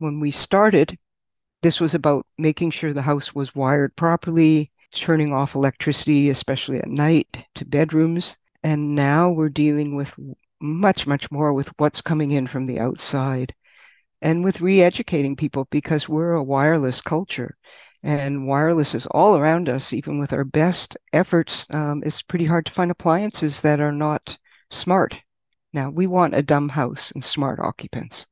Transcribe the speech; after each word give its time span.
when 0.00 0.20
we 0.20 0.30
started, 0.30 0.98
this 1.62 1.80
was 1.80 1.94
about 1.94 2.26
making 2.38 2.70
sure 2.70 2.92
the 2.92 3.02
house 3.02 3.34
was 3.34 3.54
wired 3.54 3.94
properly, 3.96 4.72
turning 4.92 5.32
off 5.32 5.54
electricity, 5.54 6.30
especially 6.30 6.78
at 6.78 6.88
night, 6.88 7.28
to 7.54 7.64
bedrooms. 7.64 8.36
And 8.62 8.94
now 8.94 9.30
we're 9.30 9.48
dealing 9.48 9.94
with 9.94 10.12
much, 10.60 11.06
much 11.06 11.30
more 11.30 11.52
with 11.52 11.68
what's 11.78 12.02
coming 12.02 12.32
in 12.32 12.46
from 12.46 12.66
the 12.66 12.80
outside 12.80 13.54
and 14.22 14.44
with 14.44 14.60
re 14.60 14.82
educating 14.82 15.36
people 15.36 15.66
because 15.70 16.08
we're 16.08 16.32
a 16.32 16.42
wireless 16.42 17.00
culture 17.00 17.56
and 18.02 18.46
wireless 18.46 18.94
is 18.94 19.06
all 19.06 19.36
around 19.36 19.68
us, 19.68 19.92
even 19.92 20.18
with 20.18 20.32
our 20.32 20.44
best 20.44 20.96
efforts. 21.12 21.66
Um, 21.70 22.02
it's 22.04 22.22
pretty 22.22 22.46
hard 22.46 22.66
to 22.66 22.72
find 22.72 22.90
appliances 22.90 23.60
that 23.60 23.80
are 23.80 23.92
not 23.92 24.38
smart. 24.70 25.16
Now, 25.72 25.90
we 25.90 26.06
want 26.06 26.34
a 26.34 26.42
dumb 26.42 26.70
house 26.70 27.12
and 27.14 27.24
smart 27.24 27.60
occupants. 27.60 28.26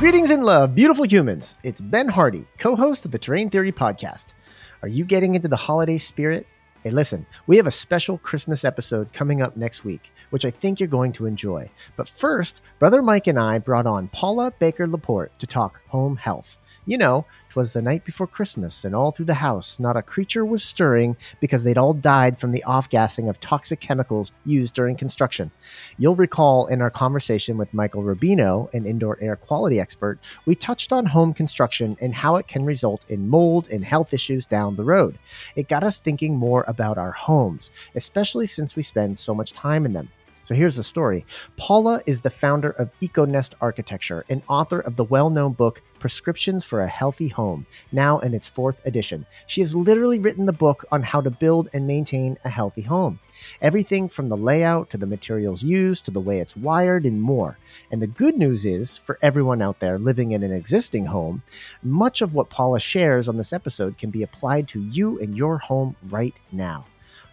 Greetings 0.00 0.30
and 0.30 0.42
love, 0.42 0.74
beautiful 0.74 1.04
humans. 1.04 1.58
It's 1.62 1.82
Ben 1.82 2.08
Hardy, 2.08 2.46
co 2.56 2.74
host 2.74 3.04
of 3.04 3.10
the 3.10 3.18
Terrain 3.18 3.50
Theory 3.50 3.70
podcast. 3.70 4.32
Are 4.80 4.88
you 4.88 5.04
getting 5.04 5.34
into 5.34 5.46
the 5.46 5.56
holiday 5.56 5.98
spirit? 5.98 6.46
Hey, 6.82 6.88
listen, 6.88 7.26
we 7.46 7.58
have 7.58 7.66
a 7.66 7.70
special 7.70 8.16
Christmas 8.16 8.64
episode 8.64 9.12
coming 9.12 9.42
up 9.42 9.58
next 9.58 9.84
week, 9.84 10.10
which 10.30 10.46
I 10.46 10.52
think 10.52 10.80
you're 10.80 10.86
going 10.86 11.12
to 11.12 11.26
enjoy. 11.26 11.68
But 11.96 12.08
first, 12.08 12.62
Brother 12.78 13.02
Mike 13.02 13.26
and 13.26 13.38
I 13.38 13.58
brought 13.58 13.86
on 13.86 14.08
Paula 14.08 14.54
Baker 14.58 14.88
Laporte 14.88 15.38
to 15.38 15.46
talk 15.46 15.82
home 15.88 16.16
health. 16.16 16.56
You 16.86 16.96
know, 16.96 17.26
'twas 17.50 17.72
the 17.72 17.82
night 17.82 18.04
before 18.04 18.26
Christmas, 18.26 18.84
and 18.84 18.94
all 18.94 19.10
through 19.10 19.26
the 19.26 19.34
house 19.34 19.78
not 19.78 19.96
a 19.96 20.02
creature 20.02 20.44
was 20.44 20.62
stirring 20.62 21.16
because 21.40 21.64
they'd 21.64 21.76
all 21.76 21.92
died 21.92 22.38
from 22.38 22.52
the 22.52 22.62
off 22.64 22.88
gassing 22.88 23.28
of 23.28 23.40
toxic 23.40 23.80
chemicals 23.80 24.32
used 24.44 24.72
during 24.72 24.96
construction. 24.96 25.50
You'll 25.98 26.16
recall 26.16 26.66
in 26.66 26.80
our 26.80 26.90
conversation 26.90 27.58
with 27.58 27.74
Michael 27.74 28.02
Rubino, 28.02 28.72
an 28.72 28.86
indoor 28.86 29.18
air 29.20 29.36
quality 29.36 29.80
expert, 29.80 30.18
we 30.46 30.54
touched 30.54 30.92
on 30.92 31.06
home 31.06 31.34
construction 31.34 31.96
and 32.00 32.14
how 32.14 32.36
it 32.36 32.46
can 32.46 32.64
result 32.64 33.04
in 33.08 33.28
mold 33.28 33.68
and 33.68 33.84
health 33.84 34.14
issues 34.14 34.46
down 34.46 34.76
the 34.76 34.84
road. 34.84 35.18
It 35.56 35.68
got 35.68 35.84
us 35.84 35.98
thinking 35.98 36.36
more 36.36 36.64
about 36.68 36.98
our 36.98 37.12
homes, 37.12 37.70
especially 37.94 38.46
since 38.46 38.76
we 38.76 38.82
spend 38.82 39.18
so 39.18 39.34
much 39.34 39.52
time 39.52 39.84
in 39.84 39.92
them. 39.92 40.08
So 40.44 40.54
here's 40.56 40.74
the 40.74 40.82
story. 40.82 41.26
Paula 41.56 42.02
is 42.06 42.22
the 42.22 42.30
founder 42.30 42.70
of 42.70 42.90
EcoNest 43.00 43.54
Architecture 43.60 44.24
and 44.28 44.42
author 44.48 44.80
of 44.80 44.96
the 44.96 45.04
well 45.04 45.30
known 45.30 45.52
book 45.52 45.80
Prescriptions 46.00 46.64
for 46.64 46.80
a 46.80 46.88
Healthy 46.88 47.28
Home, 47.28 47.66
now 47.92 48.18
in 48.18 48.34
its 48.34 48.48
fourth 48.48 48.84
edition. 48.84 49.26
She 49.46 49.60
has 49.60 49.74
literally 49.74 50.18
written 50.18 50.46
the 50.46 50.52
book 50.52 50.84
on 50.90 51.02
how 51.02 51.20
to 51.20 51.30
build 51.30 51.68
and 51.72 51.86
maintain 51.86 52.38
a 52.44 52.48
healthy 52.48 52.82
home. 52.82 53.20
Everything 53.62 54.08
from 54.08 54.28
the 54.28 54.36
layout 54.36 54.90
to 54.90 54.96
the 54.96 55.06
materials 55.06 55.62
used 55.62 56.04
to 56.06 56.10
the 56.10 56.20
way 56.20 56.40
it's 56.40 56.56
wired 56.56 57.04
and 57.04 57.20
more. 57.20 57.58
And 57.90 58.02
the 58.02 58.06
good 58.06 58.36
news 58.36 58.66
is, 58.66 58.96
for 58.98 59.18
everyone 59.22 59.62
out 59.62 59.78
there 59.78 59.98
living 59.98 60.32
in 60.32 60.42
an 60.42 60.52
existing 60.52 61.06
home, 61.06 61.42
much 61.82 62.22
of 62.22 62.34
what 62.34 62.50
Paula 62.50 62.80
shares 62.80 63.28
on 63.28 63.36
this 63.36 63.52
episode 63.52 63.98
can 63.98 64.10
be 64.10 64.22
applied 64.22 64.68
to 64.68 64.80
you 64.80 65.20
and 65.20 65.36
your 65.36 65.58
home 65.58 65.96
right 66.08 66.34
now. 66.50 66.86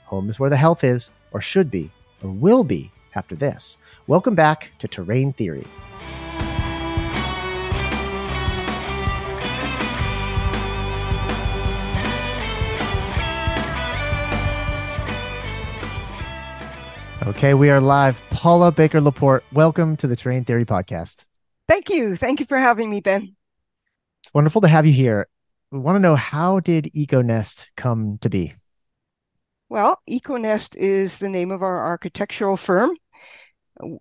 Home 0.05 0.29
is 0.29 0.39
where 0.39 0.49
the 0.49 0.57
health 0.57 0.83
is, 0.83 1.11
or 1.31 1.41
should 1.41 1.71
be, 1.71 1.91
or 2.21 2.29
will 2.29 2.63
be 2.63 2.91
after 3.15 3.35
this. 3.35 3.77
Welcome 4.07 4.35
back 4.35 4.71
to 4.79 4.87
Terrain 4.87 5.33
Theory. 5.33 5.65
Okay, 17.37 17.53
we 17.53 17.69
are 17.69 17.79
live. 17.79 18.19
Paula 18.31 18.71
Baker 18.71 18.99
Laporte, 18.99 19.43
welcome 19.53 19.95
to 19.97 20.07
the 20.07 20.15
Terrain 20.15 20.43
Theory 20.43 20.65
Podcast. 20.65 21.25
Thank 21.67 21.87
you. 21.87 22.17
Thank 22.17 22.39
you 22.39 22.47
for 22.47 22.57
having 22.57 22.89
me, 22.89 22.99
Ben. 22.99 23.35
It's 24.23 24.33
wonderful 24.33 24.61
to 24.61 24.67
have 24.67 24.87
you 24.87 24.91
here. 24.91 25.27
We 25.69 25.77
want 25.77 25.97
to 25.97 25.99
know 25.99 26.15
how 26.15 26.59
did 26.59 26.89
EcoNest 26.95 27.67
come 27.77 28.17
to 28.21 28.29
be? 28.29 28.55
Well, 29.69 30.01
EcoNest 30.09 30.77
is 30.77 31.19
the 31.19 31.29
name 31.29 31.51
of 31.51 31.61
our 31.61 31.85
architectural 31.85 32.57
firm, 32.57 32.97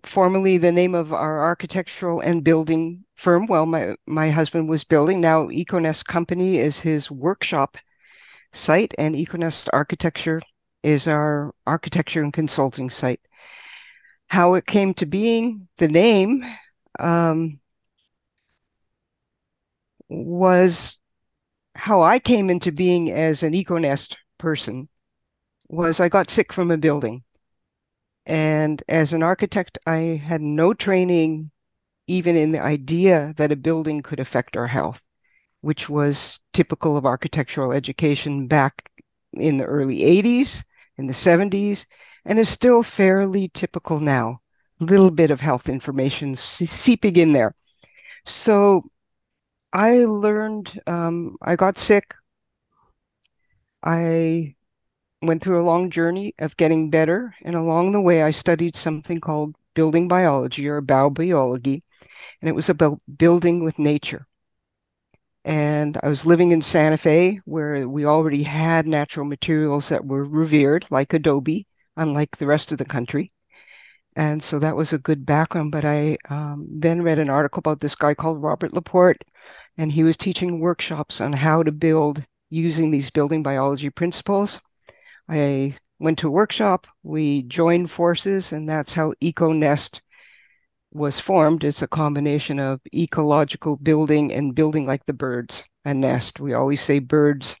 formerly 0.03 0.57
the 0.57 0.71
name 0.71 0.95
of 0.95 1.13
our 1.13 1.43
architectural 1.43 2.21
and 2.21 2.43
building 2.43 3.03
firm. 3.17 3.45
Well, 3.45 3.67
my, 3.67 3.97
my 4.07 4.31
husband 4.31 4.67
was 4.67 4.83
building. 4.83 5.19
Now, 5.19 5.45
EcoNest 5.49 6.05
Company 6.05 6.57
is 6.57 6.79
his 6.79 7.11
workshop 7.11 7.77
site, 8.51 8.95
and 8.97 9.13
EcoNest 9.13 9.67
Architecture 9.71 10.41
is 10.81 11.07
our 11.07 11.53
architecture 11.67 12.23
and 12.23 12.33
consulting 12.33 12.89
site. 12.89 13.19
How 14.27 14.55
it 14.55 14.65
came 14.65 14.93
to 14.95 15.05
being, 15.05 15.67
the 15.77 15.87
name, 15.87 16.45
um, 16.99 17.59
was 20.09 20.97
how 21.75 22.01
I 22.01 22.19
came 22.19 22.49
into 22.49 22.71
being 22.71 23.11
as 23.11 23.43
an 23.43 23.53
EcoNest 23.53 24.15
person 24.37 24.89
was 25.69 25.99
I 25.99 26.09
got 26.09 26.29
sick 26.31 26.53
from 26.53 26.71
a 26.71 26.77
building. 26.77 27.23
And 28.25 28.83
as 28.87 29.13
an 29.13 29.23
architect, 29.23 29.77
I 29.85 30.21
had 30.23 30.41
no 30.41 30.73
training 30.73 31.51
even 32.07 32.35
in 32.35 32.51
the 32.51 32.61
idea 32.61 33.33
that 33.37 33.51
a 33.51 33.55
building 33.55 34.01
could 34.01 34.19
affect 34.19 34.57
our 34.57 34.67
health, 34.67 35.01
which 35.61 35.89
was 35.89 36.39
typical 36.53 36.97
of 36.97 37.05
architectural 37.05 37.71
education 37.71 38.47
back 38.47 38.89
in 39.33 39.57
the 39.57 39.65
early 39.65 40.03
80s, 40.03 40.63
in 40.97 41.07
the 41.07 41.13
70s, 41.13 41.85
and 42.27 42.37
is 42.37 42.49
still 42.49 42.83
fairly 42.83 43.49
typical 43.53 43.99
now. 43.99 44.41
Little 44.79 45.09
bit 45.09 45.31
of 45.31 45.39
health 45.39 45.69
information 45.69 46.35
seeping 46.35 47.15
in 47.15 47.33
there. 47.33 47.55
So 48.27 48.83
I 49.73 50.05
learned, 50.05 50.79
um, 50.85 51.37
I 51.41 51.55
got 51.55 51.79
sick. 51.79 52.13
I 53.81 54.55
went 55.21 55.41
through 55.43 55.61
a 55.61 55.65
long 55.65 55.89
journey 55.89 56.35
of 56.37 56.57
getting 56.57 56.89
better. 56.89 57.33
And 57.43 57.55
along 57.55 57.93
the 57.93 58.01
way, 58.01 58.21
I 58.21 58.31
studied 58.31 58.75
something 58.75 59.19
called 59.19 59.55
building 59.73 60.07
biology 60.07 60.67
or 60.67 60.81
Baubiologie. 60.81 61.81
And 62.41 62.49
it 62.49 62.55
was 62.55 62.69
about 62.69 63.01
building 63.17 63.63
with 63.63 63.79
nature. 63.79 64.27
And 65.45 65.97
I 66.03 66.09
was 66.09 66.25
living 66.25 66.51
in 66.51 66.61
Santa 66.61 66.97
Fe, 66.97 67.39
where 67.45 67.87
we 67.87 68.05
already 68.05 68.43
had 68.43 68.85
natural 68.85 69.25
materials 69.25 69.89
that 69.89 70.05
were 70.05 70.25
revered, 70.25 70.85
like 70.91 71.13
adobe, 71.13 71.67
unlike 71.97 72.37
the 72.37 72.47
rest 72.47 72.71
of 72.71 72.77
the 72.77 72.85
country. 72.85 73.31
And 74.15 74.41
so 74.41 74.59
that 74.59 74.75
was 74.75 74.93
a 74.93 74.97
good 74.97 75.25
background. 75.25 75.71
But 75.71 75.85
I 75.85 76.17
um, 76.29 76.67
then 76.71 77.01
read 77.01 77.19
an 77.19 77.29
article 77.29 77.59
about 77.59 77.79
this 77.79 77.95
guy 77.95 78.13
called 78.13 78.41
Robert 78.41 78.73
Laporte, 78.73 79.21
and 79.77 79.91
he 79.91 80.03
was 80.03 80.17
teaching 80.17 80.59
workshops 80.59 81.21
on 81.21 81.33
how 81.33 81.63
to 81.63 81.71
build 81.71 82.23
using 82.49 82.89
these 82.89 83.09
building 83.09 83.43
biology 83.43 83.89
principles. 83.89 84.59
I 85.29 85.75
went 85.99 86.19
to 86.19 86.27
a 86.27 86.31
workshop, 86.31 86.87
we 87.03 87.43
joined 87.43 87.91
forces, 87.91 88.51
and 88.51 88.67
that's 88.69 88.93
how 88.93 89.13
EcoNest 89.21 89.99
was 90.91 91.19
formed. 91.19 91.63
It's 91.63 91.81
a 91.81 91.87
combination 91.87 92.59
of 92.59 92.81
ecological 92.93 93.75
building 93.75 94.33
and 94.33 94.55
building 94.55 94.85
like 94.85 95.05
the 95.05 95.13
birds, 95.13 95.63
a 95.85 95.93
nest. 95.93 96.39
We 96.39 96.53
always 96.53 96.81
say 96.81 96.99
birds, 96.99 97.55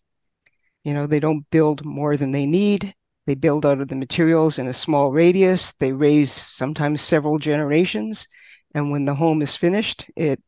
you 0.83 0.93
know, 0.93 1.07
they 1.07 1.19
don't 1.19 1.49
build 1.51 1.83
more 1.83 2.15
than 2.17 2.31
they 2.31 2.45
need. 2.45 2.95
They 3.27 3.35
build 3.35 3.65
out 3.65 3.81
of 3.81 3.89
the 3.89 3.95
materials 3.95 4.57
in 4.57 4.67
a 4.67 4.73
small 4.73 5.11
radius. 5.11 5.73
They 5.79 5.91
raise 5.91 6.31
sometimes 6.31 7.01
several 7.01 7.37
generations. 7.37 8.25
And 8.73 8.89
when 8.89 9.03
the 9.03 9.13
home 9.13 9.41
is 9.41 9.55
finished, 9.55 10.05
it 10.15 10.41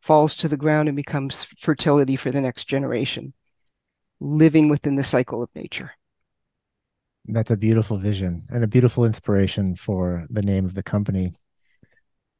falls 0.00 0.34
to 0.34 0.48
the 0.48 0.56
ground 0.56 0.88
and 0.88 0.94
becomes 0.94 1.44
fertility 1.60 2.14
for 2.14 2.30
the 2.30 2.40
next 2.40 2.68
generation, 2.68 3.34
living 4.20 4.68
within 4.68 4.94
the 4.94 5.02
cycle 5.02 5.42
of 5.42 5.50
nature. 5.56 5.90
That's 7.26 7.50
a 7.50 7.56
beautiful 7.56 7.98
vision 7.98 8.46
and 8.48 8.62
a 8.62 8.68
beautiful 8.68 9.04
inspiration 9.04 9.74
for 9.74 10.26
the 10.30 10.42
name 10.42 10.64
of 10.64 10.74
the 10.74 10.84
company. 10.84 11.32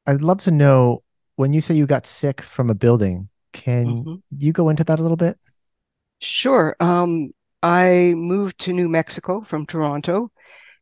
I'd 0.07 0.23
love 0.23 0.41
to 0.43 0.53
know 0.53 1.03
when 1.35 1.53
you 1.53 1.61
say 1.61 1.75
you 1.75 1.87
got 1.87 2.07
sick 2.07 2.43
from 2.43 2.71
a 2.71 2.75
building, 2.75 3.29
can 3.53 3.87
mm-hmm. 3.87 4.15
you 4.39 4.53
go 4.53 4.69
into 4.69 4.85
that 4.85 5.01
a 5.01 5.03
little 5.03 5.17
bit? 5.17 5.37
Sure. 6.21 6.77
Um, 6.79 7.33
I 7.63 8.15
moved 8.17 8.59
to 8.61 8.73
New 8.73 8.89
Mexico 8.89 9.43
from 9.43 9.67
Toronto 9.67 10.31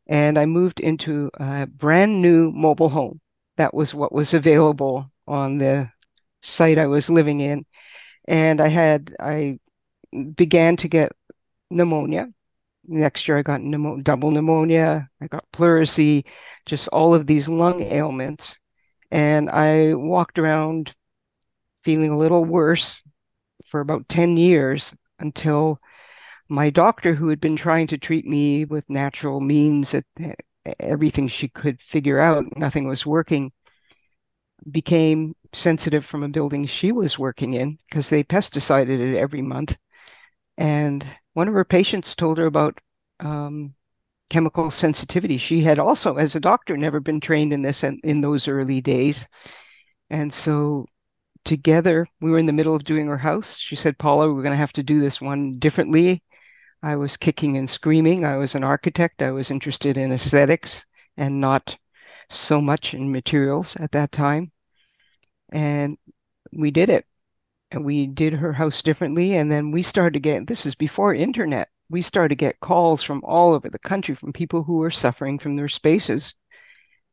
and 0.07 0.37
I 0.37 0.45
moved 0.45 0.79
into 0.79 1.29
a 1.35 1.67
brand 1.67 2.21
new 2.21 2.51
mobile 2.51 2.89
home. 2.89 3.19
That 3.57 3.73
was 3.73 3.93
what 3.93 4.11
was 4.11 4.33
available 4.33 5.11
on 5.27 5.57
the 5.57 5.91
site 6.41 6.77
I 6.77 6.87
was 6.87 7.09
living 7.09 7.41
in. 7.41 7.65
And 8.27 8.61
I 8.61 8.69
had, 8.69 9.15
I 9.19 9.59
began 10.35 10.77
to 10.77 10.87
get 10.87 11.11
pneumonia 11.69 12.29
next 12.89 13.27
year 13.27 13.37
I 13.37 13.43
got 13.43 13.61
double 14.03 14.31
pneumonia, 14.31 15.09
I 15.21 15.27
got 15.27 15.45
pleurisy, 15.53 16.25
just 16.65 16.87
all 16.89 17.13
of 17.13 17.27
these 17.27 17.47
lung 17.47 17.81
ailments. 17.81 18.57
And 19.11 19.49
I 19.49 19.93
walked 19.93 20.39
around 20.39 20.93
feeling 21.83 22.11
a 22.11 22.17
little 22.17 22.43
worse 22.43 23.01
for 23.69 23.79
about 23.79 24.09
10 24.09 24.37
years 24.37 24.93
until 25.19 25.79
my 26.49 26.69
doctor, 26.69 27.13
who 27.13 27.29
had 27.29 27.39
been 27.39 27.55
trying 27.55 27.87
to 27.87 27.97
treat 27.97 28.25
me 28.25 28.65
with 28.65 28.89
natural 28.89 29.39
means 29.39 29.93
at, 29.93 30.05
everything 30.79 31.27
she 31.27 31.47
could 31.47 31.81
figure 31.81 32.19
out, 32.19 32.57
nothing 32.57 32.87
was 32.87 33.05
working, 33.05 33.51
became 34.71 35.35
sensitive 35.53 36.05
from 36.05 36.23
a 36.23 36.29
building 36.29 36.65
she 36.65 36.91
was 36.91 37.17
working 37.17 37.53
in 37.53 37.77
because 37.89 38.09
they 38.09 38.23
pesticided 38.23 38.99
it 38.99 39.17
every 39.17 39.41
month. 39.41 39.75
And 40.57 41.05
one 41.33 41.47
of 41.47 41.53
her 41.53 41.65
patients 41.65 42.15
told 42.15 42.37
her 42.37 42.45
about 42.45 42.77
um, 43.19 43.73
chemical 44.29 44.69
sensitivity. 44.69 45.37
She 45.37 45.63
had 45.63 45.79
also, 45.79 46.15
as 46.15 46.35
a 46.35 46.39
doctor, 46.39 46.77
never 46.77 46.99
been 46.99 47.19
trained 47.19 47.53
in 47.53 47.61
this 47.61 47.83
in, 47.83 47.99
in 48.03 48.21
those 48.21 48.47
early 48.47 48.81
days. 48.81 49.25
And 50.09 50.33
so 50.33 50.85
together, 51.45 52.07
we 52.19 52.29
were 52.31 52.37
in 52.37 52.45
the 52.45 52.53
middle 52.53 52.75
of 52.75 52.83
doing 52.83 53.07
her 53.07 53.17
house. 53.17 53.57
She 53.57 53.75
said, 53.75 53.97
Paula, 53.97 54.27
we're 54.27 54.43
going 54.43 54.53
to 54.53 54.57
have 54.57 54.73
to 54.73 54.83
do 54.83 54.99
this 54.99 55.21
one 55.21 55.57
differently. 55.59 56.21
I 56.81 56.95
was 56.95 57.17
kicking 57.17 57.57
and 57.57 57.69
screaming. 57.69 58.25
I 58.25 58.37
was 58.37 58.55
an 58.55 58.63
architect. 58.63 59.21
I 59.21 59.31
was 59.31 59.51
interested 59.51 59.97
in 59.97 60.11
aesthetics 60.11 60.85
and 61.17 61.41
not 61.41 61.77
so 62.31 62.61
much 62.61 62.93
in 62.93 63.11
materials 63.11 63.75
at 63.77 63.91
that 63.91 64.11
time. 64.11 64.51
And 65.51 65.97
we 66.53 66.71
did 66.71 66.89
it. 66.89 67.05
And 67.71 67.85
we 67.85 68.07
did 68.07 68.33
her 68.33 68.53
house 68.53 68.81
differently. 68.81 69.35
And 69.35 69.51
then 69.51 69.71
we 69.71 69.81
started 69.81 70.13
to 70.13 70.19
get 70.19 70.47
this 70.47 70.65
is 70.65 70.75
before 70.75 71.13
internet. 71.13 71.69
We 71.89 72.01
started 72.01 72.29
to 72.29 72.35
get 72.35 72.59
calls 72.59 73.03
from 73.03 73.23
all 73.23 73.53
over 73.53 73.69
the 73.69 73.79
country 73.79 74.15
from 74.15 74.31
people 74.31 74.63
who 74.63 74.77
were 74.77 74.91
suffering 74.91 75.39
from 75.39 75.55
their 75.55 75.67
spaces. 75.67 76.33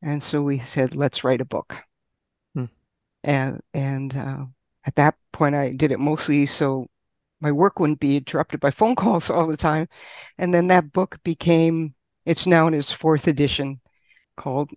And 0.03 0.23
so 0.23 0.43
we 0.43 0.61
said, 0.61 0.95
let's 0.95 1.25
write 1.25 1.41
a 1.41 1.47
book. 1.47 1.75
Hmm. 2.55 2.67
And 3.25 3.61
and 3.75 4.17
uh, 4.17 4.45
at 4.85 4.95
that 4.97 5.17
point, 5.33 5.55
I 5.55 5.73
did 5.73 5.93
it 5.93 5.99
mostly 5.99 6.47
so 6.47 6.87
my 7.41 7.53
work 7.53 7.79
wouldn't 7.79 8.01
be 8.01 8.17
interrupted 8.17 8.61
by 8.61 8.71
phone 8.71 8.97
calls 8.97 9.31
all 9.31 9.47
the 9.47 9.57
time. 9.57 9.89
And 10.39 10.53
then 10.53 10.69
that 10.69 10.93
book 10.93 11.19
became, 11.23 11.95
it's 12.25 12.47
now 12.47 12.67
in 12.67 12.75
its 12.75 12.93
fourth 12.93 13.27
edition 13.27 13.81
called 14.37 14.71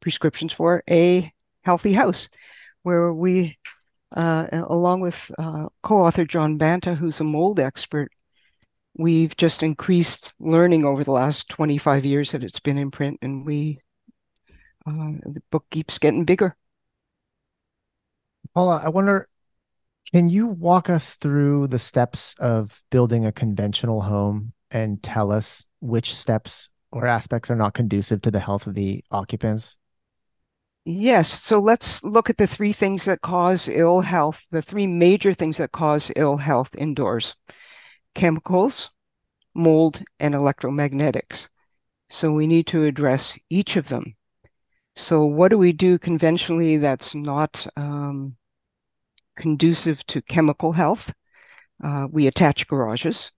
Prescriptions 0.00 0.52
for 0.52 0.82
a 0.88 1.32
Healthy 1.62 1.92
House, 1.92 2.28
where 2.82 3.12
we, 3.12 3.58
uh, 4.16 4.46
along 4.52 5.00
with 5.00 5.30
uh, 5.38 5.66
co 5.82 6.04
author 6.04 6.24
John 6.24 6.56
Banta, 6.56 6.94
who's 6.94 7.20
a 7.20 7.24
mold 7.24 7.60
expert, 7.60 8.10
we've 8.96 9.36
just 9.36 9.62
increased 9.62 10.32
learning 10.40 10.84
over 10.84 11.04
the 11.04 11.12
last 11.12 11.48
25 11.50 12.04
years 12.04 12.32
that 12.32 12.44
it's 12.44 12.60
been 12.60 12.78
in 12.78 12.90
print, 12.90 13.18
and 13.22 13.44
we, 13.44 13.80
uh, 14.86 15.12
the 15.24 15.42
book 15.50 15.64
keeps 15.70 15.98
getting 15.98 16.24
bigger. 16.24 16.56
Paula, 18.54 18.80
I 18.82 18.88
wonder 18.88 19.28
can 20.12 20.28
you 20.28 20.46
walk 20.46 20.88
us 20.88 21.16
through 21.16 21.66
the 21.66 21.78
steps 21.78 22.34
of 22.38 22.82
building 22.90 23.26
a 23.26 23.32
conventional 23.32 24.02
home 24.02 24.52
and 24.70 25.02
tell 25.02 25.30
us 25.30 25.66
which 25.80 26.14
steps 26.14 26.70
or 26.90 27.06
aspects 27.06 27.50
are 27.50 27.56
not 27.56 27.74
conducive 27.74 28.22
to 28.22 28.30
the 28.30 28.40
health 28.40 28.66
of 28.66 28.74
the 28.74 29.04
occupants? 29.10 29.76
Yes. 30.84 31.42
So 31.42 31.58
let's 31.58 32.02
look 32.02 32.30
at 32.30 32.38
the 32.38 32.46
three 32.46 32.72
things 32.72 33.04
that 33.04 33.20
cause 33.20 33.68
ill 33.68 34.00
health, 34.00 34.40
the 34.50 34.62
three 34.62 34.86
major 34.86 35.34
things 35.34 35.58
that 35.58 35.72
cause 35.72 36.10
ill 36.16 36.38
health 36.38 36.70
indoors 36.76 37.34
chemicals, 38.14 38.90
mold, 39.54 40.02
and 40.18 40.34
electromagnetics. 40.34 41.46
So 42.10 42.32
we 42.32 42.46
need 42.46 42.66
to 42.68 42.84
address 42.84 43.38
each 43.50 43.76
of 43.76 43.88
them. 43.88 44.16
So, 44.96 45.24
what 45.24 45.50
do 45.50 45.58
we 45.58 45.72
do 45.72 45.98
conventionally 45.98 46.78
that's 46.78 47.14
not 47.14 47.66
um, 47.76 48.36
conducive 49.38 50.04
to 50.08 50.20
chemical 50.22 50.72
health. 50.72 51.12
Uh, 51.82 52.06
we 52.10 52.26
attach 52.26 52.66
garages 52.66 53.30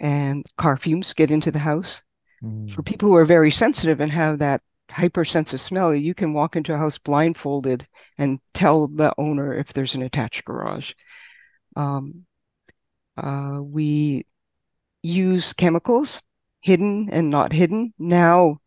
and 0.00 0.44
car 0.58 0.76
fumes 0.76 1.12
get 1.14 1.30
into 1.30 1.50
the 1.50 1.58
house. 1.58 2.02
Mm. 2.42 2.70
For 2.70 2.82
people 2.82 3.08
who 3.08 3.16
are 3.16 3.24
very 3.24 3.50
sensitive 3.50 4.00
and 4.00 4.12
have 4.12 4.40
that 4.40 4.60
hypersensitive 4.90 5.60
smell, 5.60 5.94
you 5.94 6.14
can 6.14 6.32
walk 6.32 6.56
into 6.56 6.74
a 6.74 6.78
house 6.78 6.98
blindfolded 6.98 7.86
and 8.18 8.40
tell 8.52 8.88
the 8.88 9.14
owner 9.18 9.54
if 9.54 9.72
there's 9.72 9.94
an 9.94 10.02
attached 10.02 10.44
garage. 10.44 10.92
Um, 11.76 12.26
uh, 13.16 13.60
we 13.62 14.26
use 15.02 15.52
chemicals, 15.52 16.22
hidden 16.60 17.08
and 17.10 17.30
not 17.30 17.52
hidden. 17.52 17.94
Now, 17.98 18.60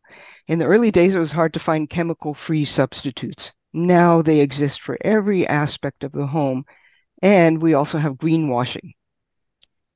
in 0.48 0.58
the 0.60 0.66
early 0.66 0.92
days, 0.92 1.14
it 1.14 1.20
was 1.20 1.32
hard 1.32 1.54
to 1.54 1.60
find 1.60 1.90
chemical 1.90 2.34
free 2.34 2.66
substitutes. 2.66 3.52
Now 3.74 4.22
they 4.22 4.40
exist 4.40 4.82
for 4.82 4.98
every 5.02 5.48
aspect 5.48 6.04
of 6.04 6.12
the 6.12 6.28
home. 6.28 6.66
And 7.22 7.62
we 7.62 7.74
also 7.74 7.98
have 7.98 8.14
greenwashing. 8.14 8.94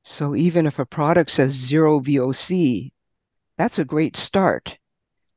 So 0.04 0.36
even 0.36 0.66
if 0.68 0.80
a 0.80 0.86
product 0.86 1.31
says 1.31 1.54
zero 1.54 2.00
VOC, 2.02 2.92
that's 3.58 3.80
a 3.80 3.86
great 3.86 4.18
start, 4.18 4.78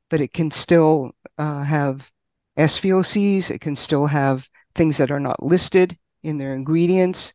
but 0.09 0.19
it 0.21 0.33
can 0.33 0.51
still 0.51 1.11
uh, 1.37 1.63
have 1.63 2.09
SVOCs, 2.57 3.49
it 3.49 3.61
can 3.61 3.75
still 3.75 4.07
have 4.07 4.47
things 4.75 4.97
that 4.97 5.11
are 5.11 5.19
not 5.19 5.43
listed 5.43 5.97
in 6.23 6.37
their 6.37 6.53
ingredients, 6.53 7.33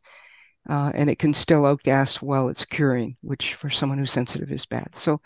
uh, 0.69 0.93
and 0.95 1.09
it 1.09 1.19
can 1.19 1.33
still 1.33 1.63
outgas 1.63 2.17
while 2.17 2.49
it's 2.49 2.65
curing, 2.65 3.17
which 3.23 3.55
for 3.55 3.71
someone 3.71 3.99
who's 3.99 4.13
sensitive 4.13 4.51
is 4.53 4.67
bad. 4.67 4.89
So 4.95 5.21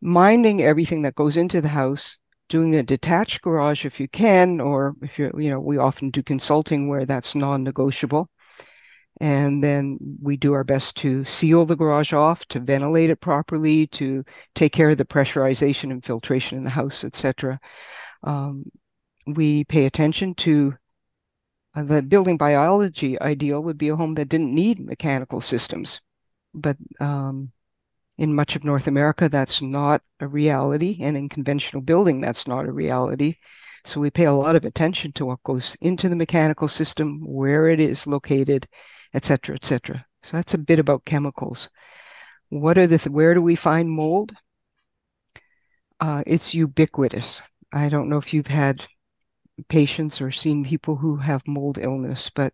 minding 0.00 0.62
everything 0.62 1.02
that 1.02 1.14
goes 1.14 1.36
into 1.36 1.60
the 1.60 1.68
house 1.68 2.18
doing 2.48 2.74
a 2.74 2.82
detached 2.82 3.42
garage 3.42 3.84
if 3.84 3.98
you 4.00 4.08
can, 4.08 4.60
or 4.60 4.94
if 5.02 5.18
you're, 5.18 5.38
you 5.40 5.50
know, 5.50 5.60
we 5.60 5.78
often 5.78 6.10
do 6.10 6.22
consulting 6.22 6.88
where 6.88 7.06
that's 7.06 7.34
non 7.34 7.64
negotiable. 7.64 8.28
And 9.18 9.64
then 9.64 9.98
we 10.20 10.36
do 10.36 10.52
our 10.52 10.64
best 10.64 10.96
to 10.96 11.24
seal 11.24 11.64
the 11.64 11.76
garage 11.76 12.12
off, 12.12 12.44
to 12.46 12.60
ventilate 12.60 13.08
it 13.10 13.20
properly, 13.20 13.86
to 13.88 14.24
take 14.54 14.72
care 14.72 14.90
of 14.90 14.98
the 14.98 15.06
pressurization 15.06 15.90
and 15.90 16.04
filtration 16.04 16.58
in 16.58 16.64
the 16.64 16.70
house, 16.70 17.02
etc. 17.02 17.58
Um, 18.22 18.64
we 19.26 19.64
pay 19.64 19.86
attention 19.86 20.34
to 20.36 20.74
uh, 21.74 21.82
the 21.82 22.02
building 22.02 22.36
biology 22.36 23.20
ideal 23.20 23.62
would 23.62 23.78
be 23.78 23.88
a 23.88 23.96
home 23.96 24.14
that 24.14 24.28
didn't 24.28 24.54
need 24.54 24.80
mechanical 24.80 25.40
systems, 25.40 26.00
but 26.54 26.76
um, 27.00 27.52
in 28.18 28.34
much 28.34 28.56
of 28.56 28.64
North 28.64 28.86
America, 28.86 29.28
that's 29.28 29.60
not 29.60 30.02
a 30.20 30.26
reality. 30.26 30.98
And 31.00 31.16
in 31.16 31.28
conventional 31.28 31.82
building, 31.82 32.20
that's 32.20 32.46
not 32.46 32.66
a 32.66 32.72
reality. 32.72 33.36
So 33.84 34.00
we 34.00 34.10
pay 34.10 34.24
a 34.24 34.32
lot 34.32 34.56
of 34.56 34.64
attention 34.64 35.12
to 35.12 35.26
what 35.26 35.42
goes 35.44 35.76
into 35.80 36.08
the 36.08 36.16
mechanical 36.16 36.68
system, 36.68 37.20
where 37.24 37.68
it 37.68 37.78
is 37.78 38.06
located, 38.06 38.66
et 39.14 39.24
cetera, 39.24 39.54
et 39.54 39.64
cetera. 39.64 40.04
So 40.22 40.30
that's 40.32 40.54
a 40.54 40.58
bit 40.58 40.78
about 40.78 41.04
chemicals. 41.04 41.68
What 42.48 42.78
are 42.78 42.86
the, 42.86 42.98
th- 42.98 43.12
where 43.12 43.34
do 43.34 43.42
we 43.42 43.54
find 43.54 43.90
mold? 43.90 44.32
Uh, 46.00 46.22
it's 46.26 46.54
ubiquitous. 46.54 47.42
I 47.72 47.88
don't 47.88 48.08
know 48.08 48.18
if 48.18 48.34
you've 48.34 48.46
had 48.46 48.84
patients 49.68 50.20
or 50.20 50.30
seen 50.30 50.64
people 50.64 50.96
who 50.96 51.16
have 51.16 51.42
mold 51.46 51.78
illness, 51.78 52.30
but 52.34 52.52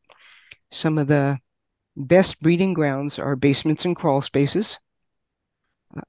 some 0.71 0.99
of 0.99 1.09
the 1.09 1.39
best 1.97 2.41
breeding 2.41 2.75
grounds 2.75 3.19
are 3.19 3.37
basements 3.37 3.85
and 3.85 3.97
crawl 3.97 4.23
spaces 4.23 4.79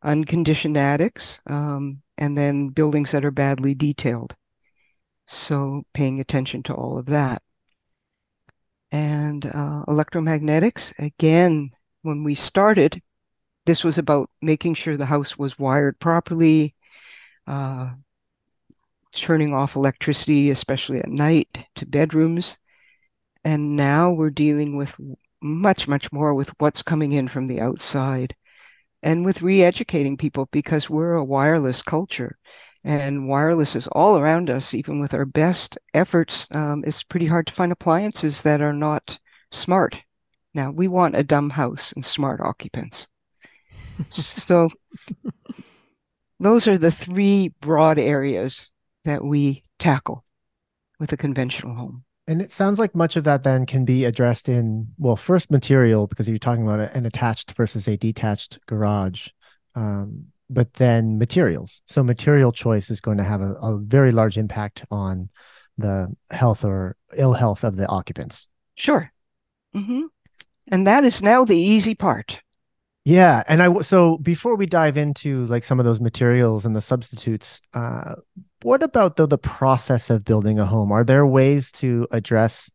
unconditioned 0.01 0.77
attics, 0.77 1.39
um, 1.47 2.01
and 2.17 2.37
then 2.37 2.69
buildings 2.69 3.11
that 3.11 3.25
are 3.25 3.31
badly 3.31 3.73
detailed. 3.73 4.35
So 5.27 5.83
paying 5.93 6.19
attention 6.19 6.63
to 6.63 6.73
all 6.73 6.97
of 6.97 7.05
that. 7.07 7.41
And 8.91 9.45
uh, 9.45 9.83
electromagnetics, 9.87 10.93
again, 10.99 11.71
when 12.03 12.23
we 12.23 12.35
started, 12.35 13.01
this 13.65 13.83
was 13.83 13.97
about 13.97 14.29
making 14.41 14.75
sure 14.75 14.97
the 14.97 15.05
house 15.05 15.37
was 15.37 15.57
wired 15.57 15.99
properly, 15.99 16.75
uh, 17.47 17.91
turning 19.13 19.53
off 19.53 19.75
electricity, 19.75 20.49
especially 20.49 20.99
at 20.99 21.09
night, 21.09 21.57
to 21.75 21.85
bedrooms. 21.85 22.57
And 23.43 23.75
now 23.75 24.11
we're 24.11 24.29
dealing 24.29 24.77
with 24.77 24.93
much, 25.41 25.87
much 25.87 26.11
more 26.11 26.33
with 26.33 26.49
what's 26.59 26.83
coming 26.83 27.13
in 27.13 27.27
from 27.27 27.47
the 27.47 27.61
outside 27.61 28.35
and 29.03 29.25
with 29.25 29.41
re-educating 29.41 30.17
people 30.17 30.48
because 30.51 30.89
we're 30.89 31.13
a 31.13 31.24
wireless 31.24 31.81
culture. 31.81 32.38
And 32.86 33.29
wireless 33.29 33.75
is 33.75 33.88
all 33.88 34.17
around 34.17 34.50
us 34.50 34.74
even 34.74 35.00
with 35.00 35.13
our 35.13 35.25
best 35.25 35.77
efforts 35.93 36.48
um, 36.51 36.83
it's 36.86 37.03
pretty 37.03 37.27
hard 37.27 37.48
to 37.48 37.53
find 37.53 37.72
appliances 37.72 38.41
that 38.41 38.62
are 38.62 38.74
not 38.74 39.19
smart. 39.51 39.98
Now 40.53 40.72
we 40.72 40.88
want 40.88 41.15
a 41.15 41.24
dumb 41.24 41.50
house 41.51 41.93
and 41.93 42.05
smart 42.05 42.41
occupants. 42.41 43.07
So 44.12 44.69
those 46.39 46.67
are 46.67 46.77
the 46.77 46.91
three 46.91 47.53
broad 47.62 48.00
areas 48.00 48.72
that 49.05 49.24
we 49.24 49.63
tackle 49.79 50.25
with 51.00 51.13
a 51.13 51.17
conventional 51.17 51.75
home 51.75 52.03
and 52.27 52.42
it 52.42 52.51
sounds 52.51 52.80
like 52.80 52.96
much 52.96 53.15
of 53.15 53.25
that 53.25 53.44
then 53.44 53.65
can 53.65 53.86
be 53.86 54.06
addressed 54.06 54.48
in, 54.48 54.88
well, 54.98 55.15
first 55.15 55.51
material, 55.51 56.08
because 56.08 56.30
you're 56.30 56.38
talking 56.38 56.63
about 56.63 56.96
an 56.96 57.06
attached 57.06 57.53
versus 57.53 57.88
a 57.88 57.98
detached 57.98 58.60
garage, 58.65 59.27
um, 59.75 60.25
but 60.50 60.74
then 60.74 61.18
materials. 61.18 61.82
So 61.88 62.03
material 62.03 62.51
choice 62.51 62.89
is 62.89 63.01
going 63.01 63.18
to 63.18 63.24
have 63.24 63.42
a, 63.42 63.53
a 63.56 63.77
very 63.77 64.12
large 64.12 64.38
impact 64.38 64.86
on 64.89 65.30
the 65.77 66.15
health 66.32 66.63
or 66.63 66.96
ill 67.15 67.34
health 67.34 67.63
of 67.63 67.75
the 67.75 67.88
occupants. 67.88 68.48
Sure. 68.75 69.12
Mm-hmm. 69.75 70.03
And 70.70 70.88
that 70.88 71.03
is 71.03 71.22
now 71.22 71.44
the 71.44 71.58
easy 71.58 71.96
part. 71.96 72.39
Yeah, 73.06 73.44
and 73.50 73.62
I 73.62 73.82
so 73.82 74.18
before 74.18 74.56
we 74.56 74.65
dive 74.65 74.96
into 74.96 75.46
like 75.48 75.65
some 75.65 75.77
of 75.77 75.86
those 75.86 76.00
materials 76.00 76.65
and 76.65 76.74
the 76.74 76.80
substitutes, 76.80 77.62
uh, 77.74 78.15
what 78.63 78.84
about 78.84 79.15
the 79.15 79.27
the 79.27 79.38
process 79.38 80.10
of 80.10 80.25
building 80.25 80.60
a 80.60 80.65
home? 80.65 80.91
Are 80.91 81.03
there 81.03 81.25
ways 81.25 81.72
to 81.74 82.08
address 82.12 82.70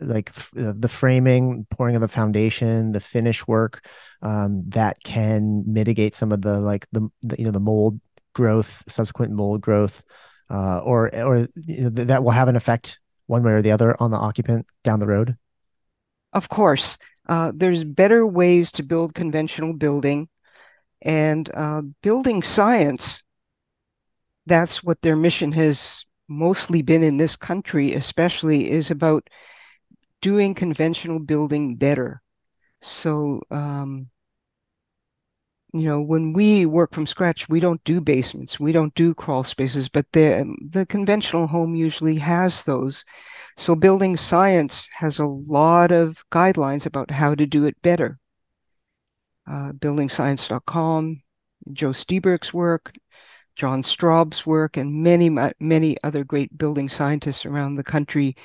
like 0.00 0.30
f- 0.30 0.52
uh, 0.58 0.72
the 0.76 0.88
framing, 0.88 1.66
pouring 1.70 1.94
of 1.94 2.00
the 2.00 2.08
foundation, 2.08 2.92
the 2.92 3.00
finish 3.00 3.46
work 3.46 3.86
um, 4.22 4.64
that 4.68 5.02
can 5.04 5.64
mitigate 5.66 6.14
some 6.14 6.32
of 6.32 6.42
the 6.42 6.58
like 6.60 6.86
the, 6.92 7.08
the 7.22 7.36
you 7.38 7.44
know 7.44 7.50
the 7.50 7.60
mold 7.60 8.00
growth, 8.34 8.82
subsequent 8.88 9.32
mold 9.32 9.60
growth, 9.60 10.02
uh, 10.50 10.78
or 10.78 11.14
or 11.14 11.48
you 11.54 11.82
know, 11.82 11.90
th- 11.90 12.08
that 12.08 12.24
will 12.24 12.30
have 12.30 12.48
an 12.48 12.56
effect 12.56 12.98
one 13.26 13.42
way 13.42 13.52
or 13.52 13.62
the 13.62 13.72
other 13.72 13.96
on 14.00 14.10
the 14.10 14.16
occupant 14.16 14.66
down 14.82 15.00
the 15.00 15.06
road? 15.06 15.36
Of 16.32 16.48
course, 16.48 16.98
uh, 17.28 17.52
there's 17.54 17.84
better 17.84 18.26
ways 18.26 18.72
to 18.72 18.82
build 18.82 19.14
conventional 19.14 19.72
building 19.72 20.28
and 21.02 21.50
uh, 21.54 21.82
building 22.02 22.42
science. 22.42 23.23
That's 24.46 24.82
what 24.82 25.00
their 25.02 25.16
mission 25.16 25.52
has 25.52 26.04
mostly 26.28 26.82
been 26.82 27.02
in 27.02 27.16
this 27.16 27.36
country, 27.36 27.94
especially, 27.94 28.70
is 28.70 28.90
about 28.90 29.28
doing 30.22 30.54
conventional 30.54 31.18
building 31.18 31.76
better. 31.76 32.22
So, 32.82 33.42
um, 33.50 34.10
you 35.72 35.82
know, 35.88 36.00
when 36.00 36.32
we 36.32 36.66
work 36.66 36.94
from 36.94 37.06
scratch, 37.06 37.48
we 37.48 37.58
don't 37.58 37.82
do 37.84 38.00
basements, 38.00 38.60
we 38.60 38.70
don't 38.70 38.94
do 38.94 39.12
crawl 39.12 39.42
spaces, 39.42 39.88
but 39.88 40.06
the 40.12 40.54
the 40.70 40.86
conventional 40.86 41.48
home 41.48 41.74
usually 41.74 42.16
has 42.18 42.62
those. 42.62 43.04
So 43.56 43.74
building 43.74 44.16
science 44.16 44.88
has 44.92 45.18
a 45.18 45.26
lot 45.26 45.90
of 45.90 46.24
guidelines 46.30 46.86
about 46.86 47.10
how 47.10 47.34
to 47.34 47.46
do 47.46 47.64
it 47.64 47.80
better. 47.82 48.18
Uh, 49.50 49.72
buildingscience.com, 49.72 51.22
Joe 51.72 51.90
Lstiburek's 51.90 52.54
work, 52.54 52.92
John 53.56 53.82
Straube's 53.82 54.44
work, 54.44 54.76
and 54.76 55.02
many, 55.02 55.30
many 55.60 55.96
other 56.02 56.24
great 56.24 56.56
building 56.56 56.88
scientists 56.88 57.46
around 57.46 57.76
the 57.76 57.84
country 57.84 58.36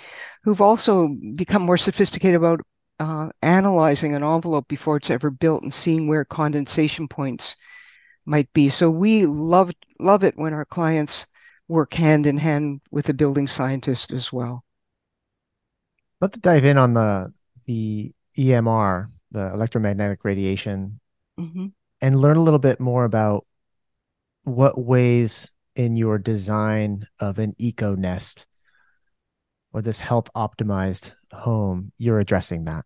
who've 0.43 0.61
also 0.61 1.15
become 1.35 1.63
more 1.63 1.77
sophisticated 1.77 2.35
about 2.35 2.61
uh, 2.99 3.29
analyzing 3.41 4.13
an 4.13 4.23
envelope 4.23 4.67
before 4.67 4.97
it's 4.97 5.09
ever 5.09 5.29
built 5.29 5.63
and 5.63 5.73
seeing 5.73 6.07
where 6.07 6.25
condensation 6.25 7.07
points 7.07 7.55
might 8.25 8.51
be. 8.53 8.69
So 8.69 8.89
we 8.89 9.25
love 9.25 9.71
love 9.99 10.23
it 10.23 10.37
when 10.37 10.53
our 10.53 10.65
clients 10.65 11.25
work 11.67 11.93
hand 11.93 12.25
in 12.25 12.37
hand 12.37 12.81
with 12.91 13.09
a 13.09 13.13
building 13.13 13.47
scientist 13.47 14.11
as 14.11 14.31
well. 14.33 14.63
Let's 16.21 16.37
dive 16.37 16.65
in 16.65 16.77
on 16.77 16.93
the 16.93 17.33
the 17.65 18.13
EMR, 18.37 19.09
the 19.31 19.53
electromagnetic 19.53 20.23
radiation, 20.23 20.99
mm-hmm. 21.39 21.67
and 22.01 22.19
learn 22.19 22.37
a 22.37 22.43
little 22.43 22.59
bit 22.59 22.79
more 22.79 23.05
about 23.05 23.45
what 24.49 24.79
ways 24.79 25.51
in 25.75 25.95
your 25.95 26.17
design 26.17 27.07
of 27.19 27.39
an 27.39 27.55
EcoNest 27.59 28.45
or 29.71 29.81
this 29.81 29.99
health 29.99 30.29
optimized 30.35 31.13
home 31.31 31.91
you're 31.97 32.19
addressing 32.19 32.65
that. 32.65 32.85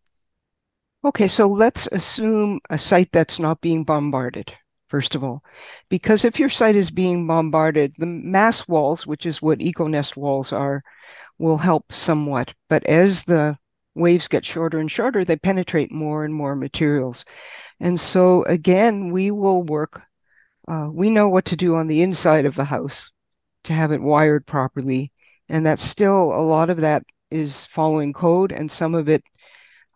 Okay, 1.05 1.27
so 1.27 1.47
let's 1.47 1.87
assume 1.91 2.59
a 2.69 2.77
site 2.77 3.09
that's 3.11 3.39
not 3.39 3.59
being 3.61 3.83
bombarded, 3.83 4.53
first 4.87 5.15
of 5.15 5.23
all. 5.23 5.43
Because 5.89 6.23
if 6.23 6.39
your 6.39 6.49
site 6.49 6.75
is 6.75 6.91
being 6.91 7.27
bombarded, 7.27 7.93
the 7.97 8.05
mass 8.05 8.67
walls, 8.67 9.05
which 9.05 9.25
is 9.25 9.41
what 9.41 9.59
EcoNest 9.59 10.15
walls 10.15 10.53
are, 10.53 10.83
will 11.39 11.57
help 11.57 11.91
somewhat. 11.91 12.53
But 12.69 12.85
as 12.85 13.23
the 13.23 13.57
waves 13.95 14.27
get 14.27 14.45
shorter 14.45 14.79
and 14.79 14.89
shorter, 14.89 15.25
they 15.25 15.35
penetrate 15.35 15.91
more 15.91 16.23
and 16.23 16.33
more 16.33 16.55
materials. 16.55 17.25
And 17.79 17.99
so 17.99 18.43
again, 18.43 19.11
we 19.11 19.29
will 19.29 19.63
work, 19.63 20.01
uh, 20.67 20.89
we 20.91 21.09
know 21.09 21.27
what 21.29 21.45
to 21.45 21.55
do 21.55 21.75
on 21.75 21.87
the 21.87 22.01
inside 22.01 22.45
of 22.45 22.55
the 22.55 22.65
house 22.65 23.11
to 23.63 23.73
have 23.73 23.91
it 23.91 24.01
wired 24.01 24.45
properly. 24.45 25.11
And 25.49 25.65
that's 25.65 25.83
still 25.83 26.33
a 26.33 26.41
lot 26.41 26.69
of 26.69 26.77
that 26.77 27.03
is 27.31 27.65
following 27.73 28.13
code, 28.13 28.51
and 28.51 28.71
some 28.71 28.95
of 28.95 29.09
it 29.09 29.23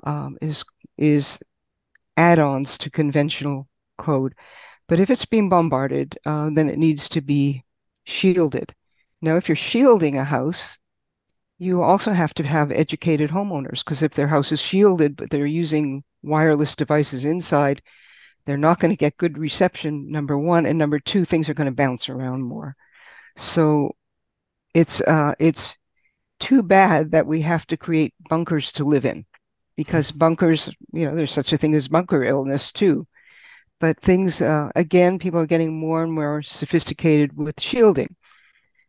um, 0.04 0.38
is 0.42 0.64
is 0.98 1.40
add-ons 2.18 2.78
to 2.80 2.90
conventional 2.90 3.68
code. 3.98 4.34
But 4.88 5.00
if 5.00 5.10
it's 5.10 5.26
being 5.26 5.50
bombarded, 5.50 6.18
uh, 6.26 6.50
then 6.54 6.70
it 6.70 6.80
needs 6.80 7.08
to 7.10 7.22
be 7.22 7.64
shielded. 8.06 8.74
Now, 9.22 9.38
if 9.38 9.48
you're 9.48 9.56
shielding 9.56 10.18
a 10.18 10.24
house, 10.24 10.78
you 11.60 11.82
also 11.82 12.12
have 12.12 12.34
to 12.36 12.44
have 12.44 12.72
educated 12.72 13.30
homeowners 13.30 13.84
because 13.84 14.02
if 14.02 14.14
their 14.14 14.28
house 14.28 14.52
is 14.52 14.60
shielded, 14.60 15.16
but 15.16 15.30
they're 15.30 15.46
using 15.46 16.04
wireless 16.24 16.76
devices 16.76 17.26
inside, 17.26 17.82
they're 18.48 18.58
not 18.58 18.80
going 18.80 18.92
to 18.92 18.98
get 18.98 19.18
good 19.18 19.38
reception, 19.38 20.10
number 20.10 20.38
one. 20.38 20.66
And 20.66 20.80
number 20.80 21.00
two, 21.00 21.26
things 21.26 21.50
are 21.50 21.54
going 21.54 21.70
to 21.70 21.76
bounce 21.76 22.08
around 22.08 22.44
more. 22.44 22.78
So 23.36 23.96
it's 24.74 25.02
uh, 25.02 25.34
it's 25.38 25.76
too 26.40 26.64
bad 26.64 27.12
that 27.12 27.28
we 27.28 27.42
have 27.42 27.68
to 27.68 27.78
create 27.78 28.14
bunkers 28.30 28.72
to 28.74 28.86
live 28.86 29.06
in 29.06 29.26
because 29.76 30.12
bunkers, 30.12 30.70
you 30.94 31.06
know, 31.06 31.16
there's 31.16 31.32
such 31.32 31.52
a 31.52 31.58
thing 31.58 31.76
as 31.76 31.90
bunker 31.90 32.24
illness 32.24 32.72
too. 32.72 33.06
But 33.82 34.00
things, 34.02 34.42
uh, 34.42 34.70
again, 34.76 35.20
people 35.20 35.42
are 35.42 35.46
getting 35.46 35.78
more 35.78 36.02
and 36.02 36.12
more 36.12 36.42
sophisticated 36.42 37.36
with 37.36 37.62
shielding. 37.62 38.16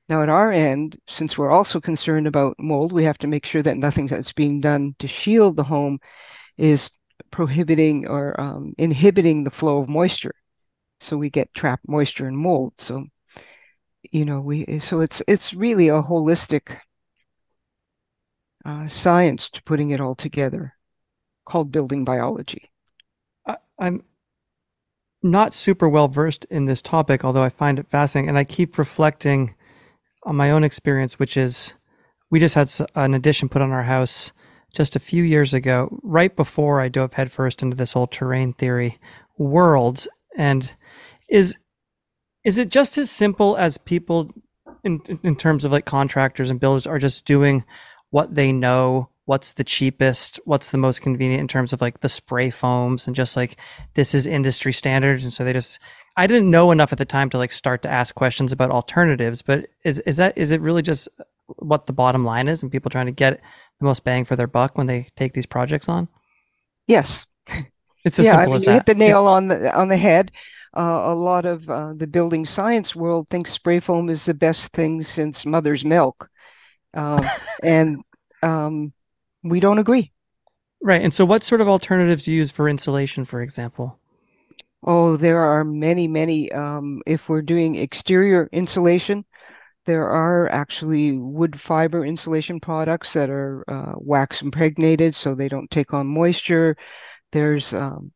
Now, 0.08 0.22
at 0.22 0.28
our 0.28 0.52
end, 0.52 0.98
since 1.08 1.36
we're 1.36 1.50
also 1.50 1.80
concerned 1.80 2.28
about 2.28 2.54
mold, 2.60 2.92
we 2.92 3.04
have 3.04 3.18
to 3.18 3.26
make 3.26 3.44
sure 3.44 3.62
that 3.62 3.76
nothing 3.76 4.06
that's 4.06 4.32
being 4.32 4.60
done 4.60 4.94
to 5.00 5.08
shield 5.08 5.56
the 5.56 5.64
home 5.64 5.98
is 6.56 6.88
prohibiting 7.30 8.06
or 8.06 8.38
um, 8.40 8.74
inhibiting 8.78 9.44
the 9.44 9.50
flow 9.50 9.78
of 9.78 9.88
moisture. 9.88 10.34
So 11.00 11.16
we 11.16 11.30
get 11.30 11.54
trapped 11.54 11.88
moisture 11.88 12.26
and 12.26 12.36
mold. 12.36 12.74
So, 12.78 13.06
you 14.10 14.24
know, 14.24 14.40
we 14.40 14.80
so 14.80 15.00
it's 15.00 15.22
it's 15.28 15.54
really 15.54 15.88
a 15.88 16.02
holistic 16.02 16.78
uh, 18.64 18.88
science 18.88 19.48
to 19.50 19.62
putting 19.62 19.90
it 19.90 20.00
all 20.00 20.14
together 20.14 20.74
called 21.46 21.72
building 21.72 22.04
biology. 22.04 22.70
I, 23.46 23.56
I'm 23.78 24.02
not 25.22 25.54
super 25.54 25.88
well 25.88 26.08
versed 26.08 26.44
in 26.46 26.66
this 26.66 26.82
topic, 26.82 27.24
although 27.24 27.42
I 27.42 27.48
find 27.48 27.78
it 27.78 27.88
fascinating. 27.88 28.28
And 28.28 28.38
I 28.38 28.44
keep 28.44 28.78
reflecting 28.78 29.54
on 30.24 30.36
my 30.36 30.50
own 30.50 30.64
experience, 30.64 31.18
which 31.18 31.36
is 31.36 31.74
we 32.30 32.40
just 32.40 32.54
had 32.54 32.70
an 32.94 33.14
addition 33.14 33.48
put 33.48 33.62
on 33.62 33.70
our 33.72 33.84
house 33.84 34.32
just 34.72 34.96
a 34.96 35.00
few 35.00 35.22
years 35.22 35.54
ago, 35.54 35.98
right 36.02 36.34
before 36.34 36.80
I 36.80 36.88
dove 36.88 37.14
headfirst 37.14 37.62
into 37.62 37.76
this 37.76 37.92
whole 37.92 38.06
terrain 38.06 38.52
theory 38.52 38.98
world. 39.36 40.06
And 40.36 40.72
is 41.28 41.56
is 42.44 42.58
it 42.58 42.68
just 42.68 42.96
as 42.96 43.10
simple 43.10 43.56
as 43.56 43.78
people 43.78 44.30
in 44.84 45.00
in 45.22 45.36
terms 45.36 45.64
of 45.64 45.72
like 45.72 45.84
contractors 45.84 46.50
and 46.50 46.60
builders 46.60 46.86
are 46.86 46.98
just 46.98 47.24
doing 47.24 47.64
what 48.10 48.34
they 48.34 48.52
know 48.52 49.10
what's 49.28 49.52
the 49.52 49.62
cheapest, 49.64 50.40
what's 50.46 50.70
the 50.70 50.78
most 50.78 51.02
convenient 51.02 51.42
in 51.42 51.48
terms 51.48 51.74
of 51.74 51.82
like 51.82 52.00
the 52.00 52.08
spray 52.08 52.48
foams 52.48 53.06
and 53.06 53.14
just 53.14 53.36
like 53.36 53.58
this 53.92 54.14
is 54.14 54.26
industry 54.26 54.72
standards. 54.72 55.22
And 55.22 55.30
so 55.30 55.44
they 55.44 55.52
just, 55.52 55.78
I 56.16 56.26
didn't 56.26 56.50
know 56.50 56.70
enough 56.70 56.92
at 56.92 56.98
the 56.98 57.04
time 57.04 57.28
to 57.30 57.36
like 57.36 57.52
start 57.52 57.82
to 57.82 57.90
ask 57.90 58.14
questions 58.14 58.52
about 58.52 58.70
alternatives, 58.70 59.42
but 59.42 59.66
is, 59.84 59.98
is 60.00 60.16
that, 60.16 60.38
is 60.38 60.50
it 60.50 60.62
really 60.62 60.80
just 60.80 61.10
what 61.56 61.86
the 61.86 61.92
bottom 61.92 62.24
line 62.24 62.48
is 62.48 62.62
and 62.62 62.70
people 62.70 62.90
trying 62.90 63.06
to 63.06 63.12
get 63.12 63.40
the 63.78 63.84
most 63.84 64.04
bang 64.04 64.24
for 64.24 64.36
their 64.36 64.46
buck 64.46 64.76
when 64.76 64.86
they 64.86 65.06
take 65.16 65.32
these 65.32 65.46
projects 65.46 65.88
on? 65.88 66.08
Yes. 66.86 67.26
It's 68.04 68.18
as 68.18 68.26
yeah, 68.26 68.32
simple 68.32 68.44
I 68.44 68.46
mean, 68.46 68.56
as 68.56 68.64
that. 68.64 68.70
You 68.70 68.76
hit 68.78 68.86
the 68.86 68.94
nail 68.94 69.24
yeah. 69.24 69.30
on 69.30 69.48
the, 69.48 69.74
on 69.76 69.88
the 69.88 69.96
head. 69.96 70.32
Uh, 70.76 71.10
a 71.10 71.14
lot 71.14 71.46
of 71.46 71.68
uh, 71.68 71.92
the 71.96 72.06
building 72.06 72.44
science 72.44 72.94
world 72.94 73.28
thinks 73.28 73.50
spray 73.50 73.80
foam 73.80 74.08
is 74.08 74.24
the 74.24 74.34
best 74.34 74.72
thing 74.72 75.02
since 75.02 75.44
mother's 75.44 75.84
milk. 75.84 76.28
Uh, 76.94 77.26
and 77.62 78.02
um, 78.42 78.92
we 79.42 79.60
don't 79.60 79.78
agree. 79.78 80.12
Right. 80.80 81.02
And 81.02 81.12
so, 81.12 81.24
what 81.24 81.42
sort 81.42 81.60
of 81.60 81.68
alternatives 81.68 82.24
do 82.24 82.32
you 82.32 82.38
use 82.38 82.50
for 82.50 82.68
insulation, 82.68 83.24
for 83.24 83.42
example? 83.42 83.98
Oh, 84.84 85.16
there 85.16 85.40
are 85.40 85.64
many, 85.64 86.06
many. 86.06 86.52
Um, 86.52 87.02
if 87.06 87.28
we're 87.28 87.42
doing 87.42 87.74
exterior 87.74 88.48
insulation, 88.52 89.24
there 89.88 90.06
are 90.06 90.50
actually 90.50 91.12
wood 91.12 91.58
fiber 91.58 92.04
insulation 92.04 92.60
products 92.60 93.14
that 93.14 93.30
are 93.30 93.64
uh, 93.68 93.94
wax 93.96 94.42
impregnated 94.42 95.16
so 95.16 95.34
they 95.34 95.48
don't 95.48 95.70
take 95.70 95.94
on 95.94 96.06
moisture. 96.06 96.76
There's 97.32 97.72
um, 97.72 98.12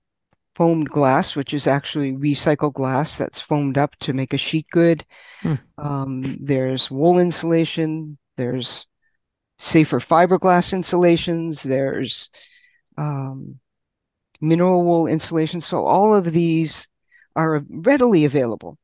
foamed 0.55 0.91
glass, 0.91 1.35
which 1.35 1.55
is 1.55 1.67
actually 1.67 2.13
recycled 2.13 2.75
glass 2.75 3.17
that's 3.17 3.41
foamed 3.41 3.79
up 3.79 3.97
to 4.01 4.13
make 4.13 4.35
a 4.35 4.37
sheet 4.37 4.67
good. 4.71 5.07
Hmm. 5.41 5.55
Um, 5.79 6.37
there's 6.43 6.91
wool 6.91 7.19
insulation. 7.19 8.19
There's 8.37 8.87
safer 9.59 9.99
fiberglass 9.99 10.75
insulations. 10.75 11.63
There's 11.63 12.29
um, 12.99 13.61
mineral 14.43 14.85
wool 14.85 15.07
insulation. 15.07 15.63
So 15.63 15.87
all 15.87 16.15
of 16.15 16.31
these 16.31 16.87
are 17.35 17.65
readily 17.71 18.27
available. 18.27 18.77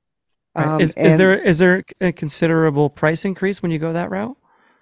Um, 0.54 0.80
is, 0.80 0.94
is 0.96 1.16
there 1.16 1.38
is 1.38 1.58
there 1.58 1.84
a 2.00 2.12
considerable 2.12 2.90
price 2.90 3.24
increase 3.24 3.62
when 3.62 3.70
you 3.70 3.78
go 3.78 3.92
that 3.92 4.10
route? 4.10 4.36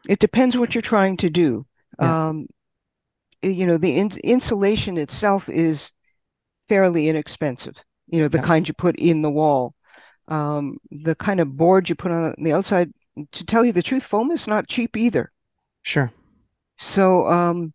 It 0.08 0.18
depends 0.20 0.56
what 0.56 0.74
you're 0.74 0.82
trying 0.82 1.16
to 1.18 1.30
do. 1.30 1.66
Yeah. 2.00 2.28
Um, 2.28 2.46
you 3.42 3.66
know, 3.66 3.76
the 3.76 3.96
in- 3.96 4.18
insulation 4.24 4.96
itself 4.96 5.48
is 5.48 5.92
fairly 6.68 7.08
inexpensive. 7.08 7.76
You 8.08 8.22
know, 8.22 8.28
the 8.28 8.38
Yeah. 8.38 8.44
kind 8.44 8.66
you 8.68 8.74
put 8.74 8.96
in 8.96 9.22
the 9.22 9.30
wall. 9.30 9.74
Um, 10.28 10.78
the 10.90 11.14
kind 11.14 11.40
of 11.40 11.56
board 11.56 11.88
you 11.88 11.94
put 11.94 12.10
on 12.10 12.34
the 12.38 12.52
outside, 12.52 12.92
to 13.32 13.44
tell 13.44 13.64
you 13.64 13.72
the 13.72 13.82
truth, 13.82 14.02
foam 14.02 14.30
is 14.32 14.46
not 14.46 14.68
cheap 14.68 14.96
either. 14.96 15.30
Sure. 15.82 16.10
So 16.78 17.26
um, 17.30 17.72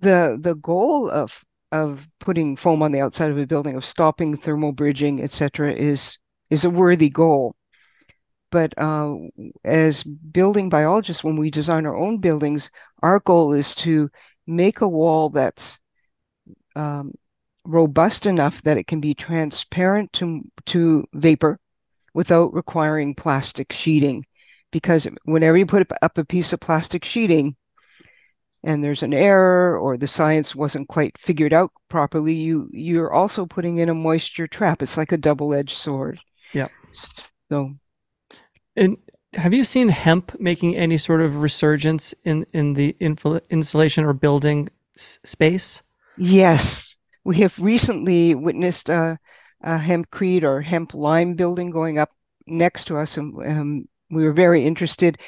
the 0.00 0.38
the 0.40 0.54
goal 0.54 1.10
of 1.10 1.32
of 1.72 2.06
putting 2.18 2.56
foam 2.56 2.82
on 2.82 2.92
the 2.92 3.00
outside 3.00 3.30
of 3.30 3.38
a 3.38 3.46
building, 3.46 3.76
of 3.76 3.84
stopping 3.84 4.36
thermal 4.36 4.72
bridging, 4.72 5.22
etc., 5.22 5.72
is 5.72 6.18
is 6.50 6.64
a 6.64 6.70
worthy 6.70 7.08
goal. 7.08 7.54
But 8.50 8.76
uh, 8.76 9.14
as 9.64 10.02
building 10.02 10.68
biologists, 10.68 11.22
when 11.22 11.36
we 11.36 11.50
design 11.50 11.86
our 11.86 11.96
own 11.96 12.18
buildings, 12.18 12.70
our 13.00 13.20
goal 13.20 13.52
is 13.52 13.74
to 13.76 14.10
make 14.46 14.80
a 14.80 14.88
wall 14.88 15.30
that's 15.30 15.78
um, 16.74 17.12
robust 17.64 18.26
enough 18.26 18.60
that 18.62 18.76
it 18.76 18.88
can 18.88 19.00
be 19.00 19.14
transparent 19.14 20.12
to 20.14 20.42
to 20.66 21.04
vapor 21.12 21.58
without 22.12 22.52
requiring 22.52 23.14
plastic 23.14 23.72
sheeting. 23.72 24.24
Because 24.72 25.06
whenever 25.24 25.56
you 25.56 25.66
put 25.66 25.86
up 26.02 26.18
a 26.18 26.24
piece 26.24 26.52
of 26.52 26.60
plastic 26.60 27.04
sheeting 27.04 27.56
and 28.64 28.82
there's 28.82 29.02
an 29.02 29.14
error 29.14 29.78
or 29.78 29.96
the 29.96 30.06
science 30.06 30.54
wasn't 30.54 30.88
quite 30.88 31.18
figured 31.18 31.52
out 31.52 31.70
properly, 31.88 32.34
you 32.34 32.68
you're 32.72 33.12
also 33.12 33.46
putting 33.46 33.78
in 33.78 33.88
a 33.88 33.94
moisture 33.94 34.48
trap. 34.48 34.82
It's 34.82 34.96
like 34.96 35.12
a 35.12 35.16
double-edged 35.16 35.76
sword. 35.76 36.18
Yeah. 36.52 36.68
So 37.50 37.74
And 38.76 38.96
have 39.34 39.54
you 39.54 39.64
seen 39.64 39.88
hemp 39.90 40.38
making 40.40 40.76
any 40.76 40.98
sort 40.98 41.20
of 41.20 41.40
resurgence 41.40 42.14
in 42.24 42.46
in 42.52 42.74
the 42.74 42.96
infl- 43.00 43.40
insulation 43.48 44.04
or 44.04 44.12
building 44.12 44.68
s- 44.96 45.18
space? 45.24 45.82
Yes, 46.16 46.96
we 47.24 47.38
have 47.40 47.58
recently 47.58 48.34
witnessed 48.34 48.88
a, 48.88 49.18
a 49.62 49.78
hempcrete 49.78 50.42
or 50.42 50.60
hemp 50.60 50.94
lime 50.94 51.34
building 51.34 51.70
going 51.70 51.98
up 51.98 52.10
next 52.46 52.86
to 52.86 52.98
us, 52.98 53.16
and 53.16 53.34
um, 53.46 53.88
we 54.10 54.24
were 54.24 54.32
very 54.32 54.64
interested. 54.66 55.18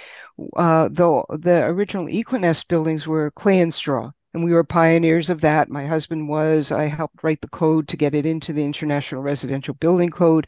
Uh, 0.56 0.88
though 0.90 1.24
the 1.30 1.64
original 1.64 2.06
EcoNest 2.06 2.68
buildings 2.68 3.06
were 3.06 3.30
clay 3.32 3.60
and 3.60 3.72
straw, 3.74 4.10
and 4.34 4.44
we 4.44 4.52
were 4.52 4.64
pioneers 4.64 5.30
of 5.30 5.40
that. 5.42 5.68
My 5.68 5.86
husband 5.86 6.28
was. 6.28 6.72
I 6.72 6.84
helped 6.86 7.22
write 7.22 7.40
the 7.40 7.48
code 7.48 7.88
to 7.88 7.96
get 7.96 8.14
it 8.14 8.26
into 8.26 8.52
the 8.52 8.64
International 8.64 9.22
Residential 9.22 9.74
Building 9.74 10.10
Code, 10.10 10.46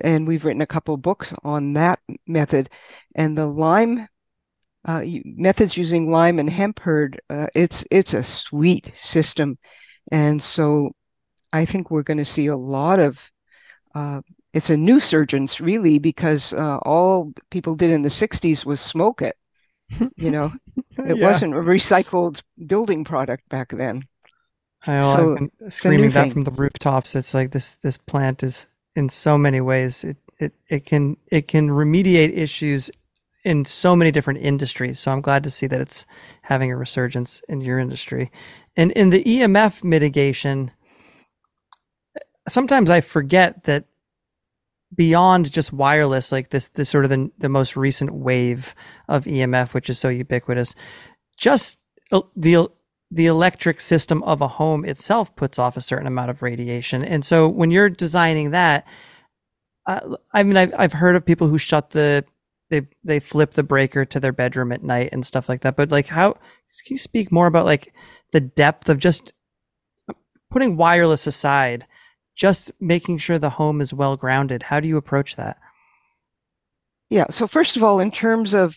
and 0.00 0.26
we've 0.26 0.44
written 0.44 0.62
a 0.62 0.66
couple 0.66 0.94
of 0.94 1.02
books 1.02 1.32
on 1.44 1.72
that 1.74 2.00
method. 2.26 2.70
And 3.14 3.36
the 3.36 3.46
lime 3.46 4.08
uh, 4.86 5.02
methods 5.24 5.76
using 5.76 6.10
lime 6.10 6.38
and 6.38 6.50
hemp 6.50 6.80
hurd, 6.80 7.20
uh, 7.30 7.48
it's 7.54 7.84
it's 7.90 8.14
a 8.14 8.22
sweet 8.22 8.92
system, 9.02 9.58
and 10.12 10.42
so 10.42 10.90
I 11.52 11.64
think 11.66 11.90
we're 11.90 12.02
going 12.04 12.18
to 12.18 12.24
see 12.24 12.46
a 12.48 12.56
lot 12.56 12.98
of. 13.00 13.18
Uh, 13.94 14.20
it's 14.54 14.70
a 14.70 14.76
new 14.76 15.00
surgence, 15.00 15.60
really, 15.60 15.98
because 15.98 16.52
uh, 16.54 16.78
all 16.78 17.32
people 17.50 17.74
did 17.76 17.90
in 17.90 18.02
the 18.02 18.10
'60s 18.10 18.64
was 18.64 18.80
smoke 18.80 19.22
it. 19.22 19.36
You 20.16 20.30
know, 20.30 20.54
it 21.04 21.18
Yeah. 21.18 21.22
wasn't 21.22 21.54
a 21.54 21.58
recycled 21.58 22.42
building 22.66 23.04
product 23.04 23.48
back 23.48 23.70
then. 23.70 24.04
I 24.86 24.92
know, 25.00 25.12
So, 25.12 25.32
I've 25.32 25.34
been 25.34 25.70
screaming 25.70 26.10
that 26.12 26.30
thing. 26.30 26.32
from 26.32 26.44
the 26.44 26.50
rooftops. 26.50 27.14
It's 27.14 27.34
like 27.34 27.50
this 27.50 27.76
this 27.76 27.98
plant 27.98 28.42
is 28.42 28.66
in 28.98 29.08
so 29.08 29.38
many 29.38 29.60
ways 29.60 30.02
it 30.02 30.16
it, 30.38 30.52
it 30.68 30.84
can 30.84 31.16
it 31.28 31.48
can 31.48 31.68
remediate 31.68 32.36
issues 32.36 32.90
in 33.44 33.64
so 33.64 33.94
many 33.96 34.10
different 34.10 34.40
industries. 34.40 34.98
So 34.98 35.12
I'm 35.12 35.20
glad 35.20 35.44
to 35.44 35.50
see 35.50 35.66
that 35.68 35.80
it's 35.80 36.04
having 36.42 36.70
a 36.70 36.76
resurgence 36.76 37.40
in 37.48 37.60
your 37.60 37.78
industry. 37.78 38.30
And 38.76 38.90
in 38.92 39.10
the 39.10 39.22
EMF 39.22 39.84
mitigation, 39.84 40.72
sometimes 42.48 42.90
I 42.90 43.00
forget 43.00 43.64
that 43.64 43.84
beyond 44.94 45.52
just 45.52 45.72
wireless, 45.72 46.32
like 46.32 46.50
this 46.50 46.68
this 46.68 46.90
sort 46.90 47.04
of 47.04 47.10
the, 47.10 47.30
the 47.38 47.48
most 47.48 47.76
recent 47.76 48.12
wave 48.12 48.74
of 49.08 49.24
EMF, 49.24 49.74
which 49.74 49.88
is 49.90 49.98
so 49.98 50.08
ubiquitous, 50.08 50.74
just 51.36 51.78
uh, 52.10 52.22
the 52.36 52.68
the 53.10 53.26
electric 53.26 53.80
system 53.80 54.22
of 54.24 54.40
a 54.40 54.48
home 54.48 54.84
itself 54.84 55.34
puts 55.34 55.58
off 55.58 55.76
a 55.76 55.80
certain 55.80 56.06
amount 56.06 56.30
of 56.30 56.42
radiation. 56.42 57.02
And 57.02 57.24
so 57.24 57.48
when 57.48 57.70
you're 57.70 57.88
designing 57.88 58.50
that, 58.50 58.86
uh, 59.86 60.16
I 60.32 60.42
mean, 60.42 60.56
I've, 60.56 60.74
I've 60.76 60.92
heard 60.92 61.16
of 61.16 61.24
people 61.24 61.48
who 61.48 61.56
shut 61.56 61.90
the, 61.90 62.24
they, 62.68 62.86
they 63.02 63.18
flip 63.18 63.52
the 63.52 63.62
breaker 63.62 64.04
to 64.04 64.20
their 64.20 64.32
bedroom 64.32 64.72
at 64.72 64.82
night 64.82 65.08
and 65.12 65.24
stuff 65.24 65.48
like 65.48 65.62
that. 65.62 65.74
But 65.74 65.90
like, 65.90 66.08
how, 66.08 66.32
can 66.32 66.90
you 66.90 66.98
speak 66.98 67.32
more 67.32 67.46
about 67.46 67.64
like 67.64 67.94
the 68.32 68.40
depth 68.40 68.90
of 68.90 68.98
just 68.98 69.32
putting 70.50 70.76
wireless 70.76 71.26
aside, 71.26 71.86
just 72.36 72.70
making 72.78 73.18
sure 73.18 73.38
the 73.38 73.48
home 73.48 73.80
is 73.80 73.94
well 73.94 74.18
grounded? 74.18 74.64
How 74.64 74.80
do 74.80 74.88
you 74.88 74.98
approach 74.98 75.36
that? 75.36 75.56
Yeah. 77.08 77.24
So 77.30 77.46
first 77.46 77.78
of 77.78 77.82
all, 77.82 78.00
in 78.00 78.10
terms 78.10 78.52
of 78.52 78.76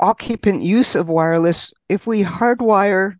occupant 0.00 0.62
use 0.62 0.94
of 0.94 1.10
wireless, 1.10 1.70
if 1.90 2.06
we 2.06 2.24
hardwire 2.24 3.18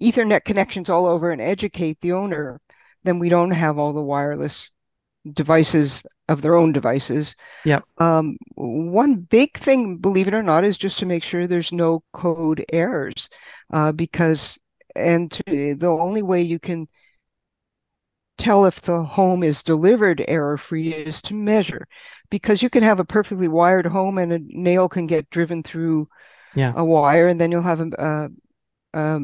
Ethernet 0.00 0.44
connections 0.44 0.88
all 0.88 1.06
over 1.06 1.30
and 1.30 1.40
educate 1.40 1.98
the 2.00 2.12
owner, 2.12 2.60
then 3.04 3.18
we 3.18 3.28
don't 3.28 3.50
have 3.50 3.78
all 3.78 3.92
the 3.92 4.00
wireless 4.00 4.70
devices 5.32 6.02
of 6.28 6.40
their 6.40 6.54
own 6.54 6.72
devices. 6.72 7.34
Yep. 7.64 7.84
Um, 7.98 8.36
one 8.54 9.16
big 9.16 9.58
thing, 9.58 9.96
believe 9.96 10.28
it 10.28 10.34
or 10.34 10.42
not, 10.42 10.64
is 10.64 10.78
just 10.78 10.98
to 11.00 11.06
make 11.06 11.22
sure 11.22 11.46
there's 11.46 11.72
no 11.72 12.02
code 12.12 12.64
errors, 12.72 13.28
uh, 13.72 13.92
because 13.92 14.58
and 14.94 15.30
to, 15.30 15.74
the 15.74 15.86
only 15.86 16.22
way 16.22 16.42
you 16.42 16.58
can 16.58 16.88
tell 18.36 18.66
if 18.66 18.80
the 18.82 19.02
home 19.02 19.42
is 19.42 19.62
delivered 19.62 20.24
error-free 20.28 20.94
is 20.94 21.20
to 21.22 21.34
measure, 21.34 21.86
because 22.30 22.62
you 22.62 22.70
can 22.70 22.84
have 22.84 23.00
a 23.00 23.04
perfectly 23.04 23.48
wired 23.48 23.86
home 23.86 24.18
and 24.18 24.32
a 24.32 24.38
nail 24.40 24.88
can 24.88 25.06
get 25.06 25.28
driven 25.30 25.62
through 25.62 26.08
Yeah. 26.54 26.72
a 26.76 26.84
wire, 26.84 27.28
and 27.28 27.40
then 27.40 27.52
you'll 27.52 27.62
have 27.62 27.80
a, 27.80 27.90
a, 28.94 28.98
a 28.98 29.20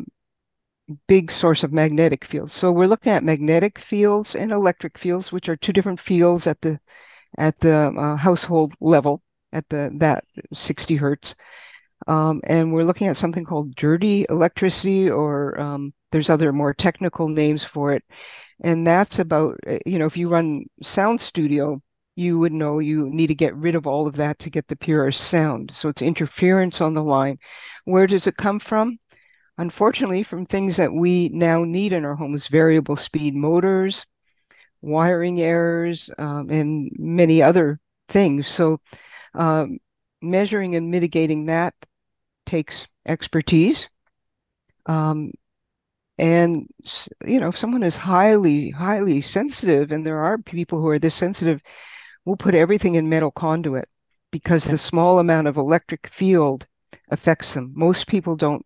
big 1.08 1.30
source 1.30 1.62
of 1.62 1.72
magnetic 1.72 2.24
fields. 2.24 2.52
So 2.52 2.70
we're 2.72 2.88
looking 2.88 3.12
at 3.12 3.24
magnetic 3.24 3.78
fields 3.78 4.34
and 4.34 4.52
electric 4.52 4.98
fields, 4.98 5.32
which 5.32 5.48
are 5.48 5.56
two 5.56 5.72
different 5.72 6.00
fields 6.00 6.46
at 6.46 6.60
the 6.60 6.78
at 7.38 7.58
the 7.60 7.88
uh, 7.88 8.16
household 8.16 8.74
level 8.80 9.22
at 9.52 9.64
the 9.70 9.90
that 9.98 10.24
60 10.52 10.96
hertz. 10.96 11.34
Um, 12.06 12.40
and 12.44 12.72
we're 12.72 12.84
looking 12.84 13.08
at 13.08 13.16
something 13.16 13.44
called 13.44 13.76
dirty 13.76 14.26
electricity, 14.28 15.08
or 15.10 15.58
um, 15.58 15.94
there's 16.12 16.30
other 16.30 16.52
more 16.52 16.74
technical 16.74 17.28
names 17.28 17.64
for 17.64 17.92
it. 17.94 18.04
And 18.62 18.86
that's 18.86 19.18
about, 19.18 19.56
uh, 19.66 19.78
you 19.86 19.98
know, 19.98 20.06
if 20.06 20.16
you 20.16 20.28
run 20.28 20.64
Sound 20.82 21.20
Studio, 21.20 21.80
you 22.16 22.38
would 22.38 22.52
know 22.52 22.78
you 22.78 23.08
need 23.10 23.28
to 23.28 23.34
get 23.34 23.56
rid 23.56 23.74
of 23.74 23.86
all 23.86 24.06
of 24.06 24.16
that 24.16 24.38
to 24.40 24.50
get 24.50 24.68
the 24.68 24.76
purest 24.76 25.20
sound. 25.28 25.72
So 25.74 25.88
it's 25.88 26.02
interference 26.02 26.80
on 26.80 26.94
the 26.94 27.02
line. 27.02 27.38
Where 27.84 28.06
does 28.06 28.26
it 28.26 28.36
come 28.36 28.60
from? 28.60 28.98
Unfortunately, 29.58 30.22
from 30.22 30.46
things 30.46 30.76
that 30.76 30.92
we 30.92 31.28
now 31.28 31.64
need 31.64 31.92
in 31.92 32.04
our 32.04 32.16
homes, 32.16 32.48
variable 32.48 32.96
speed 32.96 33.34
motors, 33.34 34.04
wiring 34.82 35.40
errors, 35.40 36.10
um, 36.18 36.50
and 36.50 36.90
many 36.98 37.40
other 37.42 37.78
things. 38.08 38.48
So 38.48 38.80
um, 39.34 39.78
measuring 40.20 40.74
and 40.74 40.90
mitigating 40.90 41.46
that 41.46 41.74
takes 42.46 42.86
expertise. 43.06 43.88
Um, 44.86 45.32
and 46.18 46.68
you 47.26 47.40
know, 47.40 47.48
if 47.48 47.58
someone 47.58 47.82
is 47.82 47.96
highly, 47.96 48.70
highly 48.70 49.20
sensitive, 49.20 49.92
and 49.92 50.06
there 50.06 50.22
are 50.22 50.38
people 50.38 50.80
who 50.80 50.88
are 50.88 50.98
this 50.98 51.14
sensitive, 51.14 51.60
we'll 52.24 52.36
put 52.36 52.54
everything 52.54 52.94
in 52.96 53.08
metal 53.08 53.30
conduit 53.30 53.88
because 54.30 54.64
Yeah. 54.64 54.72
the 54.72 54.78
small 54.78 55.18
amount 55.18 55.48
of 55.48 55.56
electric 55.56 56.08
field 56.08 56.66
affects 57.08 57.54
them. 57.54 57.72
Most 57.74 58.06
people 58.06 58.36
don't 58.36 58.64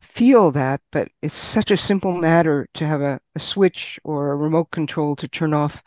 feel 0.00 0.50
that, 0.52 0.80
but 0.92 1.08
it's 1.22 1.36
such 1.36 1.70
a 1.70 1.76
simple 1.76 2.12
matter 2.12 2.68
to 2.74 2.86
have 2.86 3.00
a, 3.00 3.20
a 3.34 3.40
switch 3.40 3.98
or 4.04 4.32
a 4.32 4.36
remote 4.36 4.70
control 4.70 5.16
to 5.16 5.28
turn 5.28 5.54
off 5.54 5.82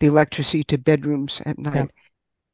the 0.00 0.06
electricity 0.08 0.64
to 0.64 0.78
bedrooms 0.78 1.42
at 1.46 1.58
night. 1.58 1.90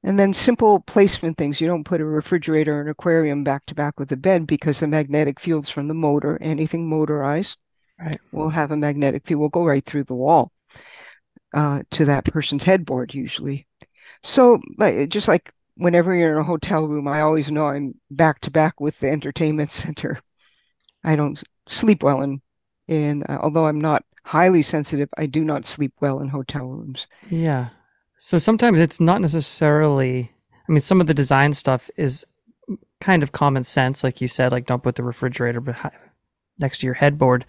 And 0.02 0.18
then 0.18 0.32
simple 0.34 0.80
placement 0.80 1.38
things. 1.38 1.60
You 1.60 1.68
don't 1.68 1.84
put 1.84 2.00
a 2.00 2.04
refrigerator 2.06 2.78
or 2.78 2.82
an 2.82 2.88
aquarium 2.88 3.44
back 3.44 3.66
to 3.66 3.74
back 3.74 4.00
with 4.00 4.08
the 4.10 4.16
bed 4.16 4.46
because 4.46 4.80
the 4.80 4.86
magnetic 4.86 5.40
fields 5.40 5.70
from 5.70 5.88
the 5.88 5.94
motor, 5.94 6.38
anything 6.42 6.88
motorized, 6.88 7.58
Right. 7.98 8.20
will 8.32 8.50
have 8.50 8.70
a 8.72 8.76
magnetic 8.76 9.26
field, 9.26 9.40
will 9.40 9.48
go 9.50 9.64
right 9.64 9.84
through 9.86 10.04
the 10.04 10.14
wall 10.14 10.52
uh, 11.54 11.82
to 11.92 12.04
that 12.06 12.24
person's 12.24 12.64
headboard 12.64 13.14
usually. 13.14 13.66
So, 14.22 14.60
like, 14.78 15.08
just 15.10 15.28
like 15.28 15.52
whenever 15.76 16.14
you're 16.14 16.34
in 16.34 16.38
a 16.40 16.44
hotel 16.44 16.86
room, 16.86 17.08
I 17.08 17.22
always 17.22 17.50
know 17.50 17.66
I'm 17.68 17.94
back 18.10 18.40
to 18.42 18.50
back 18.52 18.80
with 18.80 18.98
the 19.00 19.10
entertainment 19.10 19.72
center. 19.74 20.20
I 21.06 21.16
don't 21.16 21.42
sleep 21.68 22.02
well 22.02 22.20
in, 22.22 22.40
in 22.88 23.22
uh, 23.24 23.38
although 23.42 23.66
I'm 23.66 23.80
not 23.80 24.04
highly 24.24 24.62
sensitive, 24.62 25.08
I 25.16 25.26
do 25.26 25.42
not 25.44 25.66
sleep 25.66 25.92
well 26.00 26.20
in 26.20 26.28
hotel 26.28 26.66
rooms. 26.66 27.06
Yeah. 27.30 27.68
So 28.18 28.38
sometimes 28.38 28.78
it's 28.80 29.00
not 29.00 29.20
necessarily, 29.20 30.32
I 30.68 30.72
mean, 30.72 30.80
some 30.80 31.00
of 31.00 31.06
the 31.06 31.14
design 31.14 31.54
stuff 31.54 31.90
is 31.96 32.24
kind 33.00 33.22
of 33.22 33.32
common 33.32 33.64
sense, 33.64 34.02
like 34.04 34.20
you 34.20 34.28
said, 34.28 34.52
like 34.52 34.66
don't 34.66 34.82
put 34.82 34.96
the 34.96 35.02
refrigerator 35.04 35.60
behind, 35.60 35.94
next 36.58 36.78
to 36.80 36.86
your 36.86 36.94
headboard. 36.94 37.46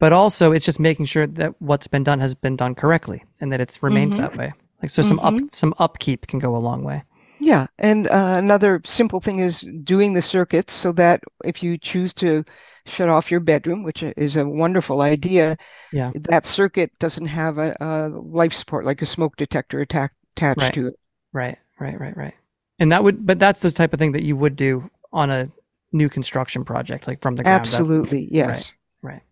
but 0.00 0.12
also 0.12 0.52
it's 0.52 0.64
just 0.64 0.78
making 0.78 1.06
sure 1.06 1.26
that 1.26 1.60
what's 1.60 1.88
been 1.88 2.04
done 2.04 2.20
has 2.20 2.32
been 2.34 2.54
done 2.56 2.72
correctly 2.72 3.24
and 3.40 3.52
that 3.52 3.60
it's 3.60 3.82
remained 3.82 4.12
Mhm. 4.12 4.18
that 4.18 4.36
way. 4.36 4.52
Like 4.80 4.90
so, 4.92 5.02
some 5.02 5.18
up 5.20 5.34
Mhm. 5.34 5.52
some 5.52 5.74
upkeep 5.80 6.28
can 6.28 6.38
go 6.38 6.54
a 6.54 6.58
long 6.68 6.84
way. 6.84 7.02
Yeah, 7.40 7.66
and 7.80 8.06
uh, 8.08 8.36
another 8.38 8.80
simple 8.84 9.20
thing 9.20 9.40
is 9.40 9.66
doing 9.82 10.12
the 10.12 10.22
circuits 10.22 10.72
so 10.74 10.92
that 10.92 11.22
if 11.44 11.62
you 11.64 11.78
choose 11.78 12.12
to 12.14 12.44
shut 12.88 13.08
off 13.08 13.30
your 13.30 13.40
bedroom, 13.40 13.82
which 13.82 14.02
is 14.02 14.36
a 14.36 14.46
wonderful 14.46 15.00
idea, 15.00 15.56
Yeah. 15.92 16.12
that 16.14 16.46
circuit 16.46 16.90
doesn't 16.98 17.26
have 17.26 17.58
a, 17.58 17.76
a 17.80 18.08
life 18.08 18.52
support 18.52 18.84
like 18.84 19.02
a 19.02 19.06
smoke 19.06 19.36
detector 19.36 19.80
attack, 19.80 20.12
attached 20.36 20.60
Right. 20.60 20.74
to 20.74 20.86
it. 20.88 20.94
Right, 21.32 21.58
right, 21.78 21.98
right, 22.00 22.16
right. 22.16 22.34
And 22.78 22.92
that 22.92 23.02
would, 23.04 23.26
but 23.26 23.38
that's 23.38 23.60
the 23.60 23.70
type 23.70 23.92
of 23.92 23.98
thing 23.98 24.12
that 24.12 24.22
you 24.24 24.36
would 24.36 24.56
do 24.56 24.90
on 25.12 25.30
a 25.30 25.50
new 25.92 26.08
construction 26.08 26.64
project, 26.64 27.06
like 27.06 27.20
from 27.20 27.36
the 27.36 27.42
ground 27.42 27.60
up. 27.60 27.66
Absolutely, 27.66 28.28
yes. 28.30 28.72
Right. 29.02 29.22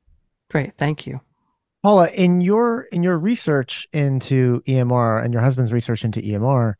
Great. 0.50 0.74
Thank 0.78 1.06
you. 1.06 1.20
Paula, 1.82 2.08
in 2.08 2.40
your 2.40 2.82
in 2.92 3.02
your 3.02 3.18
research 3.18 3.86
into 3.92 4.62
EMR 4.66 5.24
and 5.24 5.32
your 5.32 5.42
husband's 5.42 5.72
research 5.72 6.04
into 6.04 6.20
EMR, 6.20 6.74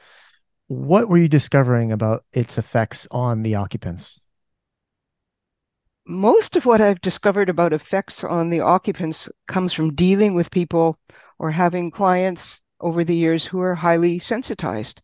what 0.69 1.09
were 1.09 1.19
you 1.19 1.29
discovering 1.29 1.93
about 1.93 2.25
its 2.33 2.59
effects 2.59 3.07
on 3.11 3.43
the 3.43 3.55
occupants? 3.55 4.21
Most 6.07 6.57
of 6.57 6.65
what 6.65 6.81
I've 6.81 7.01
discovered 7.01 7.49
about 7.49 7.73
effects 7.73 8.23
on 8.23 8.49
the 8.51 8.61
occupants 8.61 9.29
comes 9.49 9.73
from 9.73 9.95
dealing 9.95 10.35
with 10.35 10.51
people 10.51 10.99
or 11.39 11.51
having 11.51 11.91
clients 11.91 12.63
over 12.81 13.05
the 13.05 13.17
years 13.17 13.45
who 13.45 13.61
are 13.61 13.75
highly 13.75 14.19
sensitized. 14.19 15.03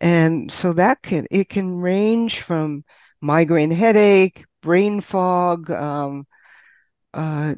And 0.00 0.50
so 0.50 0.72
that 0.72 1.02
can 1.02 1.26
it 1.30 1.48
can 1.48 1.76
range 1.76 2.40
from 2.40 2.84
migraine 3.20 3.70
headache, 3.70 4.44
brain 4.62 5.00
fog, 5.00 5.70
um, 5.70 6.26
uh, 7.14 7.54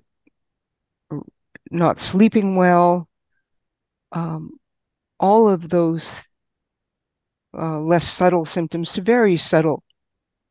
not 1.71 2.01
sleeping 2.01 2.57
well, 2.57 3.09
um, 4.13 4.51
all 5.19 5.49
of 5.49 5.69
those 5.69 6.23
uh, 7.57 7.79
less 7.81 8.07
subtle 8.09 8.45
symptoms 8.45 8.93
to 8.93 9.01
very 9.01 9.37
subtle, 9.37 9.83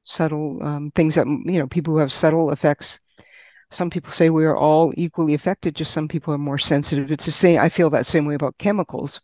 subtle 0.04 0.60
um, 0.64 0.92
things 0.96 1.16
that 1.16 1.28
you 1.28 1.60
know 1.60 1.68
people 1.68 1.94
who 1.94 2.00
have 2.00 2.14
subtle 2.14 2.52
effects. 2.52 3.00
Some 3.72 3.90
people 3.90 4.12
say 4.12 4.30
we 4.30 4.46
are 4.46 4.58
all 4.58 4.94
equally 4.98 5.34
affected. 5.34 5.76
Just 5.76 5.94
some 5.94 6.08
people 6.08 6.34
are 6.34 6.38
more 6.40 6.60
sensitive. 6.60 7.12
It's 7.12 7.26
the 7.26 7.32
same. 7.32 7.60
I 7.60 7.70
feel 7.70 7.90
that 7.92 8.06
same 8.06 8.26
way 8.26 8.36
about 8.36 8.58
chemicals. 8.60 9.20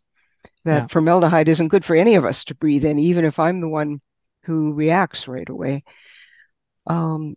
That 0.64 0.84
Yeah. 0.84 0.88
formaldehyde 0.90 1.48
isn't 1.48 1.68
good 1.68 1.84
for 1.84 1.96
any 1.96 2.16
of 2.16 2.24
us 2.24 2.44
to 2.44 2.54
breathe 2.54 2.84
in, 2.84 2.98
even 2.98 3.24
if 3.24 3.38
I'm 3.38 3.60
the 3.60 3.68
one 3.68 4.00
who 4.44 4.72
reacts 4.74 5.28
right 5.28 5.48
away. 5.48 5.84
Um, 6.86 7.36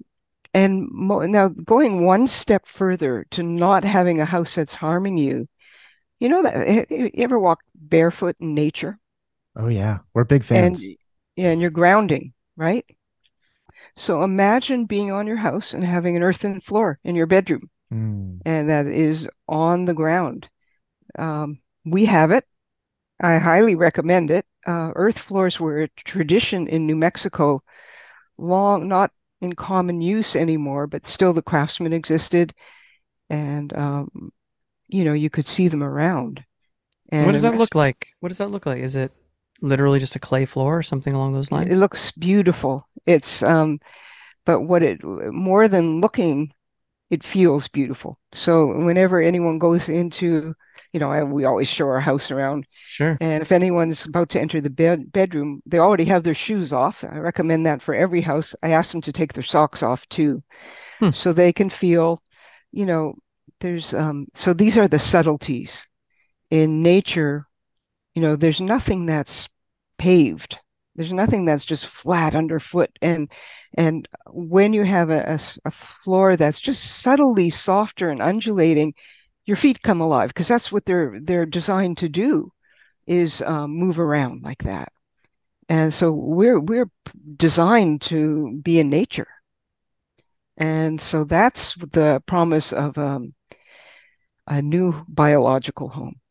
and 0.53 0.87
mo 0.91 1.21
now 1.25 1.49
going 1.49 2.05
one 2.05 2.27
step 2.27 2.67
further 2.67 3.25
to 3.31 3.43
not 3.43 3.83
having 3.83 4.19
a 4.21 4.25
house 4.25 4.55
that's 4.55 4.73
harming 4.73 5.17
you. 5.17 5.47
You 6.19 6.29
know 6.29 6.43
that 6.43 6.55
eh, 6.55 6.85
eh, 6.89 7.09
you 7.15 7.23
ever 7.23 7.39
walk 7.39 7.61
barefoot 7.75 8.37
in 8.39 8.55
nature? 8.55 8.99
Oh 9.55 9.67
yeah, 9.67 9.99
we're 10.13 10.23
big 10.25 10.43
and 10.53 10.75
fans. 10.75 10.91
yeah, 11.35 11.49
and 11.49 11.61
you're 11.61 11.69
grounding, 11.71 12.33
right? 12.55 12.85
So 13.95 14.23
imagine 14.23 14.85
being 14.85 15.11
on 15.11 15.27
your 15.27 15.37
house 15.37 15.73
and 15.73 15.83
having 15.83 16.15
an 16.15 16.23
earthen 16.23 16.61
floor 16.61 16.99
in 17.03 17.15
your 17.15 17.27
bedroom, 17.27 17.69
Mm. 17.91 18.39
and 18.45 18.69
that 18.69 18.87
is 18.87 19.27
on 19.47 19.85
the 19.85 19.93
ground. 19.93 20.49
Um, 21.17 21.59
we 21.85 22.05
have 22.05 22.31
it. 22.31 22.45
I 23.21 23.37
highly 23.37 23.75
recommend 23.75 24.31
it. 24.31 24.45
Uh, 24.65 24.91
earth 24.95 25.19
floors 25.19 25.59
were 25.59 25.83
a 25.83 25.87
tradition 26.03 26.67
in 26.67 26.87
New 26.87 26.95
Mexico, 26.95 27.61
long 28.37 28.87
not 28.87 29.11
in 29.41 29.53
common 29.53 30.01
use 30.01 30.35
anymore, 30.35 30.87
but 30.87 31.07
still 31.07 31.33
the 31.33 31.41
craftsmen 31.41 31.93
existed, 31.93 32.53
and 33.29 33.73
um, 33.77 34.31
you 34.87 35.03
know 35.03 35.13
you 35.13 35.29
could 35.29 35.47
see 35.47 35.67
them 35.67 35.83
around. 35.83 36.43
And 37.09 37.25
what 37.25 37.33
does 37.33 37.41
that 37.43 37.55
look 37.57 37.75
like? 37.75 38.07
What 38.21 38.29
does 38.29 38.39
that 38.39 38.49
look 38.49 38.65
like? 38.65 38.81
Is 38.81 38.95
it 38.95 39.11
literally 39.61 39.99
just 39.99 40.15
a 40.15 40.19
clay 40.19 40.45
floor 40.45 40.79
or 40.79 40.83
something 40.83 41.13
along 41.13 41.33
those 41.33 41.51
lines? 41.51 41.73
It 41.73 41.77
looks 41.77 42.11
beautiful. 42.11 42.87
It's 43.05 43.43
um, 43.43 43.79
but 44.45 44.61
what 44.61 44.83
it 44.83 45.03
more 45.03 45.67
than 45.67 46.01
looking, 46.01 46.53
it 47.09 47.23
feels 47.23 47.67
beautiful. 47.67 48.19
So 48.33 48.65
whenever 48.85 49.21
anyone 49.21 49.59
goes 49.59 49.89
into, 49.89 50.53
you 50.93 50.99
know, 50.99 51.11
I, 51.11 51.23
we 51.23 51.45
always 51.45 51.67
show 51.67 51.87
our 51.87 51.99
house 51.99 52.31
around, 52.31 52.65
Sure. 52.87 53.17
and 53.21 53.41
if 53.41 53.51
anyone's 53.51 54.05
about 54.05 54.29
to 54.29 54.41
enter 54.41 54.61
the 54.61 54.69
bed 54.69 55.11
bedroom, 55.11 55.61
they 55.65 55.79
already 55.79 56.05
have 56.05 56.23
their 56.23 56.33
shoes 56.33 56.73
off. 56.73 57.03
I 57.03 57.17
recommend 57.17 57.65
that 57.65 57.81
for 57.81 57.95
every 57.95 58.21
house. 58.21 58.55
I 58.63 58.71
ask 58.71 58.91
them 58.91 59.01
to 59.01 59.11
take 59.11 59.33
their 59.33 59.43
socks 59.43 59.83
off 59.83 60.07
too, 60.09 60.43
Hmm. 60.99 61.11
so 61.11 61.33
they 61.33 61.53
can 61.53 61.69
feel, 61.69 62.21
you 62.71 62.85
know, 62.85 63.15
there's 63.59 63.93
um. 63.93 64.27
So 64.33 64.53
these 64.53 64.77
are 64.77 64.87
the 64.87 64.99
subtleties 64.99 65.87
in 66.49 66.81
nature. 66.83 67.47
You 68.15 68.21
know, 68.21 68.35
there's 68.35 68.61
nothing 68.61 69.05
that's 69.05 69.49
paved. 69.97 70.59
There's 70.95 71.13
nothing 71.13 71.45
that's 71.45 71.65
just 71.65 71.87
flat 71.87 72.35
underfoot. 72.35 72.91
And 73.01 73.29
and 73.75 74.07
when 74.29 74.73
you 74.73 74.83
have 74.83 75.09
a 75.09 75.39
floor 76.03 76.35
that's 76.35 76.59
just 76.59 77.01
subtly 77.01 77.49
softer 77.49 78.09
and 78.09 78.21
undulating, 78.21 78.93
your 79.45 79.57
feet 79.57 79.81
come 79.81 80.01
alive 80.01 80.29
because 80.29 80.47
that's 80.47 80.71
what 80.71 80.85
they're 80.85 81.19
they're 81.21 81.45
designed 81.45 81.97
to 81.99 82.09
do, 82.09 82.51
is 83.07 83.41
um, 83.41 83.71
move 83.71 83.99
around 83.99 84.43
like 84.43 84.63
that. 84.63 84.91
And 85.69 85.93
so 85.93 86.11
we're 86.11 86.59
we're 86.59 86.89
designed 87.37 88.01
to 88.03 88.59
be 88.63 88.79
in 88.79 88.89
nature. 88.89 89.27
And 90.57 91.01
so 91.01 91.23
that's 91.23 91.75
the 91.75 92.21
promise 92.27 92.73
of 92.73 92.97
um, 92.97 93.33
a 94.45 94.61
new 94.61 95.03
biological 95.07 95.89
home. 95.89 96.21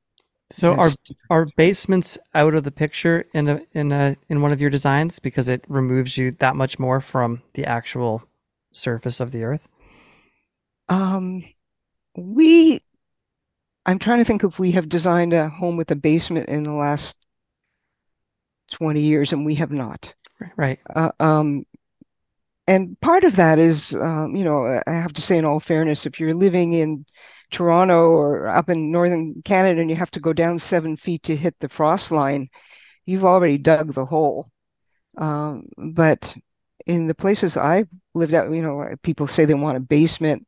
So 0.53 0.75
are 0.75 0.91
are 1.31 1.47
basements 1.57 2.19
out 2.35 2.55
of 2.55 2.65
the 2.65 2.71
picture 2.71 3.25
in 3.33 3.49
a 3.49 3.63
in 3.73 3.91
a 3.91 4.17
in 4.29 4.43
one 4.43 4.53
of 4.53 4.61
your 4.61 4.71
designs 4.71 5.19
because 5.19 5.49
it 5.49 5.65
removes 5.67 6.19
you 6.19 6.31
that 6.33 6.57
much 6.57 6.79
more 6.79 7.01
from 7.01 7.43
the 7.55 7.65
actual 7.65 8.23
surface 8.71 9.19
of 9.19 9.33
the 9.33 9.45
earth? 9.45 9.69
Um, 10.89 11.45
we, 12.17 12.83
I'm 13.87 13.99
trying 13.99 14.19
to 14.19 14.25
think 14.25 14.45
if 14.45 14.59
we 14.59 14.73
have 14.73 14.89
designed 14.89 15.33
a 15.33 15.49
home 15.49 15.77
with 15.77 15.91
a 15.91 15.95
basement 15.95 16.49
in 16.49 16.65
the 16.65 16.73
last 16.73 17.17
20 18.73 19.01
years, 19.01 19.33
and 19.33 19.47
we 19.47 19.55
have 19.55 19.73
not. 19.73 20.13
Right. 20.57 20.79
Uh, 20.95 21.13
um, 21.19 21.65
and 22.67 23.01
part 23.01 23.25
of 23.25 23.37
that 23.37 23.59
is, 23.59 23.95
um, 23.95 24.37
you 24.37 24.45
know, 24.45 24.81
I 24.87 24.93
have 24.93 25.13
to 25.15 25.23
say 25.23 25.39
in 25.39 25.45
all 25.45 25.61
fairness, 25.61 26.05
if 26.05 26.21
you're 26.21 26.35
living 26.35 26.75
in 26.75 27.07
Toronto 27.53 28.11
or 28.11 28.49
up 28.49 28.69
in 28.69 28.91
northern 28.91 29.43
Canada 29.45 29.81
and 29.81 29.91
you 29.91 29.97
have 29.97 30.11
to 30.13 30.21
go 30.21 30.33
down 30.33 30.59
seven 30.59 30.97
feet 30.97 31.23
to 31.25 31.37
hit 31.37 31.55
the 31.61 31.69
frost 31.69 32.11
line, 32.11 32.49
you've 33.07 33.25
already 33.25 33.59
dug 33.59 33.95
the 33.95 34.07
hole. 34.07 34.51
Um, 35.19 35.67
but 35.77 36.35
in 36.87 37.07
the 37.07 37.15
places 37.15 37.57
I've 37.57 37.89
lived 38.15 38.35
out, 38.35 38.51
you 38.51 38.63
know, 38.63 38.95
people 39.03 39.29
say 39.29 39.45
they 39.45 39.55
want 39.55 39.77
a 39.77 39.81
basement, 39.81 40.47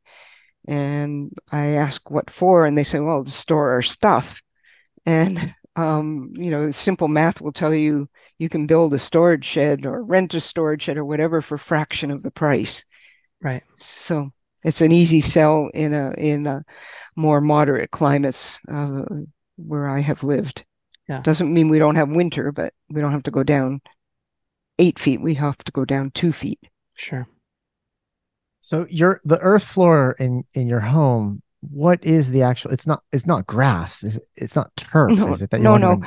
and 0.67 1.31
I 1.51 1.75
ask 1.75 2.09
what 2.09 2.29
for, 2.29 2.65
and 2.65 2.77
they 2.77 2.83
say, 2.83 2.99
well, 2.99 3.23
to 3.23 3.31
store 3.31 3.71
our 3.71 3.81
stuff. 3.81 4.41
And 5.05 5.53
um, 5.75 6.31
you 6.35 6.51
know, 6.51 6.71
simple 6.71 7.07
math 7.07 7.41
will 7.41 7.51
tell 7.51 7.73
you 7.73 8.07
you 8.37 8.49
can 8.49 8.65
build 8.65 8.93
a 8.93 8.99
storage 8.99 9.45
shed 9.45 9.85
or 9.85 10.03
rent 10.03 10.33
a 10.33 10.39
storage 10.39 10.83
shed 10.83 10.97
or 10.97 11.05
whatever 11.05 11.41
for 11.41 11.57
fraction 11.57 12.11
of 12.11 12.23
the 12.23 12.31
price. 12.31 12.83
Right. 13.41 13.63
So 13.75 14.31
it's 14.65 14.81
an 14.81 14.91
easy 14.91 15.21
sell 15.21 15.69
in 15.73 15.93
a 15.93 16.11
in 16.17 16.47
a 16.47 16.65
more 17.15 17.39
moderate 17.39 17.91
climates 17.91 18.59
uh, 18.69 19.03
where 19.55 19.87
I 19.87 20.01
have 20.01 20.23
lived. 20.23 20.65
Yeah. 21.07 21.21
Doesn't 21.21 21.53
mean 21.53 21.69
we 21.69 21.79
don't 21.79 21.95
have 21.95 22.09
winter, 22.09 22.51
but 22.51 22.73
we 22.89 22.99
don't 22.99 23.11
have 23.11 23.23
to 23.23 23.31
go 23.31 23.43
down 23.43 23.79
eight 24.79 24.97
feet. 24.99 25.21
We 25.21 25.35
have 25.35 25.57
to 25.59 25.71
go 25.71 25.85
down 25.85 26.11
two 26.11 26.33
feet. 26.33 26.59
Sure. 26.95 27.27
So 28.59 28.87
your 28.89 29.21
the 29.23 29.39
earth 29.39 29.63
floor 29.63 30.15
in 30.19 30.43
in 30.55 30.67
your 30.67 30.79
home, 30.79 31.43
what 31.61 32.03
is 32.03 32.31
the 32.31 32.41
actual? 32.41 32.71
It's 32.71 32.87
not 32.87 33.03
it's 33.11 33.27
not 33.27 33.45
grass. 33.45 34.03
Is 34.03 34.17
it, 34.17 34.23
it's 34.35 34.55
not 34.55 34.75
turf? 34.75 35.11
No, 35.15 35.31
is 35.31 35.43
it 35.43 35.51
that 35.51 35.61
no, 35.61 35.77
no. 35.77 36.01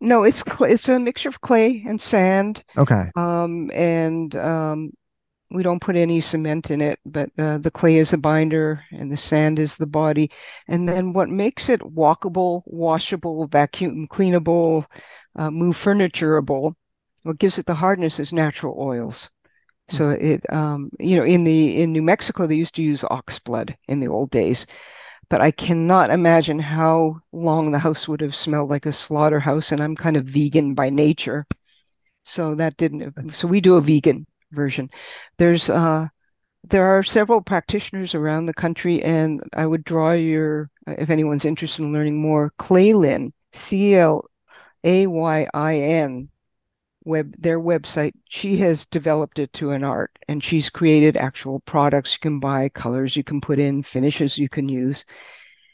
No, 0.00 0.22
it's 0.22 0.44
it's 0.60 0.88
a 0.88 0.98
mixture 1.00 1.30
of 1.30 1.40
clay 1.40 1.82
and 1.88 2.00
sand. 2.00 2.62
Okay. 2.76 3.10
Um, 3.16 3.70
and 3.72 4.36
um, 4.36 4.92
we 5.54 5.62
don't 5.62 5.80
put 5.80 5.96
any 5.96 6.20
cement 6.20 6.70
in 6.70 6.80
it, 6.80 6.98
but 7.06 7.30
uh, 7.38 7.58
the 7.58 7.70
clay 7.70 7.98
is 7.98 8.10
the 8.10 8.18
binder 8.18 8.84
and 8.90 9.10
the 9.10 9.16
sand 9.16 9.58
is 9.58 9.76
the 9.76 9.86
body. 9.86 10.30
And 10.68 10.88
then 10.88 11.12
what 11.12 11.28
makes 11.28 11.68
it 11.68 11.80
walkable, 11.80 12.62
washable, 12.66 13.46
vacuum 13.46 14.08
cleanable, 14.10 14.84
uh, 15.36 15.50
move 15.50 15.76
furnitureable, 15.76 16.74
what 17.22 17.38
gives 17.38 17.58
it 17.58 17.66
the 17.66 17.74
hardness 17.74 18.18
is 18.18 18.32
natural 18.32 18.76
oils. 18.78 19.30
So 19.90 20.10
it, 20.10 20.42
um, 20.52 20.90
you 20.98 21.16
know, 21.16 21.24
in 21.24 21.44
the 21.44 21.82
in 21.82 21.92
New 21.92 22.02
Mexico 22.02 22.46
they 22.46 22.54
used 22.54 22.74
to 22.76 22.82
use 22.82 23.04
ox 23.04 23.38
blood 23.38 23.76
in 23.86 24.00
the 24.00 24.08
old 24.08 24.30
days, 24.30 24.66
but 25.30 25.40
I 25.40 25.50
cannot 25.50 26.10
imagine 26.10 26.58
how 26.58 27.20
long 27.32 27.70
the 27.70 27.78
house 27.78 28.08
would 28.08 28.20
have 28.22 28.34
smelled 28.34 28.70
like 28.70 28.86
a 28.86 28.92
slaughterhouse. 28.92 29.72
And 29.72 29.82
I'm 29.82 29.94
kind 29.94 30.16
of 30.16 30.24
vegan 30.24 30.74
by 30.74 30.90
nature. 30.90 31.46
So 32.24 32.54
that 32.56 32.76
didn't, 32.78 33.34
so 33.34 33.46
we 33.46 33.60
do 33.60 33.74
a 33.76 33.82
vegan 33.82 34.26
version. 34.54 34.90
There's 35.38 35.68
uh, 35.68 36.08
there 36.66 36.86
are 36.86 37.02
several 37.02 37.42
practitioners 37.42 38.14
around 38.14 38.46
the 38.46 38.54
country, 38.54 39.02
and 39.02 39.42
I 39.52 39.66
would 39.66 39.84
draw 39.84 40.12
your, 40.12 40.70
if 40.86 41.10
anyone's 41.10 41.44
interested 41.44 41.82
in 41.82 41.92
learning 41.92 42.20
more, 42.20 42.52
Claylin 42.58 43.32
C 43.52 43.94
L 43.94 44.24
A 44.82 45.06
Y 45.06 45.46
I 45.52 45.76
N, 45.76 46.28
web 47.04 47.34
their 47.38 47.60
website. 47.60 48.14
She 48.28 48.56
has 48.58 48.86
developed 48.86 49.38
it 49.38 49.52
to 49.54 49.72
an 49.72 49.84
art, 49.84 50.18
and 50.26 50.42
she's 50.42 50.70
created 50.70 51.16
actual 51.16 51.60
products 51.60 52.14
you 52.14 52.18
can 52.20 52.40
buy, 52.40 52.70
colors 52.70 53.14
you 53.14 53.24
can 53.24 53.40
put 53.40 53.58
in, 53.58 53.82
finishes 53.82 54.38
you 54.38 54.48
can 54.48 54.68
use. 54.68 55.04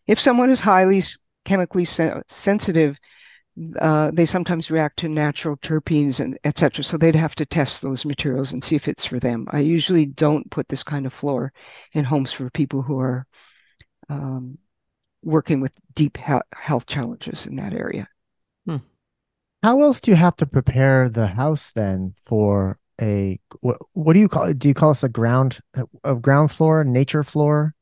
If 0.06 0.18
someone 0.18 0.50
is 0.50 0.60
highly 0.60 1.02
chemically 1.44 1.84
se 1.84 2.22
sensitive, 2.28 2.98
uh, 3.80 4.10
they 4.12 4.26
sometimes 4.26 4.70
react 4.70 4.98
to 4.98 5.08
natural 5.08 5.56
terpenes 5.58 6.20
and 6.20 6.38
etc. 6.44 6.82
So 6.84 6.96
they'd 6.96 7.14
have 7.14 7.34
to 7.36 7.46
test 7.46 7.82
those 7.82 8.04
materials 8.04 8.52
and 8.52 8.62
see 8.62 8.76
if 8.76 8.88
it's 8.88 9.04
for 9.04 9.20
them. 9.20 9.46
I 9.50 9.60
usually 9.60 10.06
don't 10.06 10.50
put 10.50 10.68
this 10.68 10.82
kind 10.82 11.06
of 11.06 11.12
floor 11.12 11.52
in 11.92 12.04
homes 12.04 12.32
for 12.32 12.48
people 12.50 12.82
who 12.82 12.98
are 12.98 13.26
um, 14.08 14.58
working 15.22 15.60
with 15.60 15.72
deep 15.94 16.16
health 16.16 16.86
challenges 16.86 17.46
in 17.46 17.56
that 17.56 17.72
area. 17.72 18.08
Hmm. 18.66 18.78
How 19.62 19.82
else 19.82 20.00
do 20.00 20.10
you 20.10 20.16
have 20.16 20.36
to 20.36 20.46
prepare 20.46 21.08
the 21.08 21.26
house 21.26 21.72
then 21.72 22.14
for 22.26 22.78
a 23.00 23.38
what, 23.60 23.78
what 23.92 24.14
do 24.14 24.20
you 24.20 24.28
call 24.28 24.44
it? 24.44 24.58
Do 24.58 24.68
you 24.68 24.74
call 24.74 24.90
this 24.90 25.02
a 25.02 25.08
ground 25.08 25.60
a 26.04 26.14
ground 26.14 26.50
floor, 26.50 26.84
nature 26.84 27.22
floor, 27.22 27.74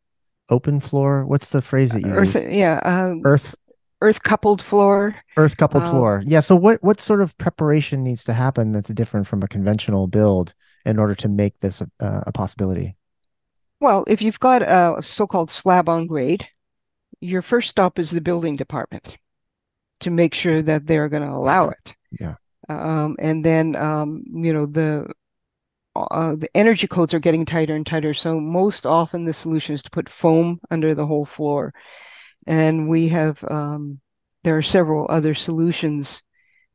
open 0.48 0.80
floor? 0.80 1.24
What's 1.24 1.50
the 1.50 1.62
phrase 1.62 1.90
that 1.90 2.02
you 2.02 2.10
Earth, 2.10 2.34
use? 2.34 2.44
Yeah, 2.50 2.80
um, 2.84 3.22
Earth 3.24 3.54
earth 4.00 4.22
coupled 4.22 4.62
floor. 4.62 5.16
Earth 5.36 5.56
coupled 5.56 5.84
uh, 5.84 5.90
floor. 5.90 6.22
Yeah. 6.26 6.40
So 6.40 6.56
what 6.56 6.82
what 6.82 7.00
sort 7.00 7.20
of 7.20 7.36
preparation 7.38 8.04
needs 8.04 8.24
to 8.24 8.32
happen 8.32 8.72
that's 8.72 8.90
different 8.90 9.26
from 9.26 9.42
a 9.42 9.48
conventional 9.48 10.06
build 10.06 10.54
in 10.84 10.98
order 10.98 11.14
to 11.16 11.28
make 11.28 11.58
this 11.60 11.80
a, 11.80 11.88
a 12.00 12.32
possibility? 12.32 12.96
Well, 13.80 14.04
if 14.06 14.22
you've 14.22 14.40
got 14.40 14.62
a 14.62 15.00
so-called 15.02 15.50
slab 15.50 15.88
on 15.88 16.06
grade, 16.06 16.46
your 17.20 17.42
first 17.42 17.68
stop 17.68 17.98
is 17.98 18.10
the 18.10 18.20
building 18.20 18.56
department 18.56 19.16
to 20.00 20.10
make 20.10 20.34
sure 20.34 20.62
that 20.62 20.86
they're 20.86 21.08
going 21.08 21.22
to 21.22 21.34
allow 21.34 21.68
it. 21.68 21.94
Yeah. 22.18 22.34
Um, 22.68 23.16
and 23.18 23.44
then 23.44 23.76
um, 23.76 24.24
you 24.26 24.52
know 24.52 24.66
the 24.66 25.06
uh, 25.96 26.36
the 26.36 26.48
energy 26.54 26.86
codes 26.86 27.14
are 27.14 27.18
getting 27.18 27.44
tighter 27.44 27.74
and 27.74 27.86
tighter. 27.86 28.14
So 28.14 28.38
most 28.38 28.86
often 28.86 29.24
the 29.24 29.32
solution 29.32 29.74
is 29.74 29.82
to 29.82 29.90
put 29.90 30.08
foam 30.08 30.60
under 30.70 30.94
the 30.94 31.06
whole 31.06 31.24
floor 31.24 31.72
and 32.48 32.88
we 32.88 33.08
have, 33.08 33.44
um, 33.48 34.00
there 34.42 34.56
are 34.56 34.62
several 34.62 35.06
other 35.10 35.34
solutions 35.34 36.22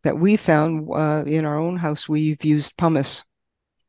that 0.03 0.17
we 0.17 0.37
found 0.37 0.87
uh, 0.93 1.23
in 1.25 1.45
our 1.45 1.57
own 1.59 1.77
house. 1.77 2.07
We've 2.07 2.43
used 2.45 2.77
pumice 2.77 3.23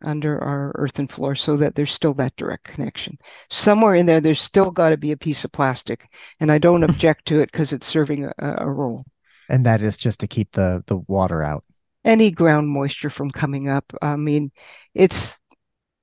under 0.03 0.43
our 0.43 0.73
earthen 0.77 1.07
floor 1.07 1.35
so 1.35 1.59
that 1.59 1.75
there's 1.75 1.93
still 1.93 2.15
that 2.15 2.37
direct 2.37 2.65
connection. 2.65 3.19
Somewhere 3.51 3.97
in 3.97 4.07
there, 4.07 4.23
there's 4.23 4.41
still 4.41 4.71
got 4.71 4.91
to 4.91 4.97
be 4.97 5.13
a 5.13 5.17
piece 5.17 5.45
of 5.45 5.53
plastic, 5.53 6.09
and 6.41 6.51
I 6.51 6.57
don't 6.57 6.85
object 6.89 7.27
to 7.27 7.41
it 7.41 7.53
because 7.53 7.73
it's 7.73 7.87
serving 7.87 8.25
a, 8.25 8.33
a, 8.39 8.69
role. 8.69 9.05
And 9.51 9.67
that 9.67 9.83
is 9.83 9.99
just 9.99 10.21
to 10.21 10.27
keep 10.27 10.53
the 10.53 10.83
the 10.87 10.97
water 10.97 11.43
out. 11.43 11.65
Any 12.03 12.31
ground 12.31 12.69
moisture 12.69 13.11
from 13.11 13.31
coming 13.31 13.69
up. 13.69 13.85
I 14.01 14.17
mean, 14.17 14.53
it's 14.95 15.39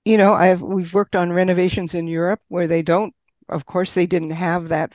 you 0.06 0.18
know, 0.18 0.34
I've 0.34 0.62
we've 0.62 0.94
worked 0.94 1.16
on 1.16 1.34
renovations 1.34 1.96
in 1.96 2.08
Europe 2.08 2.42
where 2.50 2.68
they 2.68 2.84
don't. 2.84 3.16
Of 3.50 3.66
course, 3.66 3.94
they 3.94 4.06
didn't 4.06 4.32
have 4.32 4.70
that 4.70 4.94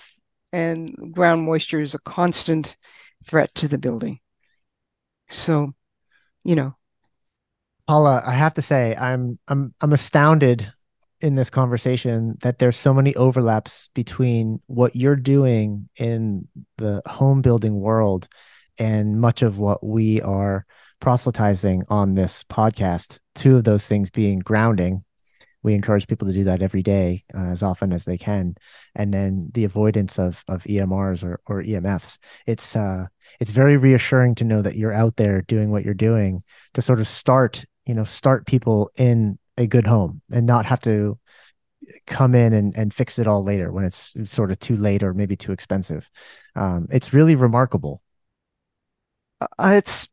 and 0.56 1.12
ground 1.12 1.42
moisture 1.42 1.82
is 1.82 1.94
a 1.94 1.98
constant 1.98 2.76
threat 3.28 3.54
to 3.56 3.68
the 3.68 3.76
building. 3.76 4.20
So, 5.28 5.74
you 6.44 6.54
know. 6.54 6.74
Paula, 7.86 8.22
I 8.26 8.32
have 8.32 8.54
to 8.54 8.62
say, 8.62 8.96
I'm 8.96 9.38
I'm 9.48 9.74
I'm 9.82 9.92
astounded 9.92 10.72
in 11.20 11.34
this 11.34 11.50
conversation 11.50 12.36
that 12.40 12.58
there's 12.58 12.76
so 12.76 12.94
many 12.94 13.14
overlaps 13.16 13.90
between 13.94 14.60
what 14.66 14.96
you're 14.96 15.14
doing 15.14 15.88
in 15.96 16.48
the 16.78 17.02
home 17.06 17.42
building 17.42 17.78
world 17.78 18.26
and 18.78 19.20
much 19.20 19.42
of 19.42 19.58
what 19.58 19.84
we 19.84 20.22
are 20.22 20.64
proselytizing 21.00 21.82
on 21.90 22.14
this 22.14 22.44
podcast. 22.44 23.20
Two 23.34 23.56
of 23.56 23.64
those 23.64 23.86
things 23.86 24.08
being 24.08 24.38
grounding 24.38 25.04
we 25.66 25.74
encourage 25.74 26.06
people 26.06 26.28
to 26.28 26.32
do 26.32 26.44
that 26.44 26.62
every 26.62 26.82
day 26.82 27.24
uh, 27.34 27.48
as 27.48 27.62
often 27.62 27.92
as 27.92 28.04
they 28.04 28.16
can. 28.16 28.54
And 28.94 29.12
then 29.12 29.50
the 29.52 29.64
avoidance 29.64 30.18
of 30.18 30.42
of 30.48 30.62
emrs 30.64 31.22
or, 31.22 31.40
or 31.46 31.62
emfs 31.62 32.18
it's 32.46 32.76
uh 32.76 33.06
it's 33.40 33.50
very 33.50 33.76
reassuring 33.76 34.36
to 34.36 34.44
know 34.44 34.62
that 34.62 34.76
you're 34.76 34.92
out 34.92 35.16
there 35.16 35.42
doing 35.42 35.70
what 35.70 35.84
you're 35.84 35.92
doing 35.92 36.42
to 36.74 36.80
sort 36.80 37.00
of 37.00 37.08
start 37.08 37.64
you 37.84 37.94
know 37.94 38.04
start 38.04 38.46
people 38.46 38.90
in 38.96 39.38
a 39.58 39.66
good 39.66 39.86
home 39.86 40.22
and 40.30 40.46
not 40.46 40.66
have 40.66 40.80
to 40.80 41.18
come 42.06 42.34
in 42.34 42.52
and, 42.52 42.76
and 42.76 42.94
fix 42.94 43.18
it 43.18 43.26
all 43.26 43.42
later 43.42 43.72
when 43.72 43.84
it's 43.84 44.14
sort 44.24 44.50
of 44.50 44.58
too 44.58 44.76
late 44.76 45.02
or 45.02 45.14
maybe 45.14 45.36
too 45.36 45.52
expensive. 45.52 46.08
Um, 46.54 46.86
it's 46.90 47.12
really 47.12 47.34
remarkable. 47.34 48.02
Uh, 49.40 49.74
it's 49.76 50.08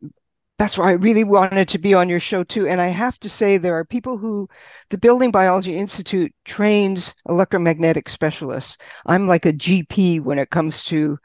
that's 0.63 0.77
why 0.77 0.87
I 0.87 0.93
really 0.93 1.25
wanted 1.25 1.67
to 1.67 1.77
be 1.77 1.93
on 1.93 2.07
your 2.07 2.21
show 2.21 2.41
too. 2.41 2.69
And 2.69 2.79
I 2.79 2.87
have 2.87 3.19
to 3.19 3.29
say, 3.29 3.57
there 3.57 3.77
are 3.77 3.83
people 3.83 4.17
who 4.17 4.47
the 4.91 4.97
Building 4.97 5.29
Biology 5.29 5.77
Institute 5.77 6.33
trains 6.45 7.13
electromagnetic 7.27 8.07
specialists. 8.07 8.77
I'm 9.05 9.27
like 9.27 9.45
a 9.45 9.51
GP 9.51 10.21
when 10.21 10.39
it 10.39 10.51
comes 10.51 10.85
to 10.85 11.19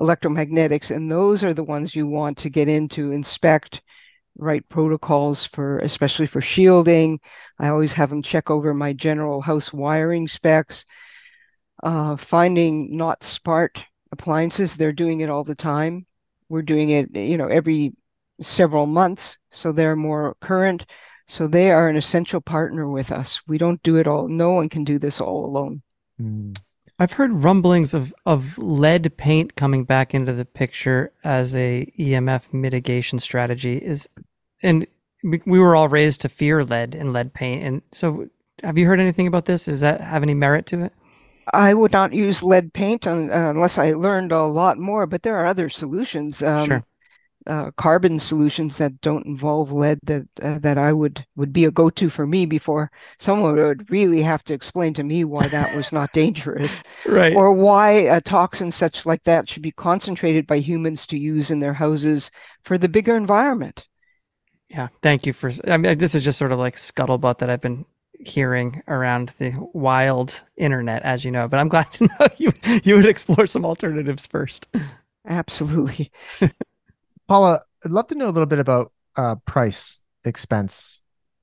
electromagnetics, 0.00 0.94
and 0.94 1.10
those 1.10 1.42
are 1.42 1.52
the 1.52 1.64
ones 1.64 1.96
you 1.96 2.06
want 2.06 2.38
to 2.38 2.48
get 2.48 2.68
into, 2.68 3.10
inspect, 3.10 3.82
write 4.38 4.68
protocols 4.68 5.44
for, 5.44 5.80
especially 5.80 6.26
for 6.26 6.40
shielding. 6.40 7.18
I 7.58 7.70
always 7.70 7.94
have 7.94 8.10
them 8.10 8.22
check 8.22 8.48
over 8.48 8.72
my 8.74 8.92
general 8.92 9.40
house 9.40 9.72
wiring 9.72 10.28
specs, 10.28 10.84
uh, 11.82 12.14
finding 12.16 12.96
not 12.96 13.24
smart 13.24 13.84
appliances. 14.12 14.76
They're 14.76 14.92
doing 14.92 15.18
it 15.18 15.30
all 15.30 15.42
the 15.42 15.56
time. 15.56 16.06
We're 16.48 16.62
doing 16.62 16.90
it, 16.90 17.16
you 17.16 17.36
know, 17.36 17.48
every 17.48 17.94
several 18.40 18.86
months, 18.86 19.38
so 19.50 19.72
they're 19.72 19.96
more 19.96 20.36
current. 20.40 20.86
So 21.26 21.46
they 21.46 21.70
are 21.70 21.88
an 21.88 21.96
essential 21.96 22.40
partner 22.40 22.88
with 22.88 23.10
us. 23.10 23.40
We 23.46 23.58
don't 23.58 23.82
do 23.82 23.96
it 23.96 24.06
all. 24.06 24.28
No 24.28 24.52
one 24.52 24.68
can 24.68 24.84
do 24.84 24.98
this 24.98 25.20
all 25.20 25.46
alone. 25.46 25.82
Mm. 26.20 26.58
I've 26.98 27.12
heard 27.12 27.32
rumblings 27.32 27.92
of, 27.94 28.14
of 28.24 28.56
lead 28.58 29.16
paint 29.16 29.56
coming 29.56 29.84
back 29.84 30.14
into 30.14 30.32
the 30.32 30.44
picture 30.44 31.12
as 31.24 31.54
a 31.56 31.90
EMF 31.98 32.52
mitigation 32.52 33.18
strategy. 33.18 33.78
Is 33.78 34.08
and 34.62 34.86
we 35.22 35.58
were 35.58 35.74
all 35.74 35.88
raised 35.88 36.20
to 36.20 36.28
fear 36.28 36.62
lead 36.62 36.94
and 36.94 37.12
lead 37.12 37.34
paint. 37.34 37.64
And 37.64 37.82
so, 37.90 38.28
have 38.62 38.78
you 38.78 38.86
heard 38.86 39.00
anything 39.00 39.26
about 39.26 39.46
this? 39.46 39.64
Does 39.64 39.80
that 39.80 40.00
have 40.00 40.22
any 40.22 40.34
merit 40.34 40.66
to 40.66 40.84
it? 40.84 40.92
I 41.52 41.74
would 41.74 41.92
not 41.92 42.12
use 42.12 42.42
lead 42.42 42.72
paint 42.72 43.06
un, 43.06 43.30
uh, 43.30 43.50
unless 43.50 43.76
I 43.76 43.92
learned 43.92 44.30
a 44.30 44.44
lot 44.44 44.78
more. 44.78 45.06
But 45.06 45.22
there 45.22 45.36
are 45.36 45.46
other 45.46 45.68
solutions. 45.68 46.42
Um, 46.42 46.66
sure 46.66 46.84
uh, 47.46 47.70
carbon 47.72 48.18
solutions 48.18 48.78
that 48.78 49.00
don't 49.00 49.26
involve 49.26 49.72
lead 49.72 49.98
that 50.04 50.26
uh, 50.42 50.58
that 50.60 50.78
I 50.78 50.92
would 50.92 51.24
would 51.36 51.52
be 51.52 51.64
a 51.66 51.70
go-to 51.70 52.08
for 52.08 52.26
me 52.26 52.46
before 52.46 52.90
someone 53.18 53.54
would 53.54 53.90
really 53.90 54.22
have 54.22 54.42
to 54.44 54.54
explain 54.54 54.94
to 54.94 55.02
me 55.02 55.24
why 55.24 55.48
that 55.48 55.74
was 55.76 55.92
not 55.92 56.12
dangerous. 56.12 56.82
Right. 57.06 57.34
Or 57.34 57.52
why 57.52 57.90
a 57.90 58.20
toxin 58.20 58.72
such 58.72 59.04
like 59.04 59.22
that 59.24 59.48
should 59.48 59.62
be 59.62 59.72
concentrated 59.72 60.46
by 60.46 60.56
humans 60.58 61.06
to 61.06 61.18
use 61.18 61.50
in 61.50 61.60
their 61.60 61.74
houses 61.74 62.30
for 62.64 62.78
the 62.78 62.88
bigger 62.88 63.16
environment. 63.16 63.84
Yeah 64.68 64.88
thank 65.02 65.26
you 65.26 65.32
for 65.32 65.50
I 65.68 65.76
mean 65.76 65.98
this 65.98 66.14
is 66.14 66.24
just 66.24 66.38
sort 66.38 66.52
of 66.52 66.58
like 66.58 66.76
scuttlebutt 66.76 67.38
that 67.38 67.50
I've 67.50 67.60
been 67.60 67.84
hearing 68.18 68.82
around 68.88 69.34
the 69.38 69.52
wild 69.74 70.42
internet 70.56 71.02
as 71.02 71.24
you 71.24 71.30
know 71.30 71.46
but 71.48 71.60
I'm 71.60 71.68
glad 71.68 71.92
to 71.94 72.04
know 72.06 72.26
you 72.38 72.52
you 72.82 72.96
would 72.96 73.06
explore 73.06 73.46
some 73.46 73.64
alternatives 73.66 74.26
first. 74.26 74.66
Absolutely 75.26 76.10
Paula, 77.26 77.60
I'd 77.84 77.90
love 77.90 78.06
to 78.08 78.14
know 78.14 78.28
a 78.28 78.30
little 78.30 78.46
bit 78.46 78.58
about 78.58 78.92
uh, 79.16 79.36
price 79.46 80.00
expense. 80.24 81.00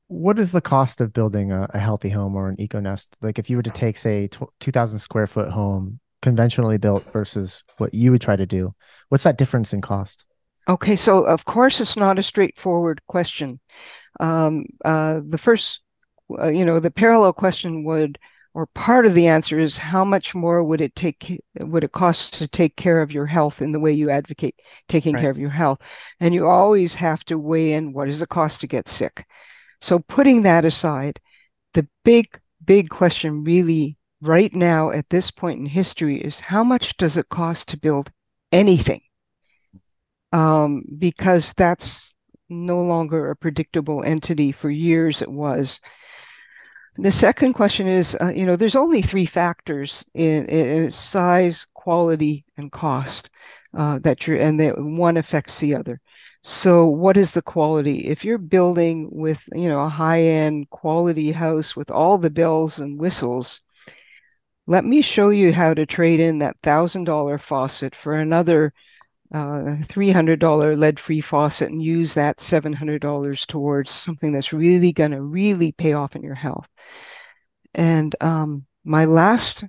What 0.08 0.38
is 0.38 0.52
the 0.52 0.62
cost 0.62 1.02
of 1.02 1.14
building 1.14 1.52
a, 1.52 1.68
a 1.74 1.80
healthy 1.80 2.10
home 2.10 2.36
or 2.36 2.50
an 2.50 2.58
EcoNest? 2.58 3.08
Like 3.22 3.40
if 3.40 3.50
you 3.50 3.58
were 3.58 3.64
to 3.64 3.72
take, 3.72 3.98
say, 3.98 4.28
t- 4.28 4.46
2,000 4.60 5.00
square 5.00 5.28
foot 5.28 5.50
home, 5.50 6.00
conventionally 6.22 6.78
built 6.78 7.04
versus 7.12 7.64
what 7.78 7.94
you 7.94 8.12
would 8.12 8.22
try 8.22 8.36
to 8.36 8.46
do, 8.46 8.76
what's 9.10 9.24
that 9.24 9.38
difference 9.38 9.74
in 9.74 9.82
cost? 9.82 10.26
Okay, 10.70 10.96
so 10.96 11.24
of 11.24 11.46
course 11.46 11.82
it's 11.82 11.98
not 11.98 12.20
a 12.20 12.24
straightforward 12.24 13.02
question. 13.08 13.60
Um, 14.20 14.66
uh, 14.86 15.22
the 15.28 15.38
first, 15.38 15.80
uh, 16.38 16.50
you 16.50 16.66
know, 16.66 16.80
the 16.80 16.92
parallel 16.92 17.34
question 17.34 17.84
would 17.86 18.20
or 18.54 18.66
part 18.66 19.06
of 19.06 19.14
the 19.14 19.28
answer 19.28 19.60
is 19.60 19.78
how 19.78 20.04
much 20.04 20.36
more 20.36 20.64
would 20.64 20.82
it 20.82 20.96
take 20.96 21.42
would 21.60 21.84
it 21.84 21.92
cost 21.94 22.34
to 22.34 22.48
take 22.48 22.76
care 22.76 23.02
of 23.02 23.12
your 23.12 23.26
health 23.26 23.62
in 23.62 23.72
the 23.72 23.80
way 23.80 23.92
you 23.92 24.10
advocate 24.10 24.56
taking 24.90 25.14
right. 25.14 25.22
care 25.22 25.32
of 25.32 25.38
your 25.38 25.50
health? 25.50 25.80
And 26.20 26.34
you 26.34 26.48
always 26.48 26.96
have 26.96 27.24
to 27.26 27.38
weigh 27.38 27.74
in 27.74 27.94
what 27.94 28.08
does 28.08 28.22
it 28.22 28.30
cost 28.30 28.62
to 28.62 28.68
get 28.68 28.90
sick. 28.90 29.26
So 29.82 30.00
putting 30.00 30.42
that 30.42 30.66
aside 30.66 31.20
the 31.74 31.88
big 32.04 32.40
big 32.66 32.90
question 32.90 33.44
really 33.44 33.98
right 34.22 34.54
now 34.54 34.92
at 34.92 35.10
this 35.10 35.32
point 35.32 35.60
in 35.60 35.66
history 35.66 36.22
is 36.22 36.40
how 36.40 36.64
much 36.64 36.98
does 36.98 37.18
it 37.18 37.30
cost 37.30 37.70
to 37.70 37.78
build 37.78 38.12
anything? 38.52 39.02
Um, 40.34 40.84
because 41.00 41.54
that's 41.58 42.14
no 42.50 42.82
longer 42.82 43.32
a 43.32 43.36
predictable 43.36 44.04
entity 44.04 44.52
for 44.52 44.70
years 44.70 45.22
it 45.22 45.32
was 45.32 45.80
The 47.02 47.12
second 47.12 47.54
question 47.54 47.88
is, 47.88 48.16
uh, 48.22 48.28
you 48.28 48.46
know, 48.46 48.56
there's 48.56 48.76
only 48.76 49.02
three 49.02 49.26
factors 49.26 50.06
in, 50.14 50.46
in 50.46 50.92
size, 50.92 51.66
quality, 51.74 52.46
and 52.58 52.72
cost 52.72 53.30
uh, 53.76 54.00
that 54.04 54.28
you're, 54.28 54.38
and 54.38 54.60
that 54.60 54.80
one 54.80 55.18
affects 55.18 55.60
the 55.60 55.74
other. 55.76 56.00
So 56.44 56.86
what 56.86 57.18
is 57.18 57.34
the 57.34 57.42
quality? 57.42 58.08
If 58.08 58.24
you're 58.24 58.38
building 58.38 59.10
with, 59.12 59.40
you 59.54 59.68
know, 59.68 59.82
a 59.82 59.90
high-end 59.90 60.70
quality 60.70 61.32
house 61.32 61.76
with 61.76 61.90
all 61.90 62.20
the 62.20 62.30
bells 62.30 62.78
and 62.78 63.00
whistles, 63.00 63.62
let 64.68 64.86
me 64.86 65.02
show 65.02 65.30
you 65.30 65.54
how 65.54 65.74
to 65.74 65.86
trade 65.88 66.20
in 66.20 66.38
that 66.40 66.58
thousand 66.62 67.06
dollar 67.06 67.40
faucet 67.40 67.96
for 67.96 68.14
another 68.14 68.74
uh, 69.34 69.78
$300 69.88 70.78
lead-free 70.78 71.22
faucet 71.22 71.70
and 71.70 71.82
use 71.82 72.14
that 72.14 72.38
$700 72.40 73.46
towards 73.46 73.92
something 73.92 74.32
that's 74.32 74.54
really 74.54 74.92
going 74.92 75.12
to 75.12 75.22
really 75.22 75.72
pay 75.72 75.94
off 75.94 76.16
in 76.16 76.22
your 76.22 76.36
health. 76.36 76.68
And 77.74 78.16
um, 78.20 78.66
my 78.84 79.06
last 79.06 79.64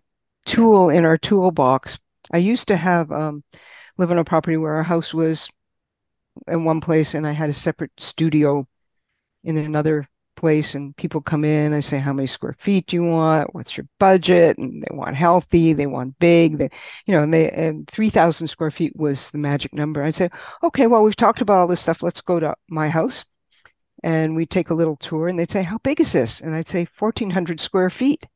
tool 0.46 0.90
in 0.90 1.04
our 1.04 1.16
toolbox, 1.16 1.98
I 2.32 2.38
used 2.38 2.68
to 2.68 2.76
have 2.76 3.12
um, 3.12 3.44
live 3.98 4.10
on 4.10 4.18
a 4.18 4.24
property 4.24 4.56
where 4.56 4.74
our 4.74 4.82
house 4.82 5.14
was 5.14 5.48
in 6.48 6.64
one 6.64 6.80
place 6.80 7.14
and 7.14 7.26
I 7.26 7.32
had 7.32 7.50
a 7.50 7.54
separate 7.54 7.92
studio 7.98 8.66
in 9.44 9.56
another 9.56 10.08
place 10.42 10.74
and 10.74 10.96
people 10.96 11.20
come 11.20 11.44
in. 11.44 11.72
I 11.72 11.78
say, 11.80 11.98
how 11.98 12.12
many 12.12 12.26
square 12.26 12.56
feet 12.58 12.88
do 12.88 12.96
you 12.96 13.04
want? 13.04 13.54
What's 13.54 13.76
your 13.76 13.86
budget? 14.00 14.58
And 14.58 14.82
they 14.82 14.94
want 14.94 15.14
healthy, 15.14 15.72
they 15.72 15.86
want 15.86 16.18
big, 16.18 16.58
they, 16.58 16.68
you 17.06 17.14
know, 17.14 17.22
and 17.22 17.32
they, 17.32 17.48
and 17.50 17.88
3,000 17.88 18.48
square 18.48 18.72
feet 18.72 18.92
was 18.96 19.30
the 19.30 19.38
magic 19.38 19.72
number. 19.72 20.02
I'd 20.02 20.16
say, 20.16 20.30
okay, 20.64 20.88
well, 20.88 21.04
we've 21.04 21.14
talked 21.14 21.40
about 21.40 21.60
all 21.60 21.68
this 21.68 21.80
stuff. 21.80 22.02
Let's 22.02 22.20
go 22.20 22.40
to 22.40 22.54
my 22.68 22.88
house. 22.88 23.24
And 24.02 24.34
we 24.34 24.46
take 24.46 24.70
a 24.70 24.74
little 24.74 24.96
tour 24.96 25.28
and 25.28 25.38
they'd 25.38 25.50
say, 25.50 25.62
how 25.62 25.78
big 25.78 26.00
is 26.00 26.12
this? 26.12 26.40
And 26.40 26.56
I'd 26.56 26.68
say 26.68 26.88
1,400 26.98 27.60
square 27.60 27.88
feet. 27.88 28.26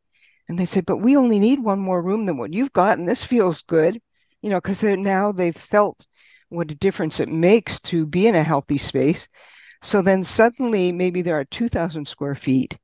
And 0.48 0.56
they 0.56 0.64
say, 0.64 0.80
but 0.80 0.98
we 0.98 1.16
only 1.16 1.40
need 1.40 1.58
one 1.58 1.80
more 1.80 2.00
room 2.00 2.24
than 2.24 2.38
what 2.38 2.54
you've 2.54 2.72
got. 2.72 2.98
And 2.98 3.08
this 3.08 3.24
feels 3.24 3.62
good, 3.62 4.00
you 4.42 4.50
know, 4.50 4.60
because 4.60 4.84
now 4.84 5.32
they've 5.32 5.56
felt 5.56 6.06
what 6.50 6.70
a 6.70 6.76
difference 6.76 7.18
it 7.18 7.28
makes 7.28 7.80
to 7.80 8.06
be 8.06 8.28
in 8.28 8.36
a 8.36 8.44
healthy 8.44 8.78
space. 8.78 9.26
So 9.86 10.02
then 10.02 10.24
suddenly 10.24 10.90
maybe 10.90 11.22
there 11.22 11.38
are 11.38 11.44
2,000 11.44 12.08
square 12.08 12.34
feet 12.34 12.76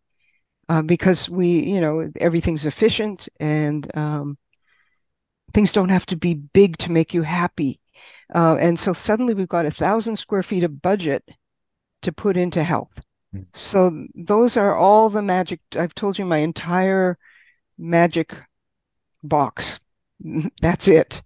uh, 0.68 0.82
because 0.82 1.28
we, 1.28 1.48
you 1.48 1.80
know, 1.80 2.12
everything's 2.20 2.64
efficient 2.64 3.28
and 3.40 3.90
um, 3.96 4.38
things 5.52 5.72
don't 5.72 5.88
have 5.88 6.06
to 6.06 6.16
be 6.16 6.34
big 6.34 6.78
to 6.78 6.92
make 6.92 7.12
you 7.12 7.22
happy. 7.22 7.80
Uh, 8.32 8.54
and 8.54 8.78
so 8.78 8.92
suddenly 8.92 9.34
we've 9.34 9.48
got 9.48 9.66
a 9.66 9.70
thousand 9.72 10.16
square 10.16 10.44
feet 10.44 10.62
of 10.62 10.80
budget 10.80 11.28
to 12.02 12.12
put 12.12 12.36
into 12.36 12.62
health. 12.62 12.92
Mm. 13.34 13.46
So 13.52 14.06
those 14.14 14.56
are 14.56 14.76
all 14.76 15.10
the 15.10 15.22
magic. 15.22 15.58
I've 15.74 15.96
told 15.96 16.20
you 16.20 16.24
my 16.24 16.38
entire 16.38 17.18
magic 17.76 18.32
box. 19.24 19.80
That's 20.62 20.86
it. 20.86 21.20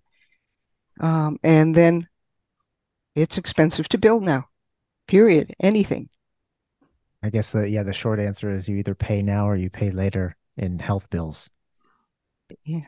Um, 1.01 1.39
and 1.43 1.75
then 1.75 2.09
it's 3.15 3.37
expensive 3.37 3.91
to 3.91 3.99
build 3.99 4.23
now 4.23 4.49
period, 5.07 5.55
anything. 5.61 6.09
I 7.23 7.31
guess 7.31 7.53
the 7.53 7.69
yeah, 7.69 7.83
the 7.83 7.93
short 7.93 8.21
answer 8.21 8.51
is 8.51 8.69
you 8.69 8.77
either 8.77 8.95
pay 8.95 9.23
now 9.23 9.49
or 9.49 9.57
you 9.57 9.71
pay 9.71 9.91
later 9.91 10.37
in 10.57 10.79
health 10.79 11.11
bills. 11.11 11.51
Yeah. 12.65 12.87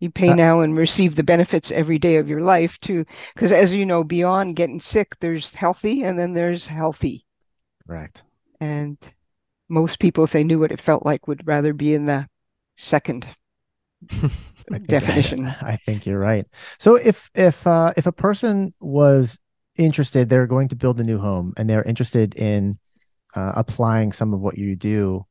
You 0.00 0.10
pay 0.10 0.30
uh, 0.30 0.34
now 0.34 0.60
and 0.60 0.76
receive 0.76 1.16
the 1.16 1.22
benefits 1.22 1.70
every 1.70 1.98
day 1.98 2.16
of 2.16 2.28
your 2.28 2.40
life 2.40 2.78
too. 2.80 3.06
Because 3.34 3.52
as 3.52 3.72
you 3.72 3.86
know, 3.86 4.04
beyond 4.04 4.56
getting 4.56 4.80
sick, 4.80 5.12
there's 5.20 5.54
healthy 5.54 6.02
and 6.02 6.18
then 6.18 6.34
there's 6.34 6.66
healthy. 6.66 7.24
Right. 7.86 8.22
And 8.60 8.98
most 9.68 9.98
people, 9.98 10.24
if 10.24 10.32
they 10.32 10.44
knew 10.44 10.58
what 10.58 10.72
it 10.72 10.80
felt 10.80 11.06
like, 11.06 11.26
would 11.26 11.46
rather 11.46 11.72
be 11.72 11.94
in 11.94 12.06
the 12.06 12.28
second 12.76 13.26
I 14.72 14.78
definition. 14.78 15.46
I, 15.46 15.72
I, 15.72 15.76
think 15.76 16.06
you're 16.06 16.18
right. 16.18 16.46
So 16.78 16.96
if 16.96 17.30
if 17.34 17.66
uh, 17.66 17.92
if 17.96 18.06
a 18.06 18.12
person 18.12 18.74
was 18.80 19.38
interested, 19.78 20.28
they're 20.28 20.46
going 20.46 20.68
to 20.68 20.76
build 20.76 21.00
a 21.00 21.04
new 21.04 21.18
home 21.18 21.52
and 21.56 21.68
they're 21.68 21.82
interested 21.82 22.34
in 22.36 22.78
uh, 23.34 23.52
applying 23.56 24.12
some 24.12 24.32
of 24.32 24.40
what 24.40 24.58
you 24.58 24.76
do 24.76 25.26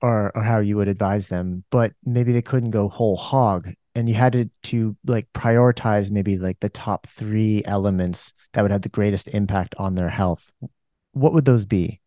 or, 0.00 0.32
or 0.34 0.42
how 0.42 0.58
you 0.58 0.76
would 0.76 0.88
advise 0.88 1.28
them, 1.28 1.64
but 1.70 1.92
maybe 2.04 2.32
they 2.32 2.42
couldn't 2.42 2.70
go 2.70 2.88
whole 2.88 3.16
hog 3.16 3.72
and 3.94 4.08
you 4.08 4.14
had 4.14 4.32
to, 4.32 4.50
to 4.62 4.96
like 5.06 5.26
prioritize 5.32 6.10
maybe 6.10 6.38
like 6.38 6.60
the 6.60 6.68
top 6.68 7.06
three 7.08 7.62
elements 7.64 8.32
that 8.52 8.62
would 8.62 8.70
have 8.70 8.82
the 8.82 8.88
greatest 8.88 9.28
impact 9.28 9.74
on 9.78 9.94
their 9.94 10.08
health. 10.08 10.52
What 11.12 11.32
would 11.32 11.44
those 11.44 11.64
be? 11.64 12.00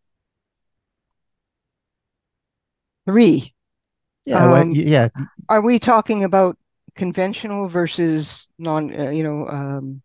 Three. 3.06 3.54
Yeah. 4.26 4.46
Um, 4.46 4.52
well, 4.52 4.68
yeah. 4.68 5.10
Are 5.50 5.62
we 5.62 5.80
talking 5.80 6.24
about 6.24 6.58
conventional 6.96 7.68
versus 7.68 8.48
non, 8.58 8.98
uh, 8.98 9.10
you 9.10 9.24
know, 9.24 9.48
um, 9.48 10.02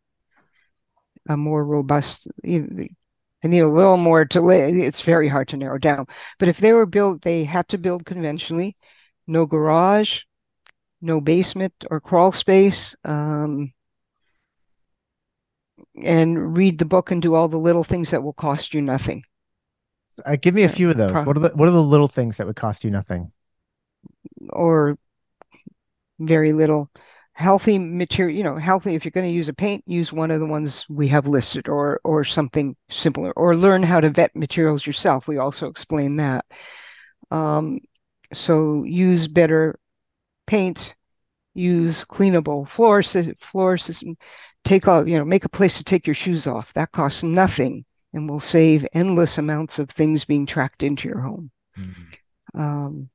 a 1.28 1.36
more 1.36 1.64
robust. 1.64 2.26
I 2.44 3.48
need 3.48 3.60
a 3.60 3.68
little 3.68 3.96
more 3.96 4.24
to 4.24 4.40
lay. 4.40 4.70
It's 4.70 5.00
very 5.00 5.28
hard 5.28 5.48
to 5.48 5.56
narrow 5.56 5.78
down. 5.78 6.06
But 6.38 6.48
if 6.48 6.58
they 6.58 6.72
were 6.72 6.86
built, 6.86 7.22
they 7.22 7.44
had 7.44 7.68
to 7.68 7.78
build 7.78 8.06
conventionally. 8.06 8.76
No 9.26 9.46
garage, 9.46 10.22
no 11.00 11.20
basement 11.20 11.72
or 11.90 12.00
crawl 12.00 12.32
space. 12.32 12.94
Um, 13.04 13.72
and 16.02 16.56
read 16.56 16.78
the 16.78 16.84
book 16.84 17.10
and 17.10 17.22
do 17.22 17.34
all 17.34 17.48
the 17.48 17.56
little 17.56 17.84
things 17.84 18.10
that 18.10 18.22
will 18.22 18.32
cost 18.32 18.74
you 18.74 18.82
nothing. 18.82 19.22
Uh, 20.24 20.36
give 20.36 20.54
me 20.54 20.62
a 20.62 20.68
few 20.68 20.90
of 20.90 20.96
those. 20.96 21.14
what 21.26 21.36
are 21.36 21.40
the 21.40 21.48
what 21.50 21.68
are 21.68 21.72
the 21.72 21.82
little 21.82 22.08
things 22.08 22.38
that 22.38 22.46
would 22.46 22.56
cost 22.56 22.84
you 22.84 22.90
nothing? 22.90 23.32
Or 24.50 24.98
very 26.18 26.52
little 26.52 26.90
healthy 27.36 27.78
material, 27.78 28.34
you 28.34 28.42
know, 28.42 28.56
healthy. 28.56 28.94
If 28.94 29.04
you're 29.04 29.12
going 29.12 29.28
to 29.28 29.32
use 29.32 29.50
a 29.50 29.52
paint, 29.52 29.84
use 29.86 30.10
one 30.10 30.30
of 30.30 30.40
the 30.40 30.46
ones 30.46 30.86
we 30.88 31.06
have 31.08 31.26
listed 31.26 31.68
or, 31.68 32.00
or 32.02 32.24
something 32.24 32.74
simpler, 32.88 33.30
or 33.32 33.54
learn 33.54 33.82
how 33.82 34.00
to 34.00 34.08
vet 34.08 34.34
materials 34.34 34.86
yourself. 34.86 35.28
We 35.28 35.36
also 35.36 35.66
explain 35.66 36.16
that. 36.16 36.46
Um, 37.30 37.80
so 38.32 38.84
use 38.84 39.28
better 39.28 39.78
paint, 40.46 40.94
use 41.52 42.04
cleanable 42.04 42.66
floor, 42.70 43.02
floor 43.02 43.76
system, 43.76 44.16
take 44.64 44.88
off, 44.88 45.06
you 45.06 45.18
know, 45.18 45.24
make 45.24 45.44
a 45.44 45.50
place 45.50 45.76
to 45.76 45.84
take 45.84 46.06
your 46.06 46.14
shoes 46.14 46.46
off. 46.46 46.72
That 46.72 46.92
costs 46.92 47.22
nothing 47.22 47.84
and 48.14 48.30
will 48.30 48.40
save 48.40 48.86
endless 48.94 49.36
amounts 49.36 49.78
of 49.78 49.90
things 49.90 50.24
being 50.24 50.46
tracked 50.46 50.82
into 50.82 51.06
your 51.06 51.20
home. 51.20 51.50
Mm-hmm. 51.78 52.60
Um, 52.60 53.10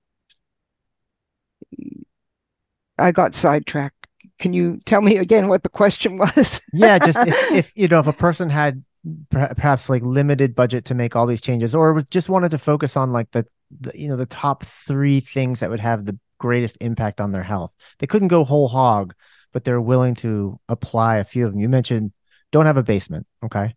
I 2.99 3.12
got 3.12 3.34
sidetracked 3.34 4.00
can 4.41 4.54
you 4.54 4.80
tell 4.86 5.01
me 5.01 5.17
again 5.17 5.47
what 5.47 5.63
the 5.63 5.69
question 5.69 6.17
was? 6.17 6.60
yeah, 6.73 6.99
just 6.99 7.17
if, 7.19 7.51
if, 7.51 7.71
you 7.75 7.88
know 7.88 7.99
if 7.99 8.08
a 8.08 8.13
person 8.13 8.49
had 8.49 8.84
perhaps 9.30 9.89
like 9.89 10.04
limited 10.04 10.54
budget 10.54 10.86
to 10.86 10.93
make 10.93 11.15
all 11.15 11.25
these 11.25 11.41
changes, 11.41 11.73
or 11.73 12.01
just 12.12 12.30
wanted 12.30 12.51
to 12.51 12.58
focus 12.58 12.97
on 12.97 13.12
like 13.12 13.32
the, 13.32 13.45
the 13.80 13.91
you 13.97 14.10
know 14.10 14.17
the 14.17 14.25
top 14.25 14.63
three 14.63 15.19
things 15.21 15.62
that 15.62 15.69
would 15.69 15.80
have 15.80 16.06
the 16.06 16.17
greatest 16.39 16.77
impact 16.82 17.21
on 17.21 17.32
their 17.32 17.43
health. 17.43 17.71
They 17.99 18.08
couldn't 18.08 18.27
go 18.30 18.43
whole 18.43 18.67
hog, 18.67 19.13
but 19.54 19.63
they're 19.63 19.82
willing 19.82 20.15
to 20.15 20.60
apply 20.67 21.17
a 21.17 21.23
few 21.23 21.45
of 21.45 21.54
them. 21.54 21.62
You 21.62 21.69
mentioned 21.69 22.12
don't 22.51 22.65
have 22.65 22.77
a 22.77 22.84
basement, 22.84 23.27
okay? 23.45 23.75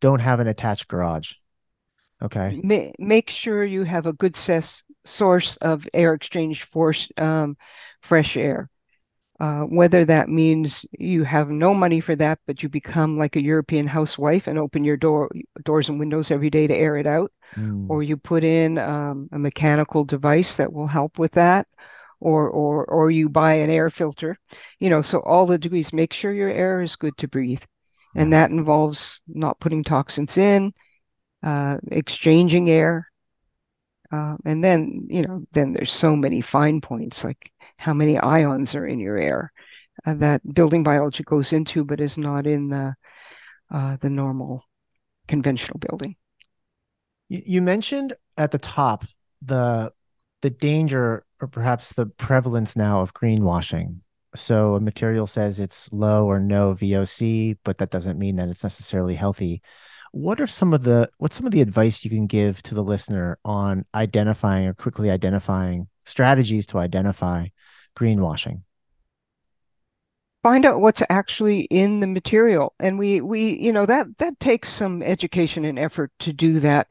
Don't 0.00 0.20
have 0.20 0.40
an 0.40 0.46
attached 0.46 0.88
garage. 0.88 1.34
Okay. 2.22 2.60
Make 2.98 3.30
sure 3.30 3.64
you 3.64 3.84
have 3.84 4.04
a 4.04 4.12
good 4.12 4.36
ses- 4.36 4.84
source 5.06 5.56
of 5.56 5.88
air 5.94 6.12
exchange 6.12 6.64
for 6.64 6.92
um, 7.16 7.56
fresh 8.02 8.36
air. 8.36 8.68
Uh, 9.40 9.62
whether 9.62 10.04
that 10.04 10.28
means 10.28 10.84
you 10.98 11.24
have 11.24 11.48
no 11.48 11.72
money 11.72 11.98
for 11.98 12.14
that, 12.14 12.38
but 12.46 12.62
you 12.62 12.68
become 12.68 13.16
like 13.16 13.36
a 13.36 13.42
European 13.42 13.86
housewife 13.86 14.46
and 14.46 14.58
open 14.58 14.84
your 14.84 14.98
door 14.98 15.30
doors 15.64 15.88
and 15.88 15.98
windows 15.98 16.30
every 16.30 16.50
day 16.50 16.66
to 16.66 16.74
air 16.74 16.98
it 16.98 17.06
out, 17.06 17.32
mm. 17.56 17.88
or 17.88 18.02
you 18.02 18.18
put 18.18 18.44
in 18.44 18.76
um, 18.76 19.30
a 19.32 19.38
mechanical 19.38 20.04
device 20.04 20.58
that 20.58 20.70
will 20.70 20.86
help 20.86 21.18
with 21.18 21.32
that, 21.32 21.66
or 22.20 22.50
or 22.50 22.84
or 22.84 23.10
you 23.10 23.30
buy 23.30 23.54
an 23.54 23.70
air 23.70 23.88
filter, 23.88 24.36
you 24.78 24.90
know. 24.90 25.00
So 25.00 25.20
all 25.20 25.46
the 25.46 25.56
degrees, 25.56 25.90
make 25.90 26.12
sure 26.12 26.34
your 26.34 26.50
air 26.50 26.82
is 26.82 26.96
good 26.96 27.16
to 27.16 27.26
breathe, 27.26 27.62
and 28.14 28.34
that 28.34 28.50
involves 28.50 29.22
not 29.26 29.58
putting 29.58 29.84
toxins 29.84 30.36
in, 30.36 30.74
uh, 31.42 31.78
exchanging 31.90 32.68
air, 32.68 33.10
uh, 34.12 34.36
and 34.44 34.62
then 34.62 35.06
you 35.08 35.22
know 35.22 35.46
then 35.52 35.72
there's 35.72 35.92
so 35.92 36.14
many 36.14 36.42
fine 36.42 36.82
points 36.82 37.24
like 37.24 37.50
how 37.80 37.94
many 37.94 38.18
ions 38.18 38.74
are 38.74 38.86
in 38.86 39.00
your 39.00 39.16
air 39.16 39.52
uh, 40.04 40.14
that 40.14 40.40
building 40.54 40.82
biology 40.82 41.24
goes 41.24 41.52
into, 41.52 41.84
but 41.84 42.00
is 42.00 42.16
not 42.18 42.46
in 42.46 42.68
the 42.68 42.94
uh, 43.72 43.96
the 44.00 44.10
normal 44.10 44.62
conventional 45.28 45.78
building. 45.78 46.16
You 47.28 47.62
mentioned 47.62 48.14
at 48.36 48.50
the 48.50 48.58
top 48.58 49.04
the 49.40 49.92
the 50.42 50.50
danger 50.50 51.24
or 51.40 51.48
perhaps 51.48 51.92
the 51.94 52.06
prevalence 52.06 52.76
now 52.76 53.00
of 53.00 53.14
greenwashing. 53.14 54.00
So 54.34 54.74
a 54.74 54.80
material 54.80 55.26
says 55.26 55.58
it's 55.58 55.88
low 55.92 56.26
or 56.26 56.38
no 56.40 56.74
VOC, 56.74 57.58
but 57.64 57.78
that 57.78 57.90
doesn't 57.90 58.18
mean 58.18 58.36
that 58.36 58.48
it's 58.48 58.62
necessarily 58.62 59.14
healthy. 59.14 59.62
what 60.12 60.40
are 60.40 60.46
some 60.46 60.74
of 60.74 60.82
the 60.82 61.08
what's 61.18 61.36
some 61.36 61.46
of 61.46 61.52
the 61.52 61.60
advice 61.60 62.04
you 62.04 62.10
can 62.10 62.26
give 62.26 62.62
to 62.64 62.74
the 62.74 62.82
listener 62.82 63.38
on 63.44 63.84
identifying 63.94 64.66
or 64.66 64.74
quickly 64.74 65.10
identifying 65.10 65.88
strategies 66.04 66.66
to 66.66 66.78
identify 66.78 67.46
greenwashing? 67.96 68.62
Find 70.42 70.64
out 70.64 70.80
what's 70.80 71.02
actually 71.10 71.62
in 71.62 72.00
the 72.00 72.06
material. 72.06 72.74
And 72.80 72.98
we 72.98 73.20
we 73.20 73.58
you 73.58 73.72
know 73.72 73.86
that 73.86 74.06
that 74.18 74.40
takes 74.40 74.72
some 74.72 75.02
education 75.02 75.64
and 75.64 75.78
effort 75.78 76.12
to 76.20 76.32
do 76.32 76.60
that. 76.60 76.88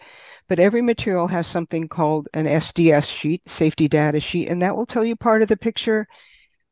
But 0.48 0.60
every 0.60 0.82
material 0.82 1.28
has 1.28 1.48
something 1.48 1.88
called 1.88 2.28
an 2.34 2.46
SDS 2.46 3.06
sheet, 3.06 3.42
safety 3.48 3.88
data 3.88 4.20
sheet, 4.20 4.50
and 4.50 4.62
that 4.62 4.76
will 4.76 4.86
tell 4.86 5.06
you 5.06 5.16
part 5.16 5.42
of 5.42 5.48
the 5.48 5.58
picture 5.58 6.08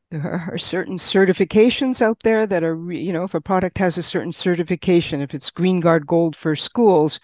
there 0.10 0.48
are 0.50 0.58
certain 0.58 0.98
certifications 0.98 2.02
out 2.02 2.18
there 2.24 2.48
that 2.48 2.64
are, 2.64 2.92
you 2.92 3.12
know, 3.12 3.24
if 3.24 3.34
a 3.34 3.42
product 3.42 3.78
has 3.78 3.98
a 3.98 4.04
certain 4.04 4.32
certification, 4.32 5.22
if 5.22 5.34
it's 5.34 5.52
Green 5.52 5.80
Guard 5.80 6.08
Gold 6.08 6.36
for 6.36 6.56
schools, 6.56 7.20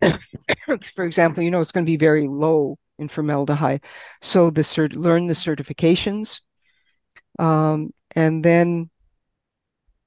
for 0.94 1.04
example, 1.04 1.42
you 1.42 1.50
know, 1.50 1.60
it's 1.60 1.72
going 1.72 1.84
to 1.84 1.90
be 1.90 1.96
very 1.96 2.26
low 2.26 2.76
in 2.98 3.08
formaldehyde. 3.08 3.82
So 4.22 4.50
the 4.50 4.62
cert, 4.62 4.94
learn 4.94 5.26
the 5.26 5.34
certifications, 5.34 6.40
um, 7.38 7.92
and 8.14 8.44
then 8.44 8.90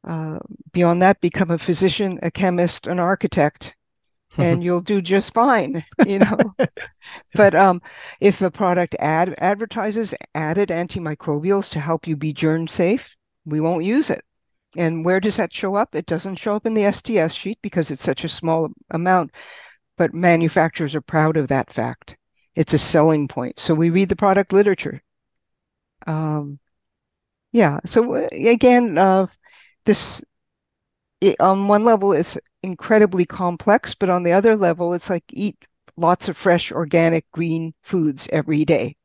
uh, 0.07 0.39
beyond 0.71 1.01
that, 1.01 1.19
become 1.21 1.51
a 1.51 1.57
physician, 1.57 2.19
a 2.21 2.29
chemist, 2.29 2.87
an 2.87 2.99
architect, 2.99 3.73
and 4.37 4.63
you'll 4.63 4.81
do 4.81 5.01
just 5.01 5.33
fine, 5.33 5.83
you 6.05 6.19
know. 6.19 6.37
but 7.33 7.55
um, 7.55 7.81
if 8.19 8.41
a 8.41 8.51
product 8.51 8.95
ad 8.99 9.35
advertises 9.39 10.13
added 10.35 10.69
antimicrobials 10.69 11.69
to 11.71 11.79
help 11.79 12.07
you 12.07 12.15
be 12.15 12.33
germ 12.33 12.67
safe, 12.67 13.09
we 13.45 13.59
won't 13.59 13.83
use 13.83 14.09
it. 14.09 14.23
And 14.77 15.05
where 15.05 15.19
does 15.19 15.37
that 15.37 15.53
show 15.53 15.75
up? 15.75 15.95
It 15.95 16.05
doesn't 16.05 16.35
show 16.35 16.55
up 16.55 16.65
in 16.65 16.73
the 16.73 16.83
SDS 16.83 17.33
sheet 17.35 17.59
because 17.61 17.91
it's 17.91 18.03
such 18.03 18.23
a 18.23 18.29
small 18.29 18.69
amount, 18.91 19.31
but 19.97 20.13
manufacturers 20.13 20.93
are 20.93 21.01
proud 21.01 21.37
of 21.37 21.47
that 21.47 21.71
fact. 21.71 22.17
It's 22.55 22.73
a 22.73 22.77
selling 22.77 23.27
point. 23.27 23.59
So 23.59 23.73
we 23.73 23.89
read 23.89 24.09
the 24.09 24.15
product 24.15 24.53
literature. 24.53 25.01
Um, 26.07 26.59
yeah. 27.51 27.79
So 27.85 28.15
uh, 28.15 28.27
again, 28.31 28.97
uh, 28.97 29.27
this 29.85 30.23
it, 31.21 31.39
on 31.39 31.67
one 31.67 31.85
level 31.85 32.13
it's 32.13 32.37
incredibly 32.63 33.25
complex, 33.25 33.93
but 33.93 34.09
on 34.09 34.23
the 34.23 34.33
other 34.33 34.55
level, 34.55 34.93
it's 34.93 35.09
like 35.09 35.23
eat 35.29 35.57
lots 35.97 36.27
of 36.27 36.37
fresh, 36.37 36.71
organic, 36.71 37.29
green 37.31 37.73
foods 37.83 38.27
every 38.31 38.65
day. 38.65 38.95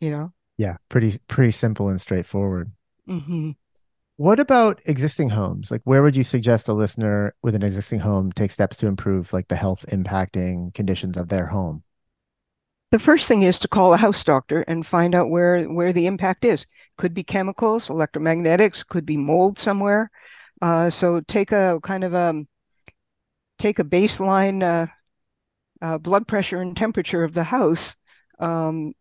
You 0.00 0.10
know? 0.10 0.32
Yeah, 0.58 0.76
pretty 0.88 1.18
pretty 1.28 1.52
simple 1.52 1.88
and 1.88 2.00
straightforward. 2.00 2.72
Mm-hmm. 3.08 3.50
What 4.16 4.40
about 4.40 4.80
existing 4.86 5.28
homes? 5.30 5.70
Like, 5.70 5.82
where 5.84 6.02
would 6.02 6.16
you 6.16 6.24
suggest 6.24 6.68
a 6.68 6.72
listener 6.72 7.34
with 7.42 7.54
an 7.54 7.62
existing 7.62 8.00
home 8.00 8.32
take 8.32 8.50
steps 8.50 8.76
to 8.78 8.86
improve, 8.86 9.32
like 9.34 9.48
the 9.48 9.56
health 9.56 9.84
impacting 9.88 10.72
conditions 10.72 11.18
of 11.18 11.28
their 11.28 11.46
home? 11.46 11.82
The 12.92 12.98
first 13.00 13.26
thing 13.26 13.42
is 13.42 13.58
to 13.60 13.68
call 13.68 13.94
a 13.94 13.98
house 13.98 14.22
doctor 14.22 14.62
and 14.62 14.86
find 14.86 15.14
out 15.14 15.28
where 15.28 15.64
where 15.64 15.92
the 15.92 16.06
impact 16.06 16.44
is. 16.44 16.66
Could 16.96 17.14
be 17.14 17.24
chemicals, 17.24 17.88
electromagnetics, 17.88 18.86
could 18.86 19.04
be 19.04 19.16
mold 19.16 19.58
somewhere. 19.58 20.10
Uh, 20.62 20.90
so 20.90 21.20
take 21.20 21.52
a 21.52 21.80
kind 21.82 22.04
of 22.04 22.14
a 22.14 22.30
um, 22.30 22.48
take 23.58 23.78
a 23.78 23.84
baseline 23.84 24.62
uh, 24.62 24.86
uh, 25.82 25.98
blood 25.98 26.26
pressure 26.26 26.60
and 26.60 26.76
temperature 26.76 27.24
of 27.24 27.34
the 27.34 27.44
house 27.44 27.96
um, 28.38 28.92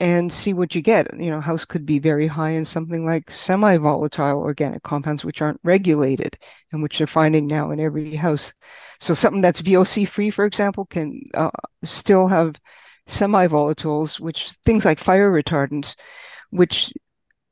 and 0.00 0.32
see 0.32 0.52
what 0.52 0.74
you 0.74 0.82
get. 0.82 1.06
You 1.18 1.30
know, 1.30 1.40
house 1.40 1.64
could 1.64 1.86
be 1.86 1.98
very 1.98 2.26
high 2.26 2.50
in 2.52 2.64
something 2.64 3.04
like 3.04 3.30
semi-volatile 3.30 4.38
organic 4.38 4.82
compounds, 4.82 5.24
which 5.24 5.42
aren't 5.42 5.60
regulated 5.64 6.38
and 6.72 6.82
which 6.82 6.98
they're 6.98 7.06
finding 7.06 7.46
now 7.46 7.70
in 7.70 7.80
every 7.80 8.16
house. 8.16 8.52
So 9.00 9.14
something 9.14 9.42
that's 9.42 9.62
VOC 9.62 10.08
free, 10.08 10.30
for 10.30 10.44
example, 10.44 10.86
can 10.86 11.20
uh, 11.34 11.50
still 11.84 12.28
have 12.28 12.54
semi-volatiles, 13.06 14.18
which 14.20 14.50
things 14.64 14.84
like 14.84 14.98
fire 14.98 15.30
retardants, 15.30 15.94
which 16.50 16.92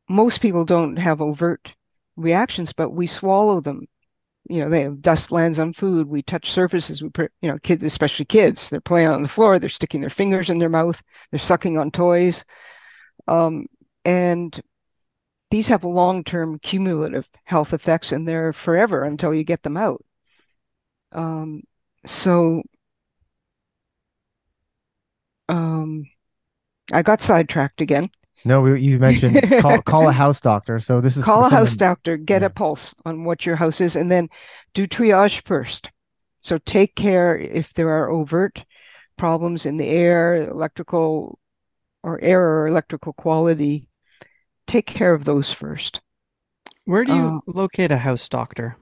most 0.09 0.41
people 0.41 0.65
don't 0.65 0.97
have 0.97 1.21
overt 1.21 1.73
reactions, 2.17 2.73
but 2.73 2.91
we 2.91 3.07
swallow 3.07 3.61
them. 3.61 3.87
You 4.49 4.61
know, 4.61 4.69
they 4.69 4.83
have 4.83 5.01
dust 5.01 5.33
lands 5.33 5.59
on 5.59 5.73
food. 5.73 6.07
We 6.07 6.23
touch 6.23 6.51
surfaces. 6.53 7.03
We, 7.03 7.09
put, 7.09 7.33
you 7.41 7.49
know, 7.51 7.59
kids, 7.63 7.83
especially 7.83 8.27
kids, 8.27 8.69
they're 8.69 8.81
playing 8.81 9.09
on 9.09 9.23
the 9.23 9.29
floor. 9.29 9.59
They're 9.59 9.71
sticking 9.71 10.01
their 10.03 10.11
fingers 10.11 10.51
in 10.51 10.59
their 10.59 10.69
mouth. 10.69 11.01
They're 11.31 11.41
sucking 11.41 11.79
on 11.79 11.91
toys, 11.91 12.45
um, 13.27 13.67
and 14.05 14.61
these 15.51 15.69
have 15.69 15.85
long-term 15.85 16.59
cumulative 16.59 17.27
health 17.45 17.73
effects, 17.73 18.13
and 18.13 18.27
they're 18.27 18.53
forever 18.53 19.05
until 19.05 19.33
you 19.33 19.45
get 19.45 19.63
them 19.63 19.77
out. 19.77 20.05
Um, 21.13 21.63
so, 22.05 22.63
um, 25.49 26.07
I 26.93 27.03
got 27.03 27.23
sidetracked 27.23 27.81
again. 27.81 28.11
No, 28.45 28.61
we, 28.61 28.81
you 28.81 28.99
mentioned 28.99 29.43
call, 29.61 29.81
call 29.83 30.09
a 30.09 30.13
house 30.13 30.41
doctor. 30.41 30.79
So 30.79 31.01
this 31.01 31.17
is 31.17 31.25
call 31.25 31.47
a 31.47 31.51
house 31.51 31.77
doctor, 31.77 32.17
get 32.17 32.43
yeah. 32.43 32.47
a 32.47 32.51
pulse 32.51 32.95
on 33.05 33.25
what 33.25 33.47
your 33.47 33.57
house 33.57 33.81
is, 33.81 33.97
and 33.97 34.11
then 34.11 34.29
do 34.75 34.87
triage 34.87 35.43
first. 35.47 35.91
So 36.43 36.59
take 36.59 36.95
care 36.95 37.39
if 37.39 37.73
there 37.75 37.89
are 37.89 38.11
overt 38.11 38.63
problems 39.17 39.65
in 39.65 39.79
the 39.79 39.87
air, 39.87 40.51
electrical 40.51 41.39
or 42.03 42.21
air 42.21 42.43
or 42.43 42.67
electrical 42.67 43.15
quality. 43.15 43.87
Take 44.67 44.87
care 44.87 45.15
of 45.15 45.25
those 45.25 45.51
first. 45.51 46.01
Where 46.85 47.05
do 47.05 47.15
you 47.15 47.43
uh, 47.47 47.51
locate 47.51 47.91
a 47.91 47.99
house 47.99 48.29
doctor? 48.29 48.77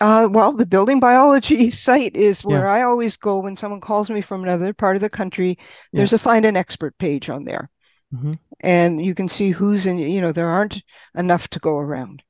Uh, 0.00 0.28
well, 0.30 0.52
the 0.52 0.66
building 0.66 1.00
biology 1.00 1.70
site 1.86 2.14
is 2.14 2.44
where 2.44 2.64
yeah. 2.64 2.72
I 2.72 2.82
always 2.82 3.16
go 3.16 3.38
when 3.38 3.56
someone 3.56 3.80
calls 3.80 4.10
me 4.10 4.20
from 4.20 4.44
another 4.44 4.72
part 4.72 4.96
of 4.96 5.02
the 5.02 5.10
country. 5.10 5.58
There's 5.92 6.12
yeah. 6.12 6.16
a 6.16 6.18
find 6.18 6.44
an 6.44 6.56
expert 6.56 6.96
page 6.98 7.28
on 7.28 7.44
there. 7.44 7.70
Mm-hmm. 8.14 8.34
And 8.60 9.04
you 9.04 9.14
can 9.14 9.28
see 9.28 9.50
who's 9.50 9.86
in, 9.86 9.98
you 9.98 10.20
know, 10.20 10.32
there 10.32 10.48
aren't 10.48 10.82
enough 11.16 11.48
to 11.48 11.58
go 11.58 11.76
around. 11.76 12.22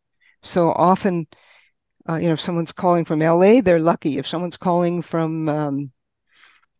So 0.43 0.71
often, 0.71 1.27
uh, 2.09 2.17
you 2.17 2.29
know, 2.29 2.35
if 2.35 2.41
someone's 2.41 2.73
calling 2.73 3.05
from 3.05 3.21
LA, 3.21 3.61
they're 3.61 3.81
lucky. 3.81 4.19
If 4.19 4.27
someone's 4.27 4.57
calling 4.57 5.03
from 5.03 5.49
um, 5.49 5.93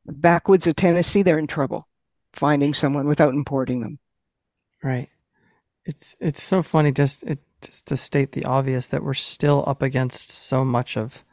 backwoods 0.07 0.67
of 0.67 0.77
Tennessee, 0.77 1.23
they're 1.23 1.39
in 1.39 1.47
trouble 1.47 1.87
finding 2.33 2.75
someone 2.75 3.07
without 3.07 3.35
importing 3.35 3.81
them. 3.81 3.99
Right. 4.83 5.09
It's 5.85 6.15
it's 6.21 6.43
so 6.43 6.63
funny 6.63 6.93
just 6.93 7.23
it 7.25 7.41
just 7.61 7.87
to 7.87 7.97
state 7.97 8.33
the 8.33 8.45
obvious 8.45 8.87
that 8.87 9.03
we're 9.03 9.15
still 9.15 9.65
up 9.67 9.83
against 9.83 10.31
so 10.31 10.65
much 10.65 10.97
of 10.97 11.25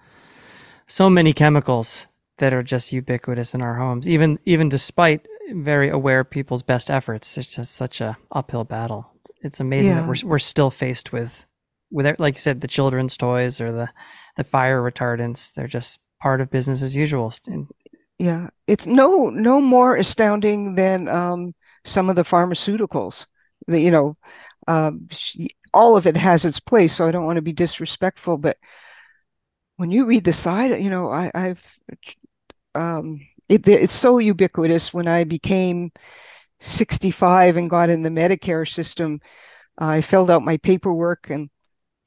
so 0.87 1.09
many 1.09 1.33
chemicals 1.33 2.07
that 2.37 2.53
are 2.53 2.63
just 2.63 2.91
ubiquitous 2.91 3.53
in 3.53 3.61
our 3.61 3.75
homes 3.75 4.07
even 4.07 4.39
even 4.45 4.69
despite 4.69 5.27
very 5.51 5.89
aware 5.89 6.23
people's 6.23 6.63
best 6.63 6.89
efforts. 6.89 7.37
It's 7.37 7.55
just 7.55 7.73
such 7.73 8.01
a 8.01 8.17
uphill 8.31 8.63
battle. 8.63 9.11
It's 9.41 9.59
amazing 9.59 9.95
yeah. 9.95 10.01
that 10.01 10.07
we're 10.07 10.27
we're 10.29 10.39
still 10.39 10.71
faced 10.71 11.11
with 11.11 11.45
with 11.91 12.19
like 12.19 12.35
you 12.35 12.41
said 12.41 12.61
the 12.61 12.67
children's 12.67 13.17
toys 13.17 13.61
or 13.61 13.71
the 13.71 13.89
the 14.37 14.43
fire 14.43 14.81
retardants. 14.81 15.53
They're 15.53 15.67
just 15.67 15.99
part 16.21 16.41
of 16.41 16.49
business 16.49 16.81
as 16.81 16.95
usual. 16.95 17.33
Yeah, 18.17 18.47
it's 18.67 18.85
no 18.85 19.29
no 19.29 19.61
more 19.61 19.95
astounding 19.95 20.75
than 20.75 21.07
um, 21.07 21.53
some 21.85 22.09
of 22.09 22.15
the 22.15 22.23
pharmaceuticals. 22.23 23.25
The, 23.67 23.79
you 23.79 23.91
know, 23.91 24.17
um, 24.67 25.07
all 25.75 25.97
of 25.97 26.07
it 26.07 26.17
has 26.17 26.45
its 26.45 26.59
place. 26.59 26.95
So 26.95 27.07
I 27.07 27.11
don't 27.11 27.25
want 27.25 27.35
to 27.35 27.41
be 27.41 27.53
disrespectful, 27.53 28.37
but 28.37 28.57
when 29.75 29.91
you 29.91 30.05
read 30.05 30.23
the 30.23 30.33
side, 30.33 30.81
you 30.81 30.89
know, 30.89 31.11
I, 31.11 31.29
I've 31.35 31.61
um, 32.73 33.19
it, 33.49 33.67
it's 33.67 33.95
so 33.95 34.17
ubiquitous. 34.17 34.93
When 34.93 35.07
I 35.07 35.25
became 35.25 35.91
65 36.61 37.57
and 37.57 37.69
got 37.69 37.89
in 37.89 38.01
the 38.01 38.09
Medicare 38.09 38.67
system, 38.67 39.19
I 39.77 40.01
filled 40.01 40.31
out 40.31 40.43
my 40.43 40.57
paperwork 40.57 41.29
and 41.29 41.49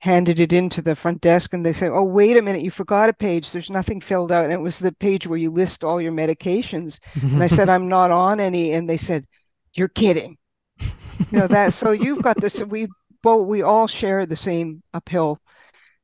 handed 0.00 0.38
it 0.40 0.52
into 0.52 0.80
the 0.80 0.94
front 0.94 1.20
desk 1.20 1.52
and 1.52 1.64
they 1.66 1.72
say, 1.72 1.88
"Oh, 1.88 2.04
wait 2.04 2.36
a 2.36 2.42
minute, 2.42 2.62
you 2.62 2.70
forgot 2.70 3.10
a 3.10 3.12
page. 3.12 3.50
There's 3.50 3.70
nothing 3.70 4.00
filled 4.00 4.32
out." 4.32 4.44
And 4.44 4.52
it 4.52 4.60
was 4.60 4.78
the 4.78 4.92
page 4.92 5.26
where 5.26 5.38
you 5.38 5.50
list 5.50 5.84
all 5.84 6.00
your 6.00 6.12
medications. 6.12 6.98
and 7.14 7.42
I 7.42 7.48
said, 7.48 7.68
"I'm 7.74 7.88
not 7.88 8.10
on 8.10 8.40
any." 8.40 8.72
And 8.72 8.88
they 8.88 8.96
said, 8.96 9.26
"You're 9.74 9.88
kidding." 9.88 10.38
you 10.80 11.38
know 11.40 11.48
that. 11.48 11.74
So 11.74 11.90
you've 11.90 12.22
got 12.22 12.40
this. 12.40 12.62
We 12.62 12.88
both 13.22 13.46
we 13.46 13.62
all 13.62 13.86
share 13.86 14.26
the 14.26 14.36
same 14.36 14.82
uphill 14.94 15.40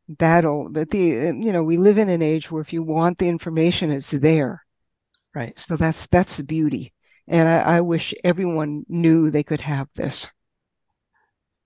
battle. 0.09 0.69
But 0.71 0.91
the 0.91 0.99
you 0.99 1.53
know 1.53 1.63
we 1.63 1.77
live 1.77 1.99
in 1.99 2.09
an 2.09 2.23
age 2.23 2.51
where 2.51 2.63
if 2.63 2.73
you 2.73 2.83
want 2.83 3.19
the 3.19 3.29
information, 3.29 3.91
it's 3.91 4.11
there. 4.11 4.63
Right. 5.35 5.59
So 5.59 5.77
that's 5.77 6.07
that's 6.09 6.37
the 6.37 6.45
beauty. 6.45 6.93
And 7.27 7.49
I, 7.49 7.77
I 7.77 7.81
wish 7.81 8.15
everyone 8.23 8.85
knew 8.89 9.31
they 9.31 9.43
could 9.43 9.61
have 9.61 9.89
this. 9.95 10.31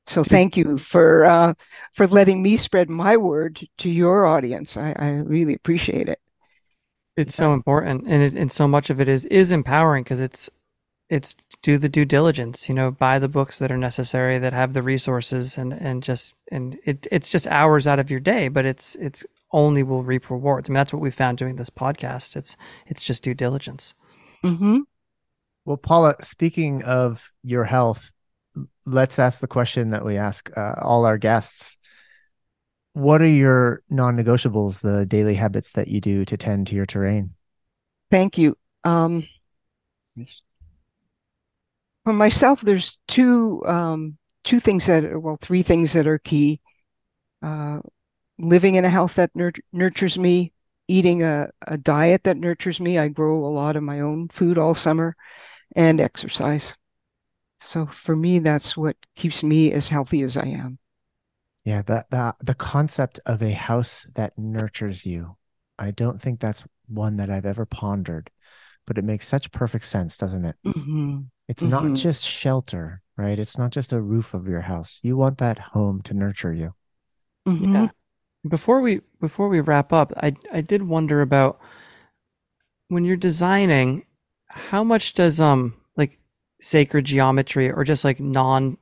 So 0.06 0.24
thank 0.24 0.56
you 0.56 0.78
for 0.78 1.26
uh, 1.26 1.54
for 1.94 2.06
letting 2.06 2.42
me 2.42 2.56
spread 2.56 2.88
my 2.88 3.16
word 3.16 3.60
to 3.78 3.90
your 3.90 4.24
audience. 4.24 4.76
I, 4.76 4.94
I 4.98 5.08
really 5.08 5.54
appreciate 5.54 6.08
it. 6.08 6.18
It's 7.16 7.34
so 7.34 7.52
important, 7.52 8.04
and 8.06 8.22
it, 8.22 8.34
and 8.34 8.50
so 8.50 8.66
much 8.66 8.88
of 8.88 9.00
it 9.00 9.08
is 9.08 9.26
is 9.26 9.50
empowering 9.50 10.04
because 10.04 10.20
it's 10.20 10.48
it's 11.10 11.34
do 11.62 11.78
the 11.78 11.88
due 11.88 12.04
diligence, 12.04 12.68
you 12.68 12.74
know, 12.74 12.90
buy 12.90 13.18
the 13.18 13.28
books 13.28 13.58
that 13.58 13.72
are 13.72 13.78
necessary 13.78 14.38
that 14.38 14.52
have 14.52 14.74
the 14.74 14.82
resources 14.82 15.56
and, 15.56 15.72
and 15.72 16.02
just, 16.02 16.34
and 16.52 16.78
it, 16.84 17.06
it's 17.10 17.30
just 17.30 17.46
hours 17.46 17.86
out 17.86 17.98
of 17.98 18.10
your 18.10 18.20
day, 18.20 18.48
but 18.48 18.66
it's, 18.66 18.94
it's 18.96 19.24
only 19.52 19.82
will 19.82 20.02
reap 20.02 20.30
rewards. 20.30 20.68
I 20.68 20.70
mean, 20.70 20.74
that's 20.74 20.92
what 20.92 21.00
we 21.00 21.10
found 21.10 21.38
doing 21.38 21.56
this 21.56 21.70
podcast. 21.70 22.36
It's, 22.36 22.56
it's 22.86 23.02
just 23.02 23.22
due 23.22 23.34
diligence. 23.34 23.94
Mm-hmm. 24.44 24.80
Well, 25.64 25.78
Paula, 25.78 26.14
speaking 26.20 26.82
of 26.84 27.32
your 27.42 27.64
health, 27.64 28.12
let's 28.84 29.18
ask 29.18 29.40
the 29.40 29.46
question 29.46 29.88
that 29.88 30.04
we 30.04 30.16
ask 30.16 30.50
uh, 30.56 30.74
all 30.82 31.06
our 31.06 31.18
guests. 31.18 31.78
What 32.92 33.22
are 33.22 33.26
your 33.26 33.82
non 33.88 34.16
negotiables, 34.16 34.80
the 34.80 35.06
daily 35.06 35.34
habits 35.34 35.72
that 35.72 35.88
you 35.88 36.00
do 36.00 36.24
to 36.24 36.36
tend 36.36 36.66
to 36.68 36.74
your 36.74 36.86
terrain? 36.86 37.34
Thank 38.10 38.38
you. 38.38 38.56
Um, 38.84 39.28
for 42.08 42.14
myself, 42.14 42.62
there's 42.62 42.96
two 43.06 43.62
um, 43.66 44.16
two 44.42 44.60
things 44.60 44.86
that 44.86 45.04
are, 45.04 45.20
well, 45.20 45.38
three 45.42 45.62
things 45.62 45.92
that 45.92 46.06
are 46.06 46.16
key. 46.18 46.58
Uh, 47.42 47.80
living 48.38 48.76
in 48.76 48.86
a 48.86 48.88
health 48.88 49.16
that 49.16 49.30
nurt- 49.34 49.60
nurtures 49.74 50.16
me, 50.16 50.54
eating 50.86 51.22
a, 51.22 51.50
a 51.66 51.76
diet 51.76 52.24
that 52.24 52.38
nurtures 52.38 52.80
me. 52.80 52.96
I 52.96 53.08
grow 53.08 53.44
a 53.44 53.52
lot 53.52 53.76
of 53.76 53.82
my 53.82 54.00
own 54.00 54.28
food 54.28 54.56
all 54.56 54.74
summer, 54.74 55.16
and 55.76 56.00
exercise. 56.00 56.72
So 57.60 57.84
for 57.84 58.16
me, 58.16 58.38
that's 58.38 58.74
what 58.74 58.96
keeps 59.14 59.42
me 59.42 59.70
as 59.72 59.90
healthy 59.90 60.22
as 60.22 60.38
I 60.38 60.46
am. 60.46 60.78
Yeah, 61.66 61.82
that 61.82 62.08
the 62.08 62.34
the 62.40 62.54
concept 62.54 63.20
of 63.26 63.42
a 63.42 63.52
house 63.52 64.06
that 64.14 64.38
nurtures 64.38 65.04
you. 65.04 65.36
I 65.78 65.90
don't 65.90 66.22
think 66.22 66.40
that's 66.40 66.64
one 66.86 67.18
that 67.18 67.28
I've 67.28 67.44
ever 67.44 67.66
pondered, 67.66 68.30
but 68.86 68.96
it 68.96 69.04
makes 69.04 69.28
such 69.28 69.52
perfect 69.52 69.84
sense, 69.84 70.16
doesn't 70.16 70.46
it? 70.46 70.56
Mm-hmm. 70.64 71.18
It's 71.48 71.64
Mhm. 71.64 71.70
not 71.70 71.94
just 71.94 72.24
shelter, 72.24 73.02
right? 73.16 73.38
It's 73.38 73.56
not 73.58 73.70
just 73.72 73.92
a 73.92 74.00
roof 74.00 74.34
of 74.34 74.46
your 74.46 74.60
house. 74.62 75.00
You 75.02 75.16
want 75.16 75.38
that 75.38 75.58
home 75.58 76.02
to 76.02 76.14
nurture 76.14 76.52
you. 76.52 76.74
Mhm. 77.46 77.72
Yeah. 77.74 77.88
Before 78.48 78.80
we 78.80 79.00
before 79.20 79.48
we 79.48 79.60
wrap 79.60 79.92
up, 79.92 80.12
I 80.16 80.34
I 80.52 80.60
did 80.60 80.82
wonder 80.82 81.22
about 81.22 81.58
when 82.88 83.04
you're 83.04 83.16
designing, 83.16 84.04
how 84.48 84.82
much 84.84 85.14
does 85.14 85.40
um 85.40 85.74
like 85.96 86.18
sacred 86.60 87.04
geometry 87.04 87.70
or 87.70 87.84
just 87.84 88.04
like 88.04 88.20
non 88.20 88.76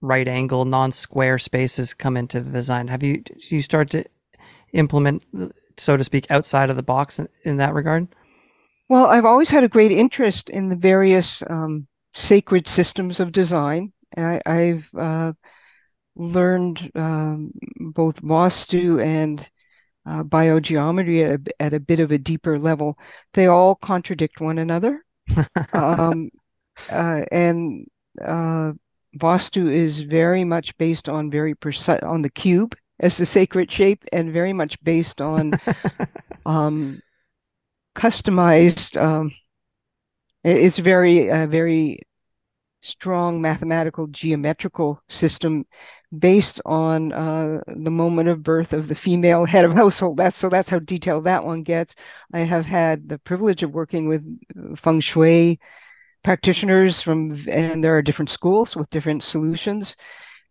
right 0.00 0.26
angle, 0.28 0.64
non 0.64 0.92
square 0.92 1.38
spaces 1.38 1.94
come 1.94 2.16
into 2.16 2.40
the 2.40 2.50
design? 2.50 2.88
Have 2.88 3.02
you 3.02 3.18
do 3.22 3.54
you 3.56 3.62
start 3.62 3.90
to 3.90 4.04
implement, 4.72 5.22
so 5.76 5.96
to 5.96 6.04
speak, 6.04 6.26
outside 6.30 6.70
of 6.70 6.76
the 6.76 6.82
box 6.82 7.18
in, 7.18 7.28
in 7.44 7.56
that 7.58 7.74
regard? 7.74 8.08
Well, 8.88 9.06
I've 9.06 9.24
always 9.24 9.48
had 9.50 9.64
a 9.64 9.68
great 9.68 9.92
interest 9.92 10.48
in 10.50 10.68
the 10.68 10.76
various 10.76 11.42
um, 11.48 11.86
sacred 12.14 12.68
systems 12.68 13.20
of 13.20 13.32
design. 13.32 13.92
I, 14.16 14.40
I've 14.44 14.88
uh, 14.96 15.32
learned 16.16 16.90
um, 16.94 17.52
both 17.78 18.20
Vastu 18.22 19.02
and 19.02 19.46
uh, 20.04 20.22
biogeometry 20.22 21.24
at 21.24 21.40
a, 21.40 21.62
at 21.62 21.74
a 21.74 21.80
bit 21.80 22.00
of 22.00 22.10
a 22.10 22.18
deeper 22.18 22.58
level. 22.58 22.98
They 23.34 23.46
all 23.46 23.74
contradict 23.74 24.40
one 24.40 24.58
another. 24.58 25.04
um, 25.72 26.30
uh, 26.90 27.22
and 27.30 27.86
uh, 28.20 28.72
Vastu 29.16 29.72
is 29.72 30.00
very 30.00 30.44
much 30.44 30.76
based 30.78 31.08
on 31.08 31.30
very 31.30 31.54
precise 31.54 32.02
on 32.02 32.22
the 32.22 32.30
cube 32.30 32.74
as 33.00 33.16
the 33.16 33.26
sacred 33.26 33.70
shape, 33.70 34.04
and 34.12 34.32
very 34.32 34.52
much 34.52 34.82
based 34.84 35.20
on 35.20 35.52
um, 36.46 37.00
customized. 37.96 39.00
It- 40.44 40.58
it's 40.58 40.78
very 40.78 41.30
uh, 41.30 41.46
very 41.46 42.00
strong 42.82 43.40
mathematical 43.40 44.06
geometrical 44.08 45.00
system 45.08 45.64
based 46.18 46.60
on 46.66 47.12
uh, 47.12 47.60
the 47.68 47.90
moment 47.90 48.28
of 48.28 48.42
birth 48.42 48.72
of 48.72 48.88
the 48.88 48.94
female 48.94 49.44
head 49.46 49.64
of 49.64 49.72
household. 49.74 50.16
That's 50.18 50.36
so 50.36 50.48
that's 50.48 50.70
how 50.70 50.80
detailed 50.80 51.24
that 51.24 51.44
one 51.44 51.62
gets. 51.62 51.94
I 52.32 52.40
have 52.40 52.66
had 52.66 53.08
the 53.08 53.18
privilege 53.18 53.62
of 53.62 53.72
working 53.72 54.08
with 54.08 54.22
uh, 54.58 54.76
feng 54.76 55.00
shui 55.00 55.60
practitioners 56.24 57.02
from, 57.02 57.44
and 57.48 57.82
there 57.84 57.96
are 57.96 58.02
different 58.02 58.30
schools 58.30 58.76
with 58.76 58.90
different 58.90 59.22
solutions. 59.22 59.96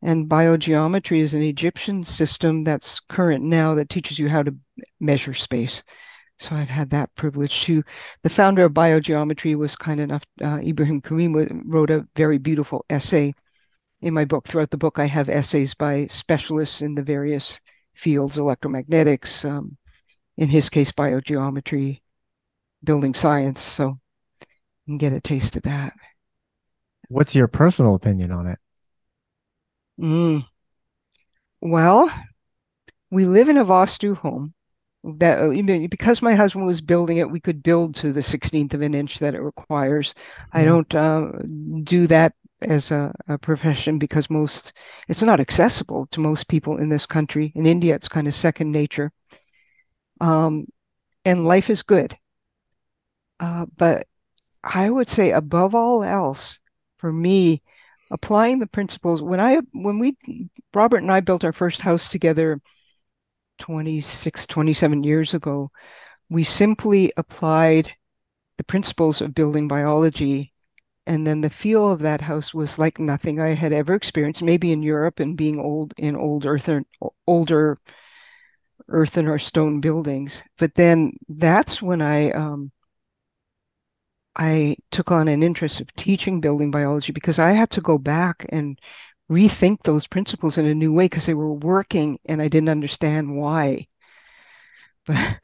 And 0.04 0.30
biogeometry 0.30 1.22
is 1.22 1.34
an 1.34 1.44
Egyptian 1.44 2.04
system 2.06 2.64
that's 2.64 3.00
current 3.02 3.44
now 3.44 3.76
that 3.76 3.90
teaches 3.90 4.20
you 4.20 4.30
how 4.30 4.44
to 4.44 4.56
measure 5.00 5.34
space. 5.34 5.84
So 6.42 6.56
I've 6.56 6.70
had 6.70 6.90
that 6.90 7.14
privilege 7.14 7.62
too. 7.62 7.84
The 8.24 8.30
founder 8.30 8.66
of 8.66 8.74
biogeometry 8.74 9.56
was 9.56 9.76
kind 9.76 10.00
enough, 10.00 10.24
uh, 10.44 10.58
Ibrahim 10.58 11.00
Karim 11.00 11.36
wrote 11.68 11.92
a 11.92 12.08
very 12.16 12.40
beautiful 12.40 12.84
essay 12.90 13.36
in 14.02 14.16
my 14.16 14.26
book. 14.26 14.48
Throughout 14.48 14.72
the 14.72 14.78
book, 14.78 14.98
I 14.98 15.06
have 15.06 15.30
essays 15.30 15.76
by 15.76 16.08
specialists 16.08 16.82
in 16.82 16.96
the 16.96 17.04
various 17.04 17.62
fields, 17.94 18.38
electromagnetics, 18.38 19.48
um, 19.48 19.78
in 20.36 20.50
his 20.50 20.68
case, 20.68 20.92
biogeometry, 20.92 22.02
building 22.84 23.14
science. 23.14 23.62
So 23.62 24.00
you 24.40 24.94
can 24.94 24.98
get 24.98 25.14
a 25.14 25.22
taste 25.22 25.56
of 25.58 25.62
that. 25.64 25.94
What's 27.08 27.36
your 27.36 27.50
personal 27.50 27.94
opinion 27.94 28.32
on 28.32 28.48
it? 28.48 28.58
Mm. 30.00 30.48
Well, 31.62 32.12
we 33.12 33.28
live 33.28 33.48
in 33.48 33.58
a 33.58 33.66
Vastu 33.66 34.18
home 34.18 34.56
that 35.04 35.40
uh, 35.40 35.50
you 35.50 35.64
know, 35.64 35.88
because 35.90 36.22
my 36.22 36.36
husband 36.36 36.66
was 36.66 36.82
building 36.82 37.18
it, 37.18 37.30
we 37.30 37.40
could 37.40 37.64
build 37.64 37.96
to 37.96 38.14
the 38.14 38.22
16th 38.24 38.74
of 38.74 38.82
an 38.82 38.94
inch 38.94 39.20
that 39.20 39.36
it 39.36 39.42
requires. 39.42 40.14
I 40.54 40.64
Mhm. 40.64 40.66
don't 40.66 40.94
uh, 40.96 41.32
do 41.84 42.08
that 42.08 42.34
as 42.62 42.92
a, 42.92 43.14
a 43.28 43.38
profession 43.38 43.98
because 43.98 44.30
most 44.30 44.74
it's 45.08 45.24
not 45.24 45.40
accessible 45.40 46.08
to 46.12 46.20
most 46.20 46.48
people 46.48 46.78
in 46.78 46.90
this 46.90 47.06
country. 47.06 47.52
In 47.56 47.66
India, 47.66 47.96
it's 47.96 48.08
kind 48.10 48.28
of 48.28 48.36
second 48.36 48.72
nature. 48.72 49.12
Um, 50.22 50.68
and 51.26 51.46
life 51.46 51.70
is 51.70 51.84
good. 51.84 52.18
Uh, 53.40 53.66
but 53.78 54.08
I 54.64 54.90
would 54.90 55.10
say 55.10 55.32
above 55.32 55.76
all 55.76 56.04
else, 56.04 56.60
for 56.98 57.12
me, 57.14 57.64
applying 58.12 58.60
the 58.60 58.68
principles 58.68 59.22
when 59.22 59.40
I 59.40 59.58
when 59.74 60.00
we 60.00 60.18
Robert 60.74 60.98
and 61.00 61.12
I 61.12 61.22
built 61.22 61.44
our 61.44 61.54
first 61.54 61.82
house 61.82 62.10
together 62.10 62.62
26, 63.62 64.46
27 64.48 65.04
years 65.04 65.34
ago, 65.34 65.72
we 66.30 66.44
simply 66.44 67.14
applied 67.18 67.92
the 68.58 68.64
principles 68.66 69.22
of 69.22 69.36
building 69.36 69.68
biology. 69.68 70.54
And 71.08 71.28
then 71.28 71.42
the 71.42 71.50
feel 71.50 71.92
of 71.92 72.02
that 72.02 72.22
house 72.22 72.54
was 72.54 72.80
like 72.80 73.00
nothing 73.00 73.40
I 73.40 73.56
had 73.56 73.74
ever 73.74 73.96
experienced, 73.96 74.44
maybe 74.44 74.72
in 74.72 74.84
Europe 74.84 75.20
and 75.20 75.38
being 75.38 75.60
old 75.60 75.94
in 75.98 76.16
old 76.16 76.46
earthen, 76.46 76.86
older 77.28 77.80
earthen 78.90 79.28
or 79.28 79.40
stone 79.40 79.82
buildings. 79.82 80.44
But 80.58 80.76
then 80.76 81.14
that's 81.30 81.82
when 81.82 82.02
I 82.02 82.32
um, 82.32 82.72
I 84.36 84.78
took 84.92 85.12
on 85.12 85.28
an 85.28 85.44
interest 85.44 85.82
of 85.82 85.94
teaching 85.96 86.42
building 86.42 86.72
biology 86.72 87.12
because 87.12 87.40
I 87.40 87.52
had 87.52 87.70
to 87.72 87.82
go 87.82 87.98
back 87.98 88.46
and 88.50 88.80
rethink 89.32 89.78
those 89.84 90.08
principles 90.08 90.58
in 90.58 90.66
a 90.66 90.76
new 90.76 90.92
way 90.92 91.06
because 91.06 91.26
they 91.26 91.34
were 91.34 91.54
working 91.54 92.20
and 92.26 92.42
I 92.42 92.50
didn't 92.50 92.70
understand 92.70 93.36
why. 93.36 93.88
But 95.08 95.40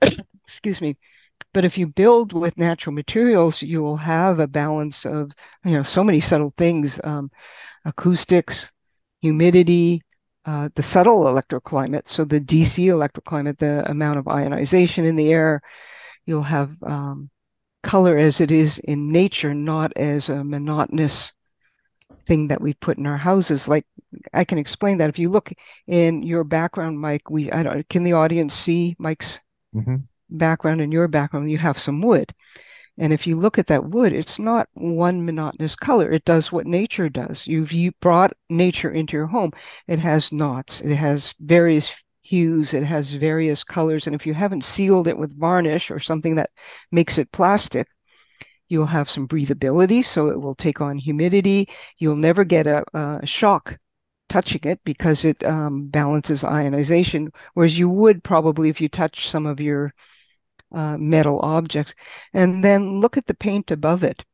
excuse 0.46 0.80
me. 0.80 0.96
But 1.52 1.64
if 1.64 1.76
you 1.76 1.86
build 1.86 2.32
with 2.32 2.56
natural 2.56 2.94
materials, 2.94 3.62
you 3.62 3.82
will 3.82 3.96
have 3.96 4.38
a 4.38 4.46
balance 4.46 5.04
of, 5.04 5.32
you 5.64 5.72
know, 5.72 5.82
so 5.82 6.04
many 6.04 6.20
subtle 6.20 6.54
things, 6.56 7.00
um, 7.02 7.30
acoustics, 7.84 8.70
humidity, 9.22 10.02
uh, 10.44 10.68
the 10.76 10.82
subtle 10.82 11.24
electroclimate. 11.24 12.08
So 12.08 12.24
the 12.24 12.40
DC 12.40 12.86
electroclimate, 12.86 13.58
the 13.58 13.90
amount 13.90 14.18
of 14.18 14.28
ionization 14.28 15.04
in 15.04 15.16
the 15.16 15.30
air, 15.30 15.60
you'll 16.26 16.42
have 16.42 16.70
um, 16.82 17.30
color 17.82 18.16
as 18.16 18.40
it 18.40 18.52
is 18.52 18.78
in 18.84 19.10
nature, 19.10 19.54
not 19.54 19.92
as 19.96 20.28
a 20.28 20.44
monotonous 20.44 21.32
thing 22.26 22.48
that 22.48 22.60
we 22.60 22.74
put 22.74 22.98
in 22.98 23.06
our 23.06 23.16
houses. 23.16 23.68
Like 23.68 23.86
I 24.32 24.44
can 24.44 24.58
explain 24.58 24.98
that 24.98 25.08
if 25.08 25.18
you 25.18 25.28
look 25.28 25.52
in 25.86 26.22
your 26.22 26.44
background, 26.44 27.00
Mike, 27.00 27.30
we 27.30 27.50
I 27.52 27.62
don't 27.62 27.88
can 27.88 28.04
the 28.04 28.14
audience 28.14 28.54
see 28.54 28.96
Mike's 28.98 29.40
Mhm. 29.74 30.04
background 30.30 30.80
and 30.80 30.92
your 30.92 31.08
background? 31.08 31.50
You 31.50 31.58
have 31.58 31.78
some 31.78 32.02
wood. 32.02 32.32
And 32.98 33.12
if 33.12 33.26
you 33.26 33.36
look 33.36 33.58
at 33.58 33.66
that 33.66 33.84
wood, 33.84 34.12
it's 34.12 34.38
not 34.38 34.68
one 34.74 35.24
monotonous 35.24 35.76
color. 35.76 36.10
It 36.10 36.24
does 36.24 36.50
what 36.50 36.66
nature 36.66 37.08
does. 37.10 37.46
You've 37.46 37.72
you 37.72 37.92
brought 38.00 38.32
nature 38.48 38.90
into 38.90 39.16
your 39.16 39.26
home. 39.26 39.52
It 39.86 39.98
has 39.98 40.32
knots. 40.32 40.80
It 40.80 40.96
has 40.96 41.34
various 41.40 41.92
hues. 42.22 42.72
It 42.74 42.84
has 42.84 43.10
various 43.12 43.62
colors. 43.64 44.06
And 44.06 44.16
if 44.16 44.26
you 44.26 44.34
haven't 44.34 44.64
sealed 44.64 45.08
it 45.08 45.18
with 45.18 45.38
varnish 45.38 45.90
or 45.90 46.00
something 46.00 46.36
that 46.36 46.50
makes 46.90 47.18
it 47.18 47.30
plastic, 47.32 47.86
you'll 48.68 48.86
have 48.86 49.10
some 49.10 49.28
breathability. 49.28 50.04
So 50.04 50.28
it 50.28 50.40
will 50.40 50.54
take 50.54 50.80
on 50.80 50.98
humidity. 50.98 51.68
You'll 51.98 52.16
never 52.16 52.44
get 52.44 52.66
a, 52.66 52.84
a 52.94 53.26
shock 53.26 53.78
touching 54.28 54.60
it 54.64 54.80
because 54.84 55.24
it 55.24 55.44
um, 55.44 55.86
balances 55.88 56.44
ionization, 56.44 57.30
whereas 57.54 57.78
you 57.78 57.88
would 57.88 58.24
probably 58.24 58.68
if 58.68 58.80
you 58.80 58.88
touch 58.88 59.28
some 59.28 59.46
of 59.46 59.60
your 59.60 59.94
uh, 60.74 60.96
metal 60.96 61.40
objects. 61.40 61.94
And 62.34 62.62
then 62.64 63.00
look 63.00 63.16
at 63.16 63.26
the 63.26 63.34
paint 63.34 63.70
above 63.70 64.02
it. 64.02 64.24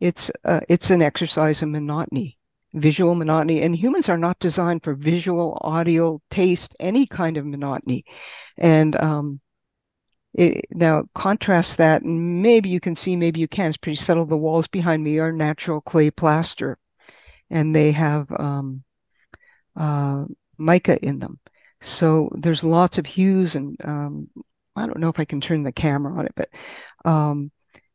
It's 0.00 0.30
uh, 0.44 0.60
it's 0.68 0.90
an 0.90 1.02
exercise 1.02 1.62
in 1.62 1.72
monotony, 1.72 2.38
visual 2.74 3.14
monotony, 3.14 3.62
and 3.62 3.74
humans 3.74 4.08
are 4.08 4.18
not 4.18 4.38
designed 4.38 4.82
for 4.82 4.94
visual, 4.94 5.58
audio, 5.62 6.20
taste, 6.30 6.76
any 6.80 7.06
kind 7.06 7.36
of 7.36 7.46
monotony. 7.46 8.04
And 8.58 8.96
um, 8.96 9.40
it, 10.36 10.66
now 10.70 11.04
contrast 11.14 11.78
that, 11.78 12.02
and 12.02 12.42
maybe 12.42 12.68
you 12.68 12.78
can 12.78 12.94
see, 12.94 13.16
maybe 13.16 13.40
you 13.40 13.48
can. 13.48 13.68
It's 13.68 13.78
pretty 13.78 13.96
subtle. 13.96 14.26
The 14.26 14.36
walls 14.36 14.68
behind 14.68 15.02
me 15.02 15.18
are 15.18 15.32
natural 15.32 15.80
clay 15.80 16.10
plaster, 16.10 16.78
and 17.50 17.74
they 17.74 17.90
have 17.92 18.30
um, 18.30 18.84
uh, 19.74 20.26
mica 20.58 21.02
in 21.02 21.20
them. 21.20 21.40
So 21.80 22.30
there's 22.36 22.62
lots 22.62 22.98
of 22.98 23.06
hues, 23.06 23.54
and 23.54 23.76
um, 23.82 24.28
I 24.76 24.84
don't 24.84 25.00
know 25.00 25.08
if 25.08 25.18
I 25.18 25.24
can 25.24 25.40
turn 25.40 25.62
the 25.62 25.72
camera 25.72 26.18
on 26.18 26.26
it, 26.26 26.34
but 26.36 26.50
um, 27.10 27.50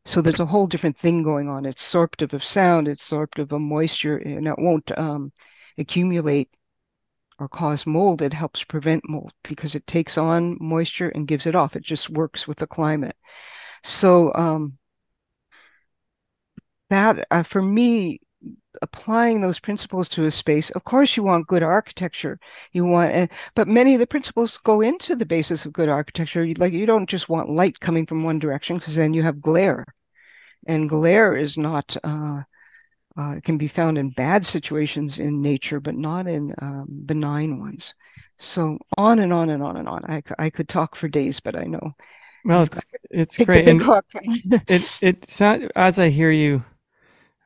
so 0.05 0.21
there's 0.21 0.39
a 0.39 0.45
whole 0.47 0.65
different 0.65 0.97
thing 0.97 1.21
going 1.21 1.47
on. 1.47 1.65
It's 1.65 1.83
sorptive 1.83 2.33
of 2.33 2.43
sound, 2.43 2.87
it's 2.87 3.03
sorptive 3.03 3.51
of 3.51 3.61
moisture, 3.61 4.17
and 4.17 4.47
it 4.47 4.57
won't 4.57 4.97
um, 4.97 5.31
accumulate 5.77 6.49
or 7.41 7.49
cause 7.49 7.87
mold. 7.87 8.21
It 8.21 8.33
helps 8.33 8.63
prevent 8.63 9.09
mold 9.09 9.33
because 9.43 9.73
it 9.73 9.87
takes 9.87 10.17
on 10.17 10.57
moisture 10.61 11.09
and 11.09 11.27
gives 11.27 11.47
it 11.47 11.55
off. 11.55 11.75
It 11.75 11.83
just 11.83 12.09
works 12.09 12.47
with 12.47 12.59
the 12.59 12.67
climate. 12.67 13.15
So 13.83 14.31
um, 14.35 14.77
that, 16.89 17.25
uh, 17.31 17.43
for 17.43 17.61
me, 17.61 18.21
applying 18.81 19.41
those 19.41 19.59
principles 19.59 20.07
to 20.07 20.25
a 20.25 20.31
space 20.31 20.69
of 20.71 20.83
course 20.85 21.15
you 21.17 21.23
want 21.23 21.45
good 21.45 21.61
architecture 21.61 22.39
you 22.71 22.85
want 22.85 23.13
uh, 23.13 23.27
but 23.53 23.67
many 23.67 23.93
of 23.93 23.99
the 23.99 24.07
principles 24.07 24.57
go 24.63 24.79
into 24.79 25.13
the 25.15 25.25
basis 25.25 25.65
of 25.65 25.73
good 25.73 25.89
architecture 25.89 26.43
you, 26.43 26.55
like 26.55 26.71
you 26.73 26.85
don't 26.85 27.09
just 27.09 27.27
want 27.27 27.49
light 27.49 27.79
coming 27.81 28.05
from 28.05 28.23
one 28.23 28.39
direction 28.39 28.77
because 28.77 28.95
then 28.95 29.13
you 29.13 29.21
have 29.21 29.41
glare 29.41 29.85
and 30.65 30.89
glare 30.89 31.35
is 31.35 31.57
not 31.57 31.95
uh, 32.03 32.41
uh, 33.17 33.35
it 33.37 33.43
can 33.43 33.57
be 33.57 33.67
found 33.67 33.97
in 33.97 34.09
bad 34.09 34.45
situations 34.45 35.19
in 35.19 35.41
nature 35.41 35.79
but 35.79 35.95
not 35.95 36.27
in 36.27 36.53
um, 36.61 36.85
benign 37.05 37.59
ones. 37.59 37.93
So 38.39 38.79
on 38.97 39.19
and 39.19 39.31
on 39.31 39.49
and 39.49 39.61
on 39.61 39.77
and 39.77 39.87
on. 39.87 40.03
I, 40.05 40.23
I 40.39 40.49
could 40.49 40.69
talk 40.69 40.95
for 40.95 41.07
days 41.07 41.39
but 41.39 41.55
i 41.55 41.63
know. 41.63 41.91
Well 42.43 42.63
it's 42.63 42.81
it's 43.09 43.37
great. 43.37 43.67
and 43.67 43.81
it 44.67 44.83
it 45.01 45.29
sound, 45.29 45.71
as 45.75 45.99
i 45.99 46.09
hear 46.09 46.31
you 46.31 46.63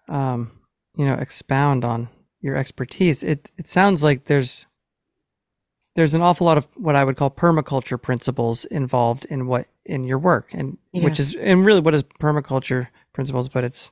um 0.08 0.52
you 0.96 1.06
know 1.06 1.16
expound 1.16 1.84
on 1.84 2.08
your 2.40 2.56
expertise 2.56 3.24
it 3.24 3.52
it 3.58 3.68
sounds 3.68 4.04
like 4.04 4.26
there's 4.26 4.68
there's 5.96 6.14
an 6.14 6.22
awful 6.22 6.46
lot 6.46 6.58
of 6.58 6.68
what 6.76 6.96
i 6.96 7.04
would 7.04 7.18
call 7.18 7.30
permaculture 7.30 8.02
principles 8.02 8.64
involved 8.66 9.26
in 9.26 9.48
what 9.48 9.68
in 9.86 10.04
your 10.04 10.20
work. 10.20 10.54
And 10.54 10.78
yes. 10.92 11.04
which 11.04 11.20
is 11.20 11.36
and 11.36 11.66
really 11.66 11.80
what 11.80 11.94
is 11.94 12.04
permaculture 12.04 12.88
principles 13.14 13.48
but 13.48 13.64
it's 13.64 13.92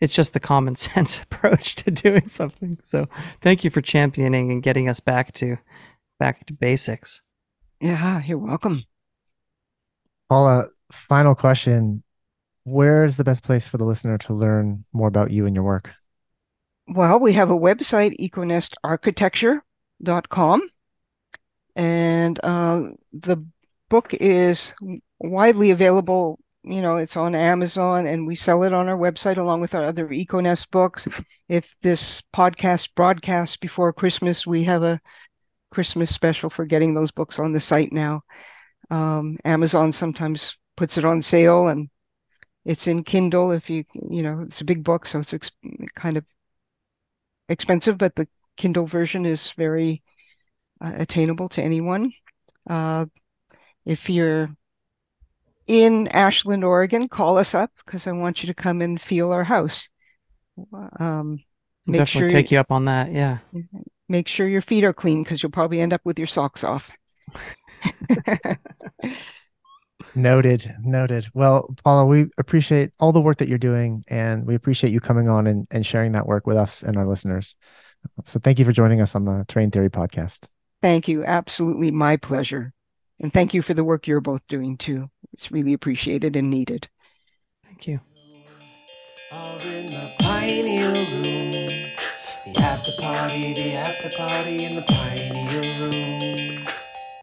it's 0.00 0.14
just 0.14 0.32
the 0.32 0.40
common 0.40 0.76
sense 0.76 1.22
approach 1.22 1.76
to 1.76 1.90
doing 1.90 2.28
something. 2.28 2.78
So 2.84 3.08
thank 3.40 3.64
you 3.64 3.70
for 3.70 3.80
championing 3.80 4.50
and 4.50 4.62
getting 4.62 4.88
us 4.88 5.00
back 5.00 5.32
to 5.34 5.56
back 6.18 6.46
to 6.46 6.52
basics. 6.52 7.22
Yeah 7.80 8.22
you're 8.24 8.38
welcome. 8.38 8.84
Paula 10.28 10.66
final 10.90 11.34
question. 11.34 12.02
Where's 12.64 13.16
the 13.16 13.24
best 13.24 13.44
place 13.44 13.66
for 13.68 13.78
the 13.78 13.84
listener 13.84 14.18
to 14.18 14.34
learn 14.34 14.84
more 14.92 15.08
about 15.08 15.30
you 15.30 15.46
and 15.46 15.54
your 15.54 15.64
work? 15.64 15.92
Well, 16.88 17.20
we 17.20 17.32
have 17.34 17.50
a 17.50 17.56
website, 17.56 18.18
econestarchitecture.com, 18.20 20.62
and 21.74 22.40
uh, 22.42 22.80
the 23.12 23.44
book 23.88 24.14
is 24.14 24.72
widely 25.18 25.70
available. 25.70 26.38
You 26.68 26.82
know, 26.82 26.96
it's 26.96 27.16
on 27.16 27.36
Amazon, 27.36 28.08
and 28.08 28.26
we 28.26 28.34
sell 28.34 28.64
it 28.64 28.72
on 28.72 28.88
our 28.88 28.96
website 28.96 29.38
along 29.38 29.60
with 29.60 29.72
our 29.72 29.84
other 29.84 30.08
EcoNest 30.08 30.68
books. 30.72 31.06
If 31.48 31.72
this 31.80 32.22
podcast 32.34 32.88
broadcasts 32.96 33.56
before 33.56 33.92
Christmas, 33.92 34.44
we 34.44 34.64
have 34.64 34.82
a 34.82 35.00
Christmas 35.70 36.12
special 36.12 36.50
for 36.50 36.64
getting 36.64 36.92
those 36.92 37.12
books 37.12 37.38
on 37.38 37.52
the 37.52 37.60
site 37.60 37.92
now. 37.92 38.22
Um, 38.90 39.38
Amazon 39.44 39.92
sometimes 39.92 40.56
puts 40.76 40.98
it 40.98 41.04
on 41.04 41.22
sale, 41.22 41.68
and 41.68 41.88
it's 42.64 42.88
in 42.88 43.04
Kindle. 43.04 43.52
If 43.52 43.70
you, 43.70 43.84
you 44.10 44.22
know, 44.22 44.40
it's 44.40 44.60
a 44.60 44.64
big 44.64 44.82
book, 44.82 45.06
so 45.06 45.20
it's 45.20 45.50
kind 45.94 46.16
of 46.16 46.24
expensive, 47.48 47.96
but 47.96 48.16
the 48.16 48.26
Kindle 48.56 48.86
version 48.86 49.24
is 49.24 49.52
very 49.52 50.02
uh, 50.84 50.94
attainable 50.96 51.48
to 51.50 51.62
anyone. 51.62 52.12
Uh, 52.68 53.06
if 53.84 54.10
you're 54.10 54.48
in 55.66 56.08
Ashland, 56.08 56.64
Oregon, 56.64 57.08
call 57.08 57.38
us 57.38 57.54
up 57.54 57.70
because 57.84 58.06
I 58.06 58.12
want 58.12 58.42
you 58.42 58.46
to 58.48 58.54
come 58.54 58.82
and 58.82 59.00
feel 59.00 59.32
our 59.32 59.44
house. 59.44 59.88
Um, 60.98 61.40
definitely 61.86 62.06
sure 62.06 62.28
take 62.28 62.50
you 62.50 62.58
up 62.58 62.70
on 62.70 62.86
that. 62.86 63.12
Yeah. 63.12 63.38
Make 64.08 64.28
sure 64.28 64.46
your 64.46 64.62
feet 64.62 64.84
are 64.84 64.92
clean 64.92 65.24
because 65.24 65.42
you'll 65.42 65.50
probably 65.50 65.80
end 65.80 65.92
up 65.92 66.00
with 66.04 66.16
your 66.16 66.28
socks 66.28 66.62
off. 66.62 66.90
Noted, 70.14 70.74
noted. 70.82 71.26
Well, 71.34 71.74
Paula, 71.82 72.06
we 72.06 72.26
appreciate 72.38 72.92
all 72.98 73.12
the 73.12 73.20
work 73.20 73.38
that 73.38 73.48
you're 73.48 73.58
doing, 73.58 74.04
and 74.08 74.46
we 74.46 74.54
appreciate 74.54 74.92
you 74.92 75.00
coming 75.00 75.28
on 75.28 75.46
and, 75.46 75.66
and 75.70 75.84
sharing 75.84 76.12
that 76.12 76.26
work 76.26 76.46
with 76.46 76.56
us 76.56 76.82
and 76.82 76.96
our 76.96 77.06
listeners. 77.06 77.56
So, 78.24 78.38
thank 78.38 78.58
you 78.58 78.64
for 78.64 78.72
joining 78.72 79.00
us 79.00 79.14
on 79.14 79.24
the 79.24 79.44
Terrain 79.48 79.70
Theory 79.70 79.90
podcast. 79.90 80.48
Thank 80.80 81.08
you. 81.08 81.24
Absolutely 81.24 81.90
my 81.90 82.16
pleasure. 82.16 82.72
And 83.20 83.32
thank 83.32 83.54
you 83.54 83.62
for 83.62 83.74
the 83.74 83.84
work 83.84 84.06
you're 84.06 84.20
both 84.20 84.42
doing 84.48 84.76
too. 84.76 85.08
It's 85.32 85.50
really 85.50 85.72
appreciated 85.72 86.36
and 86.36 86.50
needed. 86.50 86.88
Thank 87.64 87.88
you. 87.88 88.00
the 89.30 90.12
pioneer 90.20 90.92
room. 90.92 91.50
The 91.50 92.60
after 92.60 92.92
party, 93.00 93.54
the 93.54 93.74
after 93.76 94.10
party 94.16 94.64
in 94.64 94.76
the 94.76 94.82
pioneer 94.82 95.62
room. 95.80 96.64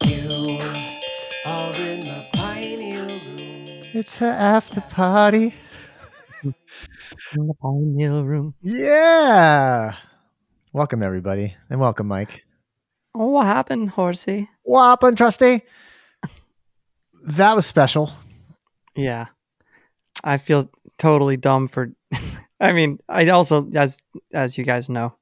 You 0.04 0.58
are 1.46 1.74
in 1.90 2.00
the 2.00 2.24
it's 3.94 4.20
an 4.20 4.34
after 4.34 4.80
party. 4.80 5.54
In 6.42 6.52
the 7.46 7.54
pioneer 7.62 8.22
room. 8.22 8.54
Yeah. 8.60 9.94
Welcome, 10.72 11.00
everybody. 11.00 11.54
And 11.70 11.78
welcome, 11.78 12.08
Mike. 12.08 12.44
Oh, 13.14 13.28
what 13.28 13.46
happened, 13.46 13.90
Horsey? 13.90 14.50
What 14.64 14.84
happened, 14.86 15.16
Trusty? 15.16 15.62
that 17.26 17.56
was 17.56 17.66
special. 17.66 18.12
Yeah. 18.94 19.26
I 20.22 20.38
feel 20.38 20.70
totally 20.98 21.36
dumb 21.36 21.68
for. 21.68 21.92
I 22.60 22.72
mean, 22.72 22.98
I 23.08 23.28
also, 23.28 23.70
as 23.74 23.98
as 24.32 24.56
you 24.56 24.64
guys 24.64 24.88
know, 24.88 25.16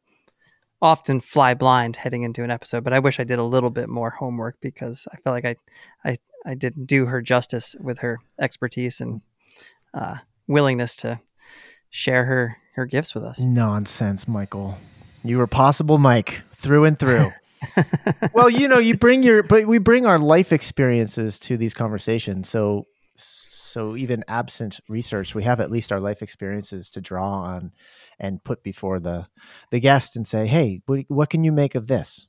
often 0.80 1.20
fly 1.20 1.54
blind 1.54 1.96
heading 1.96 2.22
into 2.22 2.44
an 2.44 2.50
episode, 2.50 2.84
but 2.84 2.92
I 2.92 2.98
wish 2.98 3.18
I 3.18 3.24
did 3.24 3.38
a 3.38 3.44
little 3.44 3.70
bit 3.70 3.88
more 3.88 4.10
homework 4.10 4.56
because 4.60 5.06
I 5.12 5.16
felt 5.16 5.34
like 5.34 5.44
I, 5.44 5.56
I 6.04 6.18
I 6.44 6.54
didn't 6.54 6.86
do 6.86 7.06
her 7.06 7.22
justice 7.22 7.74
with 7.80 7.98
her 8.00 8.18
expertise 8.38 9.00
and 9.00 9.22
uh, 9.94 10.16
willingness 10.46 10.96
to 10.96 11.20
share 11.90 12.24
her 12.26 12.56
her 12.74 12.86
gifts 12.86 13.14
with 13.14 13.24
us. 13.24 13.40
Nonsense, 13.40 14.28
Michael. 14.28 14.76
You 15.24 15.38
were 15.38 15.46
possible, 15.46 15.98
Mike, 15.98 16.42
through 16.56 16.84
and 16.84 16.98
through. 16.98 17.32
well, 18.32 18.50
you 18.50 18.68
know, 18.68 18.78
you 18.78 18.96
bring 18.96 19.22
your, 19.22 19.42
but 19.42 19.66
we 19.66 19.78
bring 19.78 20.06
our 20.06 20.18
life 20.18 20.52
experiences 20.52 21.38
to 21.40 21.56
these 21.56 21.74
conversations. 21.74 22.48
So, 22.48 22.84
so 23.16 23.96
even 23.96 24.24
absent 24.28 24.80
research, 24.88 25.34
we 25.34 25.42
have 25.44 25.60
at 25.60 25.70
least 25.70 25.92
our 25.92 26.00
life 26.00 26.22
experiences 26.22 26.90
to 26.90 27.00
draw 27.00 27.42
on 27.42 27.72
and 28.18 28.42
put 28.44 28.62
before 28.62 29.00
the 29.00 29.26
the 29.70 29.80
guest 29.80 30.16
and 30.16 30.26
say, 30.26 30.46
"Hey, 30.46 30.82
what, 30.86 31.30
can 31.30 31.44
you 31.44 31.52
make 31.52 31.74
of 31.74 31.86
this?" 31.86 32.26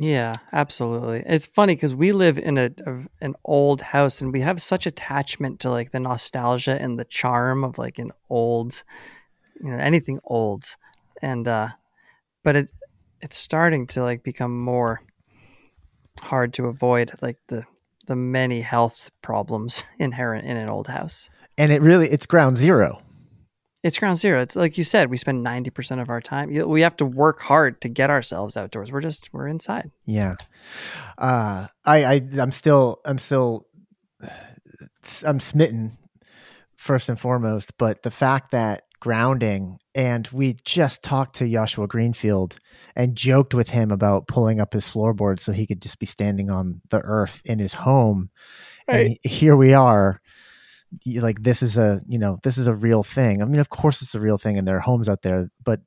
Yeah, 0.00 0.34
absolutely. 0.52 1.24
It's 1.26 1.46
funny 1.46 1.74
because 1.74 1.94
we 1.94 2.12
live 2.12 2.38
in 2.38 2.56
a, 2.56 2.70
a, 2.86 3.04
an 3.20 3.34
old 3.44 3.80
house 3.80 4.20
and 4.20 4.32
we 4.32 4.40
have 4.40 4.62
such 4.62 4.86
attachment 4.86 5.60
to 5.60 5.70
like 5.70 5.90
the 5.90 5.98
nostalgia 5.98 6.80
and 6.80 6.98
the 6.98 7.04
charm 7.04 7.64
of 7.64 7.78
like 7.78 7.98
an 7.98 8.12
old, 8.30 8.84
you 9.60 9.70
know, 9.70 9.78
anything 9.78 10.20
old, 10.24 10.76
and 11.20 11.48
uh, 11.48 11.68
but 12.44 12.56
it 12.56 12.70
it's 13.20 13.36
starting 13.36 13.86
to 13.88 14.02
like 14.02 14.22
become 14.22 14.58
more 14.58 15.02
hard 16.20 16.52
to 16.54 16.66
avoid 16.66 17.12
like 17.20 17.38
the 17.48 17.64
the 18.06 18.16
many 18.16 18.62
health 18.62 19.10
problems 19.22 19.84
inherent 19.98 20.46
in 20.46 20.56
an 20.56 20.68
old 20.68 20.88
house. 20.88 21.30
And 21.56 21.72
it 21.72 21.82
really 21.82 22.08
it's 22.08 22.26
ground 22.26 22.56
zero 22.56 23.02
it's 23.82 23.98
ground 23.98 24.18
zero. 24.18 24.42
It's 24.42 24.56
like 24.56 24.76
you 24.76 24.84
said, 24.84 25.08
we 25.08 25.16
spend 25.16 25.44
90% 25.44 26.00
of 26.00 26.08
our 26.08 26.20
time. 26.20 26.52
We 26.52 26.80
have 26.80 26.96
to 26.96 27.06
work 27.06 27.40
hard 27.40 27.80
to 27.82 27.88
get 27.88 28.10
ourselves 28.10 28.56
outdoors. 28.56 28.90
We're 28.90 29.00
just, 29.00 29.32
we're 29.32 29.46
inside. 29.46 29.90
Yeah. 30.04 30.34
Uh, 31.16 31.68
I, 31.84 32.04
I, 32.04 32.28
I'm 32.38 32.52
still, 32.52 33.00
I'm 33.04 33.18
still, 33.18 33.66
I'm 35.26 35.40
smitten 35.40 35.96
first 36.76 37.08
and 37.08 37.18
foremost, 37.18 37.78
but 37.78 38.02
the 38.02 38.10
fact 38.10 38.50
that 38.50 38.82
grounding 39.00 39.78
and 39.94 40.26
we 40.28 40.56
just 40.64 41.02
talked 41.02 41.36
to 41.36 41.48
Joshua 41.50 41.86
Greenfield 41.86 42.58
and 42.96 43.16
joked 43.16 43.54
with 43.54 43.70
him 43.70 43.90
about 43.90 44.26
pulling 44.28 44.60
up 44.60 44.72
his 44.72 44.86
floorboard 44.86 45.40
so 45.40 45.52
he 45.52 45.66
could 45.66 45.80
just 45.82 45.98
be 45.98 46.06
standing 46.06 46.50
on 46.50 46.80
the 46.90 47.00
earth 47.00 47.40
in 47.44 47.58
his 47.58 47.74
home. 47.74 48.30
Right. 48.88 49.06
And 49.06 49.18
here 49.22 49.56
we 49.56 49.72
are 49.74 50.20
like 51.06 51.42
this 51.42 51.62
is 51.62 51.76
a 51.76 52.00
you 52.06 52.18
know 52.18 52.38
this 52.42 52.56
is 52.56 52.66
a 52.66 52.74
real 52.74 53.02
thing 53.02 53.42
i 53.42 53.44
mean 53.44 53.60
of 53.60 53.68
course 53.68 54.00
it's 54.00 54.14
a 54.14 54.20
real 54.20 54.38
thing 54.38 54.56
and 54.56 54.66
there 54.66 54.78
are 54.78 54.80
homes 54.80 55.06
out 55.06 55.20
there 55.20 55.50
but 55.62 55.80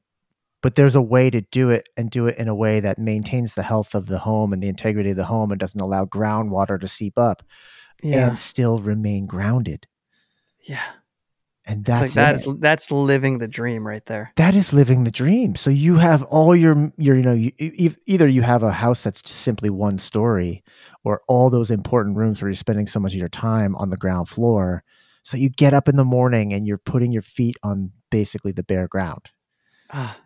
but 0.62 0.76
there's 0.76 0.93
a 0.93 1.01
way 1.01 1.28
to 1.32 1.41
do 1.41 1.72
it 1.72 1.89
and 1.97 2.12
do 2.12 2.28
it 2.28 2.38
in 2.38 2.47
a 2.47 2.53
way 2.53 2.80
that 2.80 2.99
maintains 2.99 3.55
the 3.55 3.64
health 3.64 3.95
of 3.95 4.05
the 4.05 4.20
home 4.20 4.53
and 4.53 4.62
the 4.62 4.70
integrity 4.70 5.09
of 5.09 5.16
the 5.16 5.26
home 5.26 5.49
and 5.49 5.59
doesn't 5.59 5.82
allow 5.82 6.05
groundwater 6.05 6.80
to 6.80 6.88
seep 6.88 7.18
up 7.18 7.41
Yeah. 8.03 8.28
and 8.28 8.38
still 8.38 8.78
remain 8.78 9.26
grounded 9.26 9.88
yeah. 10.64 10.84
And 11.72 11.82
It's 11.82 11.89
like 11.89 12.11
that's 12.11 12.45
that 12.45 12.59
that's 12.59 12.91
living 12.91 13.38
the 13.39 13.47
dream 13.47 13.86
right 13.88 14.05
there. 14.05 14.32
that 14.36 14.53
is 14.55 14.74
living 14.74 15.03
the 15.03 15.11
dream 15.11 15.55
so 15.55 15.69
you 15.69 15.95
have 15.97 16.24
all 16.24 16.55
your 16.55 16.91
your 16.97 17.15
you 17.15 17.22
know 17.24 17.34
you, 17.34 17.51
either 18.05 18.28
you 18.28 18.41
have 18.41 18.63
a 18.63 18.72
house 18.72 19.03
that's 19.03 19.22
just 19.22 19.36
simply 19.41 19.69
one 19.69 19.97
story 19.97 20.63
or 21.03 21.22
all 21.28 21.49
those 21.49 21.72
important 21.72 22.17
rooms 22.17 22.41
where 22.41 22.49
you're 22.49 22.55
spending 22.55 22.88
so 22.88 22.99
much 22.99 23.13
of 23.13 23.19
your 23.19 23.30
time 23.30 23.76
on 23.78 23.89
the 23.89 23.97
ground 23.97 24.28
floor 24.30 24.84
so 25.24 25.38
you 25.38 25.49
get 25.49 25.74
up 25.74 25.88
in 25.88 25.95
the 25.95 26.03
morning 26.05 26.51
and 26.53 26.65
you're 26.67 26.78
putting 26.78 27.11
your 27.11 27.22
feet 27.22 27.55
on 27.63 27.91
basically 28.09 28.51
the 28.51 28.63
bare 28.63 28.88
ground 28.88 29.32
Ah, 29.93 30.17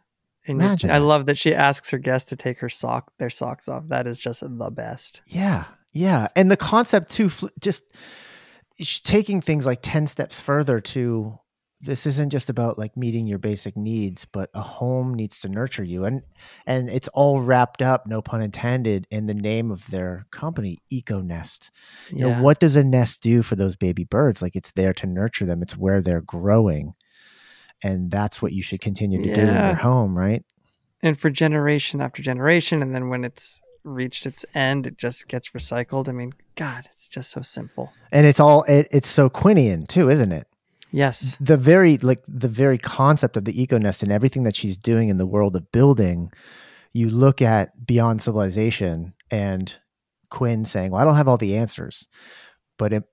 and 0.48 0.62
Imagine 0.62 0.90
I 0.92 1.00
that. 1.00 1.06
love 1.06 1.26
that 1.26 1.38
she 1.38 1.54
asks 1.54 1.90
her 1.90 1.98
guests 1.98 2.30
to 2.30 2.36
take 2.36 2.60
her 2.60 2.70
sock 2.70 3.12
their 3.18 3.30
socks 3.32 3.68
off. 3.68 3.88
That 3.88 4.06
is 4.08 4.18
just 4.20 4.42
the 4.42 4.72
best. 4.72 5.22
yeah 5.28 5.66
yeah 5.92 6.28
and 6.36 6.52
the 6.52 6.58
concept 6.58 7.10
too 7.12 7.30
just 7.60 7.84
taking 8.78 9.42
things 9.42 9.66
like 9.66 9.80
10 9.82 10.08
steps 10.08 10.42
further 10.42 10.80
to 10.80 11.40
this 11.82 12.06
isn't 12.08 12.30
just 12.30 12.50
about 12.50 12.78
like 12.78 12.96
meeting 12.98 13.28
your 13.28 13.38
basic 13.38 13.76
needs 13.78 14.26
but 14.26 14.50
a 14.54 14.62
home 14.62 15.14
needs 15.14 15.40
to 15.40 15.50
nurture 15.50 15.84
you. 15.84 16.06
And 16.06 16.24
and 16.66 16.90
it's 16.90 17.08
all 17.10 17.42
wrapped 17.42 17.82
up 17.82 18.08
no 18.08 18.22
pun 18.22 18.42
intended 18.42 19.08
in 19.12 19.28
the 19.28 19.34
name 19.34 19.72
of 19.72 19.86
their 19.92 20.26
company 20.32 20.80
econest. 20.90 21.72
You 22.10 22.20
Yeah. 22.20 22.38
know 22.38 22.44
what 22.44 22.60
does 22.60 22.76
a 22.76 22.84
nest 22.84 23.22
do 23.22 23.44
for 23.44 23.56
those 23.56 23.76
baby 23.76 24.04
birds? 24.04 24.42
Like 24.42 24.56
it's 24.56 24.72
there 24.72 24.94
to 24.94 25.06
nurture 25.06 25.46
them. 25.46 25.62
It's 25.62 25.78
where 25.78 26.02
they're 26.02 26.22
growing. 26.22 26.94
And 27.84 28.10
that's 28.10 28.42
what 28.42 28.54
you 28.54 28.64
should 28.64 28.82
continue 28.82 29.22
to 29.22 29.36
do 29.36 29.42
in 29.42 29.66
your 29.66 29.76
home 29.76 30.18
right? 30.18 30.44
And 31.04 31.20
for 31.20 31.30
generation 31.30 32.02
after 32.02 32.24
generation 32.24 32.82
and 32.82 32.96
then 32.96 33.10
when 33.10 33.24
it's 33.24 33.62
reached 33.86 34.26
its 34.26 34.46
end 34.54 34.88
it 34.88 34.98
just 34.98 35.28
gets 35.28 35.50
recycled. 35.50 36.10
I 36.10 36.12
mean 36.12 36.34
god 36.56 36.88
it's 36.92 37.08
just 37.08 37.32
so 37.32 37.42
simple. 37.42 37.94
And 38.12 38.26
it's 38.26 38.40
all 38.40 38.64
it, 38.64 38.88
it's 38.92 39.08
so 39.08 39.30
Quinnian 39.30 39.88
too 39.88 40.10
isn't 40.10 40.32
it? 40.32 40.48
Yes. 40.92 41.38
The 41.40 41.58
very 41.58 41.98
like 41.98 42.24
the 42.28 42.48
very 42.48 42.78
concept 42.78 43.38
of 43.38 43.46
the 43.46 43.62
eco 43.62 43.78
nest 43.78 44.04
and 44.04 44.12
everything 44.12 44.44
that 44.44 44.56
she's 44.56 44.78
doing 44.78 45.10
in 45.10 45.18
the 45.18 45.26
world 45.26 45.56
of 45.56 45.72
building 45.72 46.32
you 46.94 47.10
look 47.10 47.42
at 47.42 47.86
beyond 47.86 48.22
civilization 48.22 49.14
and 49.30 49.76
quinn 50.30 50.64
saying 50.64 50.92
well 50.92 51.02
i 51.02 51.04
don't 51.06 51.16
have 51.16 51.28
all 51.28 51.38
the 51.38 51.58
answers. 51.58 52.08
But 52.78 52.92
it, 52.92 53.04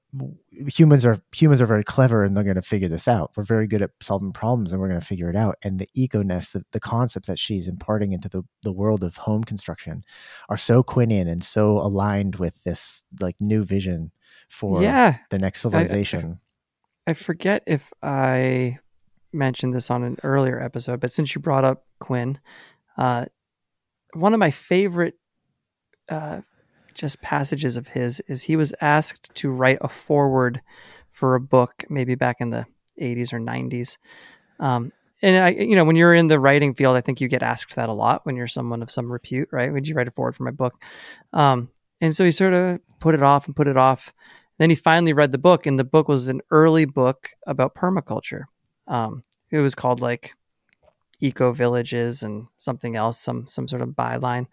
humans 0.69 1.07
are 1.07 1.23
humans 1.35 1.63
are 1.63 1.67
very 1.67 1.83
clever 1.83 2.25
and 2.25 2.37
they're 2.37 2.45
going 2.45 2.57
to 2.57 2.63
figure 2.63 2.89
this 2.89 3.09
out. 3.09 3.33
We're 3.37 3.45
very 3.45 3.67
good 3.67 3.83
at 3.83 3.91
solving 4.01 4.33
problems 4.33 4.73
and 4.73 4.81
we're 4.81 4.89
going 4.89 5.01
to 5.01 5.07
figure 5.07 5.31
it 5.31 5.37
out. 5.37 5.57
And 5.63 5.79
the 5.79 5.89
eco 5.95 6.23
nest 6.23 6.53
the, 6.53 6.65
the 6.73 6.81
concepts 6.81 7.29
that 7.29 7.39
she's 7.39 7.69
imparting 7.69 8.13
into 8.13 8.29
the, 8.29 8.43
the 8.63 8.73
world 8.73 9.03
of 9.03 9.17
home 9.17 9.45
construction 9.45 10.05
are 10.49 10.59
so 10.59 10.83
Quinnian 10.83 11.29
and 11.29 11.43
so 11.43 11.79
aligned 11.79 12.37
with 12.37 12.63
this 12.65 13.03
like 13.21 13.37
new 13.41 13.65
vision 13.65 14.13
for 14.49 14.83
yeah. 14.83 15.19
the 15.31 15.39
next 15.39 15.63
civilization. 15.63 16.39
I 17.07 17.15
forget 17.15 17.63
if 17.67 17.93
i 18.03 18.79
mentioned 19.33 19.75
this 19.75 19.91
on 19.91 20.05
an 20.05 20.19
earlier 20.23 20.61
episode 20.61 21.01
but 21.01 21.11
since 21.11 21.35
you 21.35 21.41
brought 21.41 21.65
up 21.65 21.87
quinn 21.99 22.39
uh, 22.99 23.25
one 24.13 24.35
of 24.35 24.39
my 24.39 24.51
favorite 24.51 25.19
uh, 26.11 26.43
just 26.95 27.21
passages 27.21 27.77
of 27.77 27.89
his 27.89 28.21
is 28.29 28.43
he 28.45 28.57
was 28.57 28.75
asked 28.81 29.35
to 29.35 29.51
write 29.51 29.79
a 29.81 29.89
foreword 29.89 30.61
for 31.11 31.35
a 31.35 31.41
book 31.41 31.85
maybe 31.89 32.15
back 32.15 32.37
in 32.41 32.51
the 32.51 32.67
80s 33.01 33.33
or 33.33 33.41
90s 33.41 33.99
um, 34.61 34.93
and 35.23 35.37
I, 35.37 35.51
you 35.51 35.77
know, 35.77 35.85
when 35.85 35.97
you're 35.97 36.15
in 36.15 36.27
the 36.27 36.41
writing 36.41 36.75
field, 36.75 36.97
I 36.97 37.01
think 37.01 37.21
you 37.21 37.29
get 37.29 37.43
asked 37.45 37.77
that 37.77 37.89
a 37.89 37.93
lot 37.93 38.27
when 38.27 38.37
you're 38.37 38.49
someone 38.49 38.83
of 38.83 38.91
some 38.91 39.11
repute, 39.11 39.49
right? 39.53 39.73
Would 39.73 39.87
you 39.87 39.95
write 39.95 40.09
a 40.09 40.11
forward 40.11 40.35
for 40.35 40.43
my 40.43 40.51
book? 40.51 40.83
Um, 41.33 41.71
and 42.01 42.15
so 42.15 42.25
he 42.25 42.33
sort 42.33 42.53
of 42.53 42.81
put 42.99 43.15
it 43.15 43.23
off 43.23 43.47
and 43.47 43.55
put 43.55 43.69
it 43.69 43.77
off. 43.77 44.13
Then 44.59 44.69
he 44.69 44.77
finally 44.77 45.13
read 45.13 45.31
the 45.31 45.39
book, 45.39 45.65
and 45.65 45.79
the 45.79 45.85
book 45.85 46.09
was 46.09 46.27
an 46.27 46.41
early 46.51 46.85
book 46.85 47.31
about 47.47 47.75
permaculture. 47.75 48.45
Um, 48.89 49.23
it 49.51 49.59
was 49.59 49.77
called 49.77 50.01
like 50.01 50.35
Eco 51.21 51.53
Villages 51.53 52.25
and 52.25 52.49
something 52.59 52.97
else, 52.97 53.19
some 53.19 53.47
some 53.47 53.69
sort 53.69 53.83
of 53.83 53.91
byline. 53.91 54.47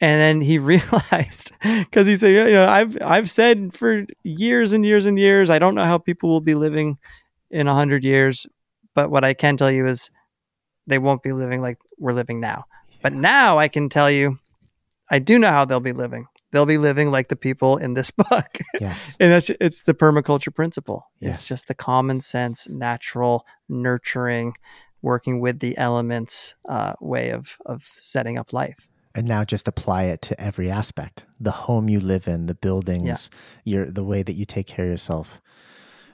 And 0.00 0.20
then 0.20 0.40
he 0.40 0.58
realized 0.72 1.52
because 1.62 2.06
he 2.06 2.16
said, 2.16 2.34
you 2.34 2.52
know, 2.52 2.68
I've 2.68 2.96
I've 3.02 3.30
said 3.30 3.74
for 3.74 4.06
years 4.22 4.72
and 4.72 4.84
years 4.84 5.06
and 5.06 5.18
years, 5.18 5.50
I 5.50 5.58
don't 5.58 5.74
know 5.74 5.84
how 5.84 5.98
people 5.98 6.30
will 6.30 6.40
be 6.40 6.54
living 6.54 6.98
in 7.50 7.66
a 7.66 7.74
hundred 7.74 8.04
years, 8.04 8.46
but 8.94 9.10
what 9.10 9.24
I 9.24 9.34
can 9.34 9.56
tell 9.56 9.70
you 9.70 9.86
is 9.86 10.10
they 10.86 10.98
won't 10.98 11.22
be 11.22 11.32
living 11.32 11.60
like 11.60 11.78
we're 11.98 12.12
living 12.12 12.40
now. 12.40 12.64
But 13.02 13.12
now 13.12 13.58
I 13.58 13.68
can 13.68 13.88
tell 13.88 14.10
you, 14.10 14.38
I 15.10 15.18
do 15.18 15.38
know 15.38 15.50
how 15.50 15.64
they'll 15.64 15.80
be 15.80 15.92
living. 15.92 16.26
They'll 16.52 16.66
be 16.66 16.78
living 16.78 17.10
like 17.10 17.28
the 17.28 17.36
people 17.36 17.76
in 17.76 17.94
this 17.94 18.10
book, 18.30 18.58
yes 18.80 19.16
and 19.20 19.30
that's 19.32 19.50
it's 19.60 19.82
the 19.82 19.94
permaculture 19.94 20.54
principle. 20.54 21.10
Yes. 21.20 21.36
It's 21.36 21.48
just 21.48 21.68
the 21.68 21.74
common 21.74 22.20
sense, 22.20 22.68
natural, 22.68 23.46
nurturing, 23.68 24.54
working 25.02 25.40
with 25.40 25.60
the 25.60 25.76
elements 25.78 26.54
uh, 26.68 26.94
way 27.00 27.30
of 27.30 27.56
of 27.66 27.88
setting 27.96 28.38
up 28.38 28.52
life. 28.52 28.89
And 29.14 29.26
now 29.26 29.44
just 29.44 29.66
apply 29.68 30.04
it 30.04 30.22
to 30.22 30.40
every 30.40 30.70
aspect 30.70 31.24
the 31.40 31.50
home 31.50 31.88
you 31.88 31.98
live 32.00 32.28
in 32.28 32.46
the 32.46 32.54
buildings 32.54 33.30
your 33.64 33.86
the 33.86 34.04
way 34.04 34.22
that 34.22 34.34
you 34.34 34.44
take 34.44 34.66
care 34.66 34.84
of 34.86 34.90
yourself 34.90 35.40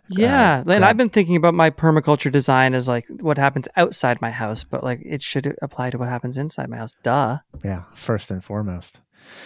Yeah, 0.08 0.58
and 0.58 0.66
grab- 0.66 0.82
I've 0.84 0.96
been 0.96 1.08
thinking 1.10 1.36
about 1.36 1.54
my 1.54 1.70
permaculture 1.70 2.30
design 2.30 2.74
as 2.74 2.86
like 2.86 3.06
what 3.20 3.38
happens 3.38 3.66
outside 3.76 4.20
my 4.20 4.30
house, 4.30 4.62
but 4.64 4.84
like 4.84 5.00
it 5.04 5.20
should 5.22 5.56
apply 5.62 5.90
to 5.90 5.98
what 5.98 6.08
happens 6.08 6.36
inside 6.36 6.68
my 6.70 6.76
house. 6.76 6.94
Duh. 7.02 7.38
yeah 7.64 7.82
first 7.94 8.30
and 8.30 8.42
foremost 8.44 9.00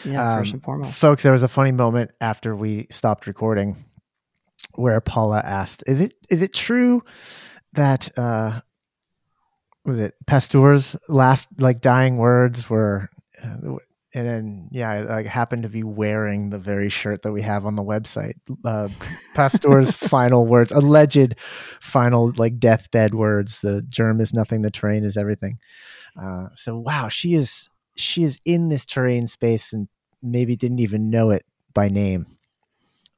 Yeah, 0.05 0.37
first 0.37 0.53
Um, 0.53 0.57
and 0.57 0.63
foremost. 0.63 0.95
folks 1.01 1.23
there 1.23 1.33
was 1.33 1.43
a 1.43 1.49
funny 1.49 1.73
moment 1.73 2.11
after 2.21 2.55
we 2.55 2.87
stopped 2.91 3.27
recording 3.27 3.77
where 4.75 5.01
paula 5.01 5.41
asked 5.45 5.83
is 5.87 6.01
it 6.01 6.13
is 6.31 6.43
it 6.43 6.53
true 6.55 7.03
that 7.73 8.11
uh 8.19 8.61
was 9.85 9.99
it 9.99 10.13
pasteur's 10.27 10.95
last 11.09 11.49
like 11.59 11.81
dying 11.81 12.19
words 12.19 12.69
were 12.71 13.09
uh, 13.17 13.20
and 13.43 14.27
then 14.27 14.69
yeah 14.73 14.91
I 14.91 15.01
like 15.03 15.27
happened 15.27 15.63
to 15.63 15.69
be 15.69 15.83
wearing 15.83 16.51
the 16.51 16.59
very 16.59 16.89
shirt 16.89 17.23
that 17.23 17.33
we 17.33 17.43
have 17.43 17.65
on 17.65 17.77
the 17.77 17.83
website 17.85 18.35
uh 18.65 18.89
pasteur's 19.35 19.93
final 19.95 20.47
words 20.47 20.73
alleged 20.73 21.37
final 21.81 22.33
like 22.37 22.59
deathbed 22.59 23.15
words 23.15 23.61
the 23.61 23.83
germ 23.89 24.21
is 24.21 24.35
nothing 24.35 24.63
the 24.63 24.71
terrain 24.71 25.05
is 25.05 25.17
everything. 25.17 25.59
Uh 26.21 26.49
so 26.57 26.77
wow 26.77 27.09
she 27.09 27.35
is 27.35 27.69
she 27.95 28.25
is 28.25 28.41
in 28.45 28.69
this 28.69 28.85
terrain 28.87 29.27
space 29.27 29.73
and 29.73 29.89
maybe 30.23 30.57
didn't 30.57 30.81
even 30.81 31.11
know 31.11 31.31
it 31.31 31.45
by 31.73 31.89
name 31.89 32.27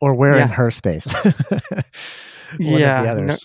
or 0.00 0.14
where 0.14 0.34
in 0.44 0.48
her 0.48 0.70
space. 0.70 1.06
One 1.24 1.34
of 1.34 1.82
the 2.58 2.78
Yeah, 2.78 3.14
no- 3.14 3.36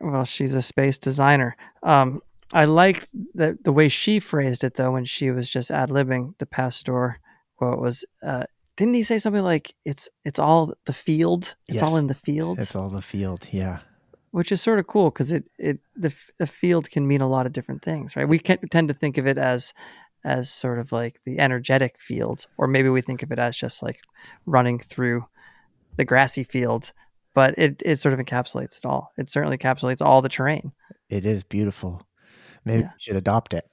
Well, 0.00 0.24
she's 0.24 0.54
a 0.54 0.62
space 0.62 0.98
designer. 0.98 1.56
Um, 1.82 2.20
I 2.54 2.64
like 2.66 3.08
the 3.34 3.58
the 3.62 3.72
way 3.72 3.88
she 3.88 4.20
phrased 4.20 4.64
it 4.64 4.74
though 4.74 4.92
when 4.92 5.04
she 5.04 5.30
was 5.30 5.50
just 5.50 5.70
ad 5.70 5.90
libbing. 5.90 6.38
The 6.38 6.46
Pasteur 6.46 7.18
quote 7.56 7.80
was, 7.80 8.04
uh, 8.22 8.44
"Didn't 8.76 8.94
he 8.94 9.02
say 9.02 9.18
something 9.18 9.42
like 9.42 9.74
it's 9.84 10.08
it's 10.24 10.38
all 10.38 10.72
the 10.86 10.92
field? 10.92 11.56
It's 11.68 11.82
all 11.82 11.96
in 11.96 12.06
the 12.06 12.14
field." 12.14 12.60
it's 12.60 12.76
all 12.76 12.88
the 12.88 13.02
field 13.02 13.48
yeah 13.50 13.80
which 14.34 14.50
is 14.50 14.60
sort 14.60 14.80
of 14.80 14.86
cool 14.88 15.10
because 15.10 15.30
it 15.30 15.44
it 15.58 15.78
the 15.94 16.12
the 16.38 16.46
field 16.46 16.90
can 16.90 17.06
mean 17.06 17.20
a 17.20 17.28
lot 17.28 17.46
of 17.46 17.52
different 17.52 17.82
things, 17.82 18.16
right? 18.16 18.28
We 18.28 18.40
can 18.40 18.58
tend 18.68 18.88
to 18.88 18.94
think 18.94 19.16
of 19.16 19.28
it 19.28 19.38
as 19.38 19.72
as 20.24 20.50
sort 20.50 20.80
of 20.80 20.90
like 20.90 21.20
the 21.24 21.38
energetic 21.38 22.00
field, 22.00 22.46
or 22.56 22.66
maybe 22.66 22.88
we 22.88 23.00
think 23.00 23.22
of 23.22 23.30
it 23.30 23.38
as 23.38 23.56
just 23.56 23.80
like 23.80 24.00
running 24.44 24.80
through 24.80 25.26
the 25.96 26.04
grassy 26.04 26.42
field, 26.42 26.92
but 27.32 27.54
it 27.56 27.80
it 27.84 28.00
sort 28.00 28.12
of 28.12 28.18
encapsulates 28.18 28.78
it 28.78 28.84
all. 28.84 29.12
It 29.16 29.30
certainly 29.30 29.56
encapsulates 29.56 30.04
all 30.04 30.20
the 30.20 30.28
terrain. 30.28 30.72
it 31.08 31.24
is 31.24 31.44
beautiful 31.44 32.02
maybe 32.64 32.80
Yeah. 32.82 32.88
we 32.88 33.00
should 33.00 33.16
adopt 33.16 33.54
it 33.54 33.64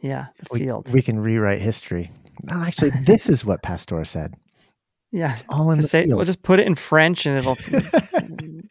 Yeah, 0.00 0.26
the 0.38 0.46
we, 0.50 0.58
field. 0.60 0.92
we 0.92 1.02
can 1.02 1.18
rewrite 1.20 1.60
history 1.60 2.10
no, 2.42 2.62
actually 2.62 2.90
this 2.90 3.28
is 3.28 3.44
what 3.44 3.62
Pasteur 3.62 4.04
said 4.04 4.34
yeah, 5.12 5.32
it's 5.32 5.44
all 5.48 5.70
in 5.70 5.76
just 5.76 5.86
the 5.86 5.88
say 5.88 6.04
field 6.04 6.16
we'll 6.18 6.26
just 6.26 6.42
put 6.42 6.58
it 6.60 6.66
in 6.66 6.74
French, 6.74 7.24
and 7.26 7.38
it'll 7.38 7.56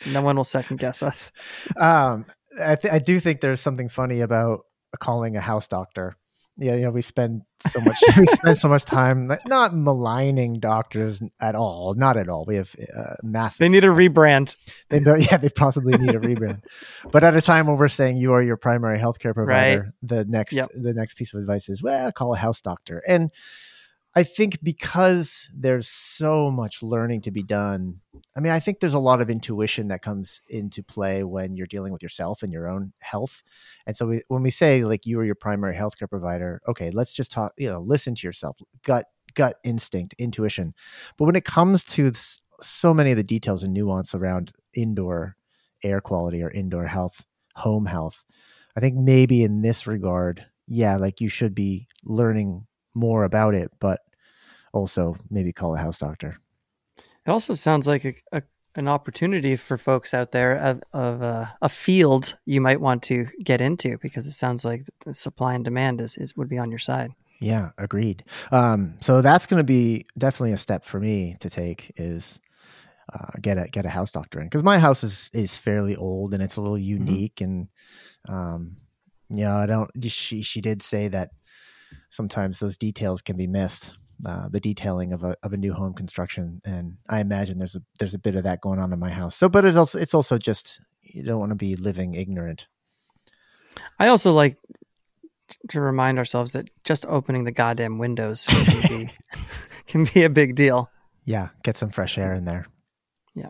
no 0.11 0.21
one 0.21 0.35
will 0.35 0.43
second 0.43 0.77
guess 0.79 1.01
us. 1.01 1.31
um, 1.79 2.25
I, 2.63 2.75
th- 2.75 2.93
I 2.93 2.99
do 2.99 3.19
think 3.19 3.41
there's 3.41 3.61
something 3.61 3.89
funny 3.89 4.21
about 4.21 4.61
calling 4.99 5.35
a 5.35 5.41
house 5.41 5.67
doctor. 5.67 6.15
Yeah, 6.57 6.75
you 6.75 6.83
know, 6.83 6.91
we 6.91 7.01
spend 7.01 7.41
so 7.67 7.81
much 7.81 7.97
we 8.17 8.25
spend 8.27 8.57
so 8.57 8.69
much 8.69 8.85
time 8.85 9.27
like, 9.27 9.45
not 9.45 9.75
maligning 9.75 10.59
doctors 10.59 11.21
at 11.41 11.53
all, 11.53 11.95
not 11.95 12.15
at 12.15 12.29
all. 12.29 12.45
We 12.45 12.55
have 12.55 12.73
uh, 12.97 13.15
massive. 13.23 13.59
They 13.59 13.69
need 13.69 13.83
a 13.83 13.87
rebrand. 13.87 14.55
They, 14.89 14.99
yeah, 14.99 15.37
they 15.37 15.49
possibly 15.49 15.97
need 15.97 16.15
a 16.15 16.19
rebrand. 16.19 16.63
But 17.11 17.23
at 17.23 17.35
a 17.35 17.41
time 17.41 17.67
when 17.67 17.77
we're 17.77 17.87
saying 17.89 18.17
you 18.17 18.33
are 18.33 18.41
your 18.41 18.57
primary 18.57 18.99
healthcare 18.99 19.33
provider, 19.33 19.93
the 20.01 20.23
next 20.25 20.53
Yep. 20.53 20.69
the 20.73 20.93
next 20.93 21.15
piece 21.15 21.33
of 21.33 21.41
advice 21.41 21.67
is 21.67 21.83
well, 21.83 22.11
call 22.11 22.33
a 22.33 22.37
house 22.37 22.61
doctor. 22.61 23.03
And 23.07 23.31
I 24.17 24.23
think 24.23 24.59
because 24.63 25.49
there's 25.53 25.89
so 25.89 26.49
much 26.49 26.81
learning 26.81 27.21
to 27.21 27.31
be 27.31 27.43
done. 27.43 27.99
I 28.35 28.39
mean, 28.39 28.53
I 28.53 28.61
think 28.61 28.79
there's 28.79 28.93
a 28.93 28.99
lot 28.99 29.21
of 29.21 29.29
intuition 29.29 29.89
that 29.89 30.01
comes 30.01 30.39
into 30.49 30.81
play 30.81 31.25
when 31.25 31.57
you're 31.57 31.67
dealing 31.67 31.91
with 31.91 32.01
yourself 32.01 32.41
and 32.41 32.51
your 32.51 32.69
own 32.69 32.93
health. 32.99 33.43
And 33.85 33.97
so 33.97 34.07
we, 34.07 34.21
when 34.29 34.41
we 34.41 34.51
say 34.51 34.85
like 34.85 35.05
you 35.05 35.19
are 35.19 35.25
your 35.25 35.35
primary 35.35 35.75
healthcare 35.75 36.09
provider, 36.09 36.61
okay, 36.65 36.91
let's 36.91 37.11
just 37.11 37.29
talk, 37.29 37.51
you 37.57 37.69
know, 37.69 37.81
listen 37.81 38.15
to 38.15 38.27
yourself, 38.27 38.57
gut 38.85 39.05
gut 39.33 39.57
instinct, 39.65 40.15
intuition. 40.17 40.73
But 41.17 41.25
when 41.25 41.35
it 41.35 41.43
comes 41.43 41.83
to 41.85 42.09
this, 42.11 42.41
so 42.61 42.93
many 42.93 43.11
of 43.11 43.17
the 43.17 43.23
details 43.23 43.63
and 43.63 43.73
nuance 43.73 44.15
around 44.15 44.53
indoor 44.73 45.35
air 45.83 45.99
quality 45.99 46.41
or 46.41 46.49
indoor 46.49 46.85
health, 46.85 47.25
home 47.55 47.85
health, 47.85 48.23
I 48.77 48.79
think 48.79 48.95
maybe 48.95 49.43
in 49.43 49.61
this 49.61 49.85
regard, 49.85 50.45
yeah, 50.67 50.95
like 50.95 51.19
you 51.19 51.27
should 51.27 51.53
be 51.53 51.89
learning 52.03 52.65
more 52.95 53.23
about 53.23 53.53
it, 53.53 53.71
but 53.79 53.99
also 54.73 55.15
maybe 55.29 55.51
call 55.53 55.75
a 55.75 55.79
house 55.79 55.99
doctor. 55.99 56.37
It 57.25 57.29
also 57.31 57.53
sounds 57.53 57.87
like 57.87 58.05
a, 58.05 58.15
a 58.31 58.43
an 58.77 58.87
opportunity 58.89 59.55
for 59.55 59.77
folks 59.77 60.13
out 60.13 60.33
there 60.33 60.57
of, 60.57 60.83
of 60.91 61.21
uh, 61.21 61.45
a 61.61 61.69
field 61.69 62.37
you 62.45 62.59
might 62.59 62.81
want 62.81 63.01
to 63.03 63.25
get 63.41 63.61
into 63.61 63.97
because 63.99 64.27
it 64.27 64.33
sounds 64.33 64.65
like 64.65 64.83
the 65.05 65.13
supply 65.13 65.53
and 65.55 65.63
demand 65.63 66.01
is, 66.01 66.17
is 66.17 66.35
would 66.35 66.49
be 66.49 66.57
on 66.57 66.69
your 66.69 66.79
side. 66.79 67.11
Yeah, 67.39 67.69
agreed. 67.77 68.25
Um, 68.51 68.97
so 69.01 69.21
that's 69.21 69.45
going 69.45 69.59
to 69.59 69.63
be 69.63 70.05
definitely 70.17 70.51
a 70.51 70.57
step 70.57 70.83
for 70.83 70.99
me 70.99 71.37
to 71.39 71.49
take 71.49 71.93
is 71.95 72.41
uh, 73.13 73.27
get 73.41 73.57
a 73.57 73.67
get 73.69 73.85
a 73.85 73.89
house 73.89 74.11
doctor 74.11 74.39
in 74.41 74.47
because 74.47 74.63
my 74.63 74.77
house 74.79 75.03
is 75.03 75.29
is 75.33 75.55
fairly 75.57 75.95
old 75.95 76.33
and 76.33 76.43
it's 76.43 76.57
a 76.57 76.61
little 76.61 76.77
Mm-hmm. 76.99 77.15
unique 77.15 77.39
and 77.41 77.69
um, 78.27 78.75
yeah, 79.29 79.55
I 79.55 79.65
don't. 79.67 79.89
She 80.05 80.41
she 80.41 80.59
did 80.61 80.81
say 80.81 81.07
that 81.09 81.31
sometimes 82.09 82.59
those 82.59 82.77
details 82.77 83.21
can 83.21 83.37
be 83.37 83.47
missed. 83.47 83.97
Uh, 84.25 84.47
the 84.47 84.61
detailing 84.61 85.11
of 85.11 85.23
a 85.23 85.35
of 85.43 85.51
a 85.51 85.57
new 85.57 85.73
home 85.73 85.93
construction, 85.93 86.61
and 86.63 86.97
I 87.09 87.19
imagine 87.19 87.57
there's 87.57 87.75
a 87.75 87.81
there's 87.99 88.13
a 88.13 88.19
bit 88.19 88.35
of 88.35 88.43
that 88.43 88.61
going 88.61 88.79
on 88.79 88.93
in 88.93 88.99
my 88.99 89.09
house. 89.09 89.35
So, 89.35 89.49
but 89.49 89.65
it's 89.65 89.75
also 89.75 89.99
it's 89.99 90.13
also 90.13 90.37
just 90.37 90.79
you 91.01 91.21
don't 91.21 91.39
want 91.39 91.51
to 91.51 91.57
be 91.57 91.75
living 91.75 92.15
ignorant. 92.15 92.67
I 93.99 94.07
also 94.07 94.31
like 94.31 94.57
to 95.69 95.81
remind 95.81 96.17
ourselves 96.17 96.53
that 96.53 96.69
just 96.83 97.05
opening 97.07 97.43
the 97.43 97.51
goddamn 97.51 97.97
windows 97.97 98.45
can 98.45 98.81
be, 98.87 99.11
can 99.87 100.07
be 100.13 100.23
a 100.23 100.29
big 100.29 100.55
deal. 100.55 100.89
Yeah, 101.25 101.49
get 101.63 101.77
some 101.77 101.89
fresh 101.89 102.17
air 102.17 102.33
in 102.33 102.45
there. 102.45 102.67
Yeah. 103.33 103.49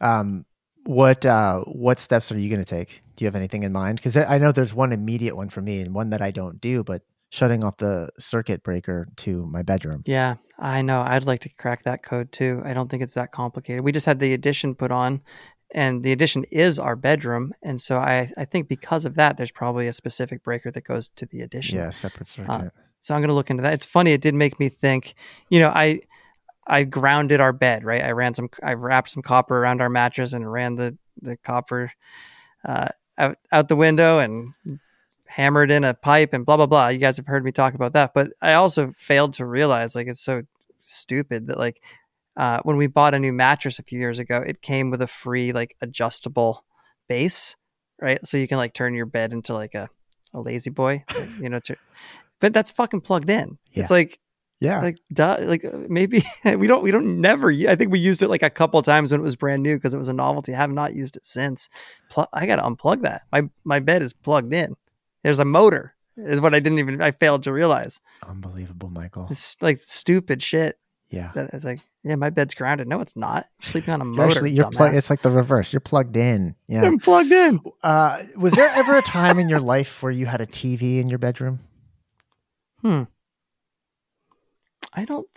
Um, 0.00 0.44
what 0.84 1.24
uh, 1.26 1.60
what 1.62 1.98
steps 1.98 2.32
are 2.32 2.38
you 2.38 2.48
going 2.48 2.64
to 2.64 2.76
take? 2.76 3.02
Do 3.14 3.24
you 3.24 3.26
have 3.26 3.36
anything 3.36 3.62
in 3.62 3.72
mind? 3.72 3.96
Because 3.96 4.16
I 4.16 4.38
know 4.38 4.52
there's 4.52 4.74
one 4.74 4.92
immediate 4.92 5.36
one 5.36 5.50
for 5.50 5.60
me 5.60 5.80
and 5.80 5.94
one 5.94 6.10
that 6.10 6.22
I 6.22 6.30
don't 6.30 6.60
do, 6.60 6.82
but 6.82 7.02
shutting 7.30 7.62
off 7.64 7.76
the 7.76 8.08
circuit 8.18 8.62
breaker 8.62 9.06
to 9.16 9.44
my 9.46 9.62
bedroom. 9.62 10.02
Yeah, 10.06 10.36
I 10.58 10.82
know. 10.82 11.02
I'd 11.02 11.24
like 11.24 11.40
to 11.40 11.48
crack 11.48 11.82
that 11.84 12.02
code 12.02 12.32
too. 12.32 12.62
I 12.64 12.74
don't 12.74 12.90
think 12.90 13.02
it's 13.02 13.14
that 13.14 13.32
complicated. 13.32 13.84
We 13.84 13.92
just 13.92 14.06
had 14.06 14.18
the 14.18 14.32
addition 14.32 14.74
put 14.74 14.90
on, 14.90 15.20
and 15.72 16.02
the 16.02 16.12
addition 16.12 16.44
is 16.50 16.78
our 16.78 16.96
bedroom. 16.96 17.54
And 17.62 17.80
so 17.80 17.98
I, 17.98 18.30
I 18.36 18.44
think 18.44 18.68
because 18.68 19.04
of 19.04 19.14
that, 19.16 19.36
there's 19.36 19.50
probably 19.50 19.88
a 19.88 19.92
specific 19.92 20.42
breaker 20.42 20.70
that 20.70 20.84
goes 20.84 21.08
to 21.16 21.26
the 21.26 21.42
addition. 21.42 21.78
Yeah, 21.78 21.90
separate 21.90 22.28
circuit. 22.28 22.72
So 23.00 23.14
I'm 23.14 23.20
going 23.20 23.28
to 23.28 23.34
look 23.34 23.50
into 23.50 23.62
that. 23.62 23.74
It's 23.74 23.84
funny. 23.84 24.12
It 24.12 24.20
did 24.20 24.34
make 24.34 24.58
me 24.58 24.68
think. 24.68 25.14
You 25.50 25.60
know, 25.60 25.68
I 25.68 26.00
I 26.66 26.84
grounded 26.84 27.40
our 27.40 27.52
bed. 27.52 27.84
Right. 27.84 28.02
I 28.02 28.12
ran 28.12 28.34
some. 28.34 28.48
I 28.62 28.74
wrapped 28.74 29.10
some 29.10 29.22
copper 29.22 29.56
around 29.58 29.80
our 29.80 29.88
mattress 29.88 30.32
and 30.32 30.50
ran 30.50 30.74
the 30.76 30.96
the 31.20 31.36
copper 31.36 31.92
uh, 32.64 32.88
out 33.16 33.36
out 33.52 33.68
the 33.68 33.76
window 33.76 34.18
and 34.18 34.54
hammered 35.28 35.70
in 35.70 35.84
a 35.84 35.94
pipe 35.94 36.32
and 36.32 36.44
blah 36.44 36.56
blah 36.56 36.66
blah. 36.66 36.88
You 36.88 36.98
guys 36.98 37.16
have 37.16 37.26
heard 37.26 37.44
me 37.44 37.52
talk 37.52 37.74
about 37.74 37.92
that. 37.92 38.12
But 38.14 38.32
I 38.40 38.54
also 38.54 38.92
failed 38.96 39.34
to 39.34 39.46
realize 39.46 39.94
like 39.94 40.06
it's 40.06 40.22
so 40.22 40.42
stupid 40.80 41.46
that 41.46 41.58
like 41.58 41.82
uh, 42.36 42.60
when 42.62 42.76
we 42.76 42.86
bought 42.86 43.14
a 43.14 43.18
new 43.18 43.32
mattress 43.32 43.78
a 43.78 43.82
few 43.82 43.98
years 43.98 44.18
ago, 44.18 44.42
it 44.44 44.62
came 44.62 44.90
with 44.90 45.02
a 45.02 45.06
free 45.06 45.52
like 45.52 45.76
adjustable 45.80 46.64
base, 47.08 47.56
right? 48.00 48.24
So 48.26 48.36
you 48.36 48.48
can 48.48 48.58
like 48.58 48.74
turn 48.74 48.94
your 48.94 49.06
bed 49.06 49.32
into 49.32 49.54
like 49.54 49.74
a 49.74 49.88
a 50.34 50.40
lazy 50.40 50.70
boy, 50.70 51.04
you 51.40 51.48
know. 51.48 51.60
To, 51.60 51.76
but 52.40 52.52
that's 52.52 52.70
fucking 52.70 53.00
plugged 53.00 53.30
in. 53.30 53.58
It's 53.72 53.90
like 53.90 54.18
yeah. 54.60 54.80
like 54.80 54.96
duh, 55.12 55.36
like 55.40 55.64
maybe 55.88 56.22
we 56.44 56.66
don't 56.66 56.82
we 56.82 56.90
don't 56.90 57.20
never. 57.20 57.50
I 57.50 57.76
think 57.76 57.90
we 57.92 57.98
used 57.98 58.22
it 58.22 58.28
like 58.28 58.42
a 58.42 58.50
couple 58.50 58.80
times 58.82 59.12
when 59.12 59.20
it 59.20 59.24
was 59.24 59.36
brand 59.36 59.62
new 59.62 59.76
because 59.76 59.94
it 59.94 59.98
was 59.98 60.08
a 60.08 60.12
novelty. 60.12 60.54
I 60.54 60.58
have 60.58 60.70
not 60.70 60.94
used 60.94 61.16
it 61.16 61.24
since. 61.24 61.68
Pl- 62.10 62.28
I 62.32 62.46
got 62.46 62.56
to 62.56 62.62
unplug 62.62 63.02
that. 63.02 63.22
My 63.32 63.48
my 63.64 63.80
bed 63.80 64.02
is 64.02 64.12
plugged 64.12 64.52
in. 64.52 64.74
There's 65.22 65.38
a 65.38 65.44
motor. 65.44 65.94
Is 66.16 66.40
what 66.40 66.52
I 66.54 66.60
didn't 66.60 66.80
even 66.80 67.00
I 67.00 67.12
failed 67.12 67.44
to 67.44 67.52
realize. 67.52 68.00
Unbelievable, 68.26 68.90
Michael. 68.90 69.28
It's 69.30 69.56
like 69.60 69.78
stupid 69.80 70.42
shit. 70.42 70.78
Yeah. 71.10 71.30
That 71.34 71.50
it's 71.52 71.64
like 71.64 71.80
yeah, 72.02 72.16
my 72.16 72.30
bed's 72.30 72.54
grounded. 72.54 72.88
No, 72.88 73.00
it's 73.00 73.16
not. 73.16 73.46
You're 73.60 73.68
sleeping 73.68 73.94
on 73.94 74.00
a 74.00 74.04
motor. 74.04 74.30
actually, 74.30 74.52
you're 74.52 74.66
dumbass. 74.66 74.96
it's 74.96 75.10
like 75.10 75.22
the 75.22 75.30
reverse. 75.30 75.72
You're 75.72 75.80
plugged 75.80 76.16
in. 76.16 76.54
Yeah. 76.66 76.84
I'm 76.84 76.98
plugged 76.98 77.32
in. 77.32 77.60
Uh, 77.82 78.22
was 78.36 78.54
there 78.54 78.68
ever 78.68 78.96
a 78.96 79.02
time 79.02 79.38
in 79.38 79.48
your 79.48 79.60
life 79.60 80.02
where 80.02 80.12
you 80.12 80.26
had 80.26 80.40
a 80.40 80.46
TV 80.46 81.00
in 81.00 81.08
your 81.08 81.18
bedroom? 81.18 81.60
Hmm. 82.82 83.04
I 84.92 85.04
don't. 85.04 85.28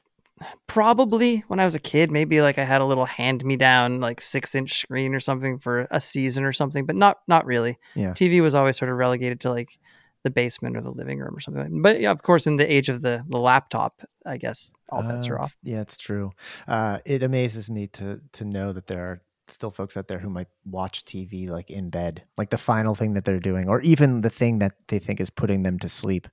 Probably 0.67 1.43
when 1.47 1.59
I 1.59 1.65
was 1.65 1.75
a 1.75 1.79
kid, 1.79 2.11
maybe 2.11 2.41
like 2.41 2.57
I 2.57 2.63
had 2.63 2.81
a 2.81 2.85
little 2.85 3.05
hand 3.05 3.43
me 3.43 3.57
down 3.57 3.99
like 3.99 4.21
six 4.21 4.55
inch 4.55 4.79
screen 4.79 5.13
or 5.13 5.19
something 5.19 5.59
for 5.59 5.87
a 5.91 5.99
season 5.99 6.43
or 6.43 6.53
something, 6.53 6.85
but 6.85 6.95
not 6.95 7.17
not 7.27 7.45
really. 7.45 7.77
Yeah. 7.95 8.13
TV 8.13 8.41
was 8.41 8.53
always 8.53 8.77
sort 8.77 8.89
of 8.91 8.97
relegated 8.97 9.39
to 9.41 9.51
like 9.51 9.77
the 10.23 10.29
basement 10.29 10.77
or 10.77 10.81
the 10.81 10.91
living 10.91 11.19
room 11.19 11.35
or 11.35 11.39
something. 11.39 11.81
But 11.81 11.99
yeah, 11.99 12.11
of 12.11 12.21
course, 12.21 12.47
in 12.47 12.57
the 12.57 12.71
age 12.71 12.89
of 12.89 13.01
the 13.01 13.23
the 13.27 13.39
laptop, 13.39 14.01
I 14.25 14.37
guess 14.37 14.71
all 14.89 15.01
bets 15.03 15.27
Uh, 15.27 15.31
are 15.33 15.39
off. 15.41 15.55
Yeah, 15.63 15.81
it's 15.81 15.97
true. 15.97 16.31
Uh, 16.67 16.99
it 17.05 17.23
amazes 17.23 17.69
me 17.69 17.87
to 17.87 18.21
to 18.33 18.45
know 18.45 18.71
that 18.71 18.87
there 18.87 19.03
are 19.03 19.21
still 19.47 19.71
folks 19.71 19.97
out 19.97 20.07
there 20.07 20.19
who 20.19 20.29
might 20.29 20.47
watch 20.63 21.03
TV 21.03 21.49
like 21.49 21.69
in 21.69 21.89
bed, 21.89 22.23
like 22.37 22.51
the 22.51 22.57
final 22.57 22.95
thing 22.95 23.15
that 23.15 23.25
they're 23.25 23.39
doing, 23.39 23.67
or 23.67 23.81
even 23.81 24.21
the 24.21 24.29
thing 24.29 24.59
that 24.59 24.73
they 24.87 24.99
think 24.99 25.19
is 25.19 25.29
putting 25.29 25.63
them 25.63 25.77
to 25.79 25.89
sleep, 25.89 26.27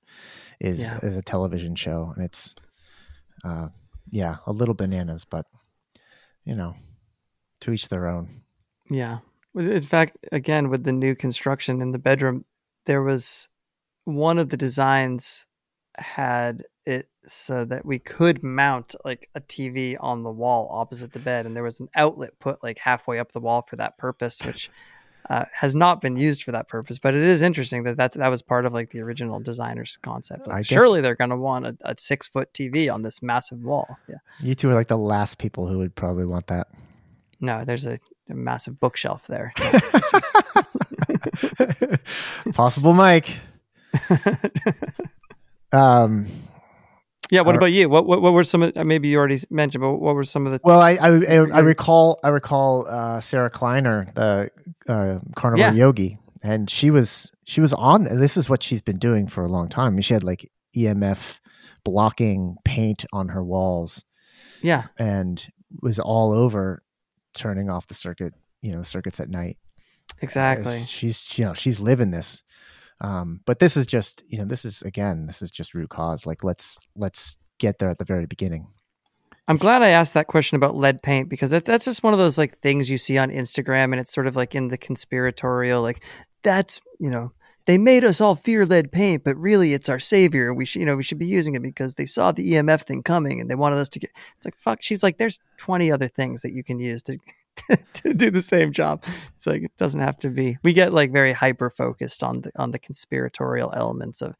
is 0.61 0.79
Yeah. 0.79 0.97
is 1.03 1.17
a 1.17 1.21
television 1.21 1.75
show, 1.75 2.13
and 2.15 2.23
it's, 2.23 2.55
uh, 3.43 3.67
yeah, 4.11 4.37
a 4.45 4.51
little 4.51 4.73
bananas, 4.75 5.25
but 5.25 5.45
you 6.45 6.55
know, 6.55 6.75
to 7.61 7.71
each 7.71 7.89
their 7.89 8.07
own. 8.07 8.41
Yeah. 8.89 9.19
In 9.55 9.81
fact, 9.81 10.17
again, 10.31 10.69
with 10.69 10.83
the 10.83 10.91
new 10.91 11.15
construction 11.15 11.81
in 11.81 11.91
the 11.91 11.99
bedroom, 11.99 12.45
there 12.85 13.01
was 13.01 13.47
one 14.05 14.37
of 14.37 14.49
the 14.49 14.57
designs 14.57 15.45
had 15.97 16.63
it 16.85 17.07
so 17.25 17.65
that 17.65 17.85
we 17.85 17.99
could 17.99 18.41
mount 18.41 18.95
like 19.03 19.29
a 19.35 19.41
TV 19.41 19.95
on 19.99 20.23
the 20.23 20.31
wall 20.31 20.69
opposite 20.71 21.13
the 21.13 21.19
bed, 21.19 21.45
and 21.45 21.55
there 21.55 21.63
was 21.63 21.79
an 21.79 21.89
outlet 21.95 22.39
put 22.39 22.63
like 22.63 22.79
halfway 22.79 23.19
up 23.19 23.31
the 23.31 23.39
wall 23.39 23.63
for 23.67 23.75
that 23.75 23.97
purpose, 23.97 24.41
which 24.43 24.69
uh, 25.29 25.45
has 25.53 25.75
not 25.75 26.01
been 26.01 26.17
used 26.17 26.43
for 26.43 26.51
that 26.51 26.67
purpose. 26.67 26.99
But 26.99 27.15
it 27.15 27.23
is 27.23 27.41
interesting 27.41 27.83
that 27.83 27.97
that's, 27.97 28.15
that 28.15 28.29
was 28.29 28.41
part 28.41 28.65
of 28.65 28.73
like 28.73 28.89
the 28.89 29.01
original 29.01 29.39
designer's 29.39 29.97
concept. 29.97 30.47
Like, 30.47 30.65
surely 30.65 31.01
they're 31.01 31.15
going 31.15 31.29
to 31.29 31.37
want 31.37 31.67
a, 31.67 31.77
a 31.81 31.95
six 31.97 32.27
foot 32.27 32.51
TV 32.53 32.91
on 32.93 33.03
this 33.03 33.21
massive 33.21 33.63
wall. 33.63 33.97
Yeah. 34.07 34.15
You 34.41 34.55
two 34.55 34.69
are 34.69 34.75
like 34.75 34.87
the 34.87 34.97
last 34.97 35.37
people 35.37 35.67
who 35.67 35.77
would 35.77 35.95
probably 35.95 36.25
want 36.25 36.47
that. 36.47 36.67
No, 37.39 37.63
there's 37.63 37.85
a, 37.85 37.99
a 38.29 38.33
massive 38.33 38.79
bookshelf 38.79 39.27
there. 39.27 39.53
Possible, 42.53 42.93
Mike. 42.93 43.37
Um, 45.71 46.27
Yeah. 47.31 47.41
What 47.41 47.55
Or- 47.55 47.59
about 47.59 47.71
you? 47.71 47.89
What, 47.89 48.05
what 48.05 48.21
what 48.21 48.33
were 48.33 48.43
some 48.43 48.63
of 48.63 48.75
maybe 48.75 49.07
you 49.09 49.17
already 49.17 49.39
mentioned, 49.49 49.81
but 49.81 49.93
what 49.97 50.15
were 50.15 50.23
some 50.23 50.45
of 50.45 50.51
the 50.51 50.59
Well, 50.63 50.81
I 50.81 50.91
I, 50.93 51.07
I, 51.07 51.59
recall 51.59 52.19
I 52.23 52.29
recall 52.29 52.87
uh, 52.89 53.19
Sarah 53.21 53.49
Kleiner, 53.49 54.05
the 54.15 54.49
uh, 54.87 55.19
carnivore 55.35 55.65
Yeah. 55.67 55.73
yogi, 55.73 56.17
and 56.43 56.69
she 56.69 56.89
was 56.91 57.31
she 57.45 57.61
was 57.61 57.73
on. 57.73 58.03
This 58.05 58.35
is 58.37 58.49
what 58.49 58.63
she's 58.63 58.81
been 58.81 58.97
doing 58.97 59.27
for 59.27 59.43
a 59.43 59.49
long 59.49 59.69
time. 59.69 59.87
I 59.87 59.89
mean, 59.91 60.01
she 60.01 60.13
had 60.13 60.23
like 60.23 60.49
EMF 60.75 61.39
blocking 61.83 62.55
paint 62.65 63.05
on 63.13 63.29
her 63.29 63.43
walls, 63.43 64.03
yeah 64.61 64.83
and 64.97 65.47
was 65.81 65.99
all 65.99 66.31
over 66.31 66.81
turning 67.33 67.69
off 67.69 67.87
the 67.87 67.93
circuit. 67.93 68.33
You 68.61 68.71
know, 68.73 68.79
the 68.79 68.85
circuits 68.85 69.19
at 69.19 69.29
night. 69.29 69.57
exactly 70.21 70.77
She's 70.79 71.37
you 71.37 71.45
know 71.45 71.53
she's 71.53 71.79
living 71.79 72.11
this. 72.11 72.43
Um, 73.01 73.41
but 73.45 73.59
this 73.59 73.77
is 73.77 73.85
just 73.85 74.23
you 74.27 74.37
know 74.37 74.45
this 74.45 74.65
is 74.65 74.81
again 74.81 75.25
this 75.25 75.41
is 75.41 75.51
just 75.51 75.73
root 75.73 75.89
cause. 75.89 76.25
Like 76.25 76.43
let's 76.43 76.77
let's 76.95 77.37
get 77.59 77.77
there 77.79 77.89
at 77.89 77.97
the 77.97 78.05
very 78.05 78.25
beginning. 78.25 78.67
i'm 79.47 79.57
glad 79.57 79.81
i 79.81 79.89
asked 79.89 80.13
that 80.13 80.27
question 80.27 80.55
about 80.55 80.75
lead 80.75 81.01
paint 81.03 81.29
because 81.29 81.51
that, 81.51 81.65
that's 81.65 81.85
just 81.85 82.03
one 82.03 82.13
of 82.13 82.19
those 82.19 82.37
like 82.37 82.57
things 82.59 82.89
you 82.89 82.97
see 82.97 83.17
on 83.17 83.29
instagram 83.29 83.85
and 83.91 83.99
it's 83.99 84.13
sort 84.13 84.27
of 84.27 84.35
like 84.35 84.55
in 84.55 84.69
the 84.69 84.77
conspiratorial 84.77 85.81
like 85.81 86.03
that's 86.41 86.79
you 86.99 87.09
know 87.09 87.31
they 87.65 87.77
made 87.77 88.03
us 88.03 88.21
all 88.21 88.35
fear 88.35 88.65
lead 88.65 88.91
paint 88.91 89.23
but 89.23 89.35
really 89.37 89.73
it's 89.73 89.89
our 89.89 89.99
savior 89.99 90.53
we 90.53 90.65
should 90.65 90.79
you 90.79 90.85
know 90.85 90.95
we 90.95 91.03
should 91.03 91.19
be 91.19 91.27
using 91.27 91.53
it 91.55 91.61
because 91.61 91.95
they 91.95 92.05
saw 92.05 92.31
the 92.31 92.53
emf 92.53 92.83
thing 92.83 93.03
coming 93.03 93.41
and 93.41 93.49
they 93.49 93.55
wanted 93.55 93.77
us 93.77 93.89
to 93.89 93.99
get 93.99 94.11
it's 94.37 94.45
like 94.45 94.55
fuck 94.63 94.79
she's 94.81 95.03
like 95.03 95.17
there's 95.17 95.39
20 95.57 95.91
other 95.91 96.07
things 96.07 96.41
that 96.41 96.53
you 96.53 96.63
can 96.63 96.79
use 96.79 97.03
to 97.03 97.17
to 97.93 98.13
do 98.13 98.29
the 98.31 98.41
same 98.41 98.71
job 98.71 99.03
it's 99.35 99.47
like 99.47 99.63
it 99.63 99.71
doesn't 99.77 100.01
have 100.01 100.17
to 100.19 100.29
be 100.29 100.57
we 100.63 100.73
get 100.73 100.93
like 100.93 101.11
very 101.11 101.33
hyper 101.33 101.69
focused 101.69 102.23
on 102.23 102.41
the 102.41 102.51
on 102.57 102.71
the 102.71 102.79
conspiratorial 102.79 103.73
elements 103.75 104.21
of 104.21 104.35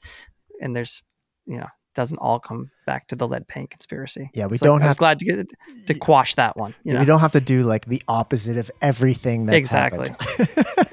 and 0.62 0.76
there's 0.76 1.04
you 1.46 1.58
know 1.58 1.68
doesn't 1.96 2.20
all 2.20 2.40
come 2.40 2.70
back 2.86 3.08
to 3.08 3.16
the 3.16 3.28
lead 3.28 3.46
paint 3.48 3.72
conspiracy. 3.72 4.30
Yeah, 4.34 4.46
we 4.46 4.52
It's 4.54 4.62
don't 4.62 4.82
I 4.82 4.86
was 4.86 4.90
have- 4.92 4.98
glad 4.98 5.20
to 5.20 5.26
get 5.26 5.50
to 5.88 5.94
quash 5.96 6.36
that 6.36 6.56
one. 6.56 6.74
You 6.84 6.94
know? 6.94 7.00
We 7.00 7.06
don't 7.06 7.20
have 7.20 7.32
to 7.34 7.42
do 7.42 7.64
like 7.64 7.86
the 7.88 8.02
opposite 8.08 8.58
of 8.58 8.70
everything 8.82 9.48
that's 9.48 9.58
Exactly. 9.58 10.14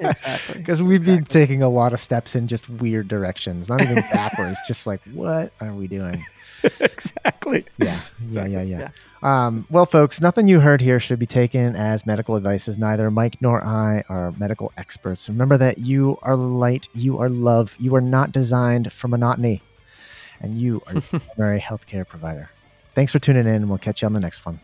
exactly. 0.00 0.54
Because 0.56 0.82
we've 0.82 1.04
been 1.04 1.24
taking 1.26 1.62
a 1.62 1.68
lot 1.68 1.92
of 1.92 2.00
steps 2.00 2.34
in 2.34 2.46
just 2.48 2.68
weird 2.68 3.06
directions, 3.08 3.68
not 3.68 3.82
even 3.82 3.96
backwards, 4.10 4.58
just 4.66 4.86
like, 4.86 5.00
what 5.12 5.52
are 5.60 5.72
we 5.74 5.86
doing? 5.86 6.24
exactly. 6.80 7.66
Yeah, 7.78 8.00
yeah, 8.28 8.46
yeah, 8.46 8.62
yeah. 8.62 8.78
Yeah. 8.78 8.88
Um, 9.22 9.66
well, 9.70 9.86
folks, 9.86 10.20
nothing 10.20 10.46
you 10.46 10.60
heard 10.60 10.80
here 10.80 11.00
should 11.00 11.18
be 11.18 11.26
taken 11.26 11.74
as 11.74 12.06
medical 12.06 12.36
advice, 12.36 12.68
as 12.68 12.78
neither 12.78 13.10
Mike 13.10 13.36
nor 13.40 13.64
I 13.64 14.04
are 14.08 14.32
medical 14.32 14.72
experts. 14.76 15.28
Remember 15.28 15.56
that 15.56 15.78
you 15.78 16.18
are 16.22 16.36
light, 16.36 16.88
you 16.94 17.18
are 17.18 17.28
love, 17.28 17.74
you 17.78 17.94
are 17.96 18.00
not 18.00 18.32
designed 18.32 18.92
for 18.92 19.08
monotony, 19.08 19.62
and 20.40 20.58
you 20.60 20.82
are 20.86 20.92
your 21.12 21.20
primary 21.20 21.60
healthcare 21.60 22.06
provider. 22.06 22.50
Thanks 22.94 23.12
for 23.12 23.18
tuning 23.18 23.46
in, 23.46 23.54
and 23.54 23.68
we'll 23.68 23.78
catch 23.78 24.02
you 24.02 24.06
on 24.06 24.12
the 24.12 24.20
next 24.20 24.44
one. 24.44 24.60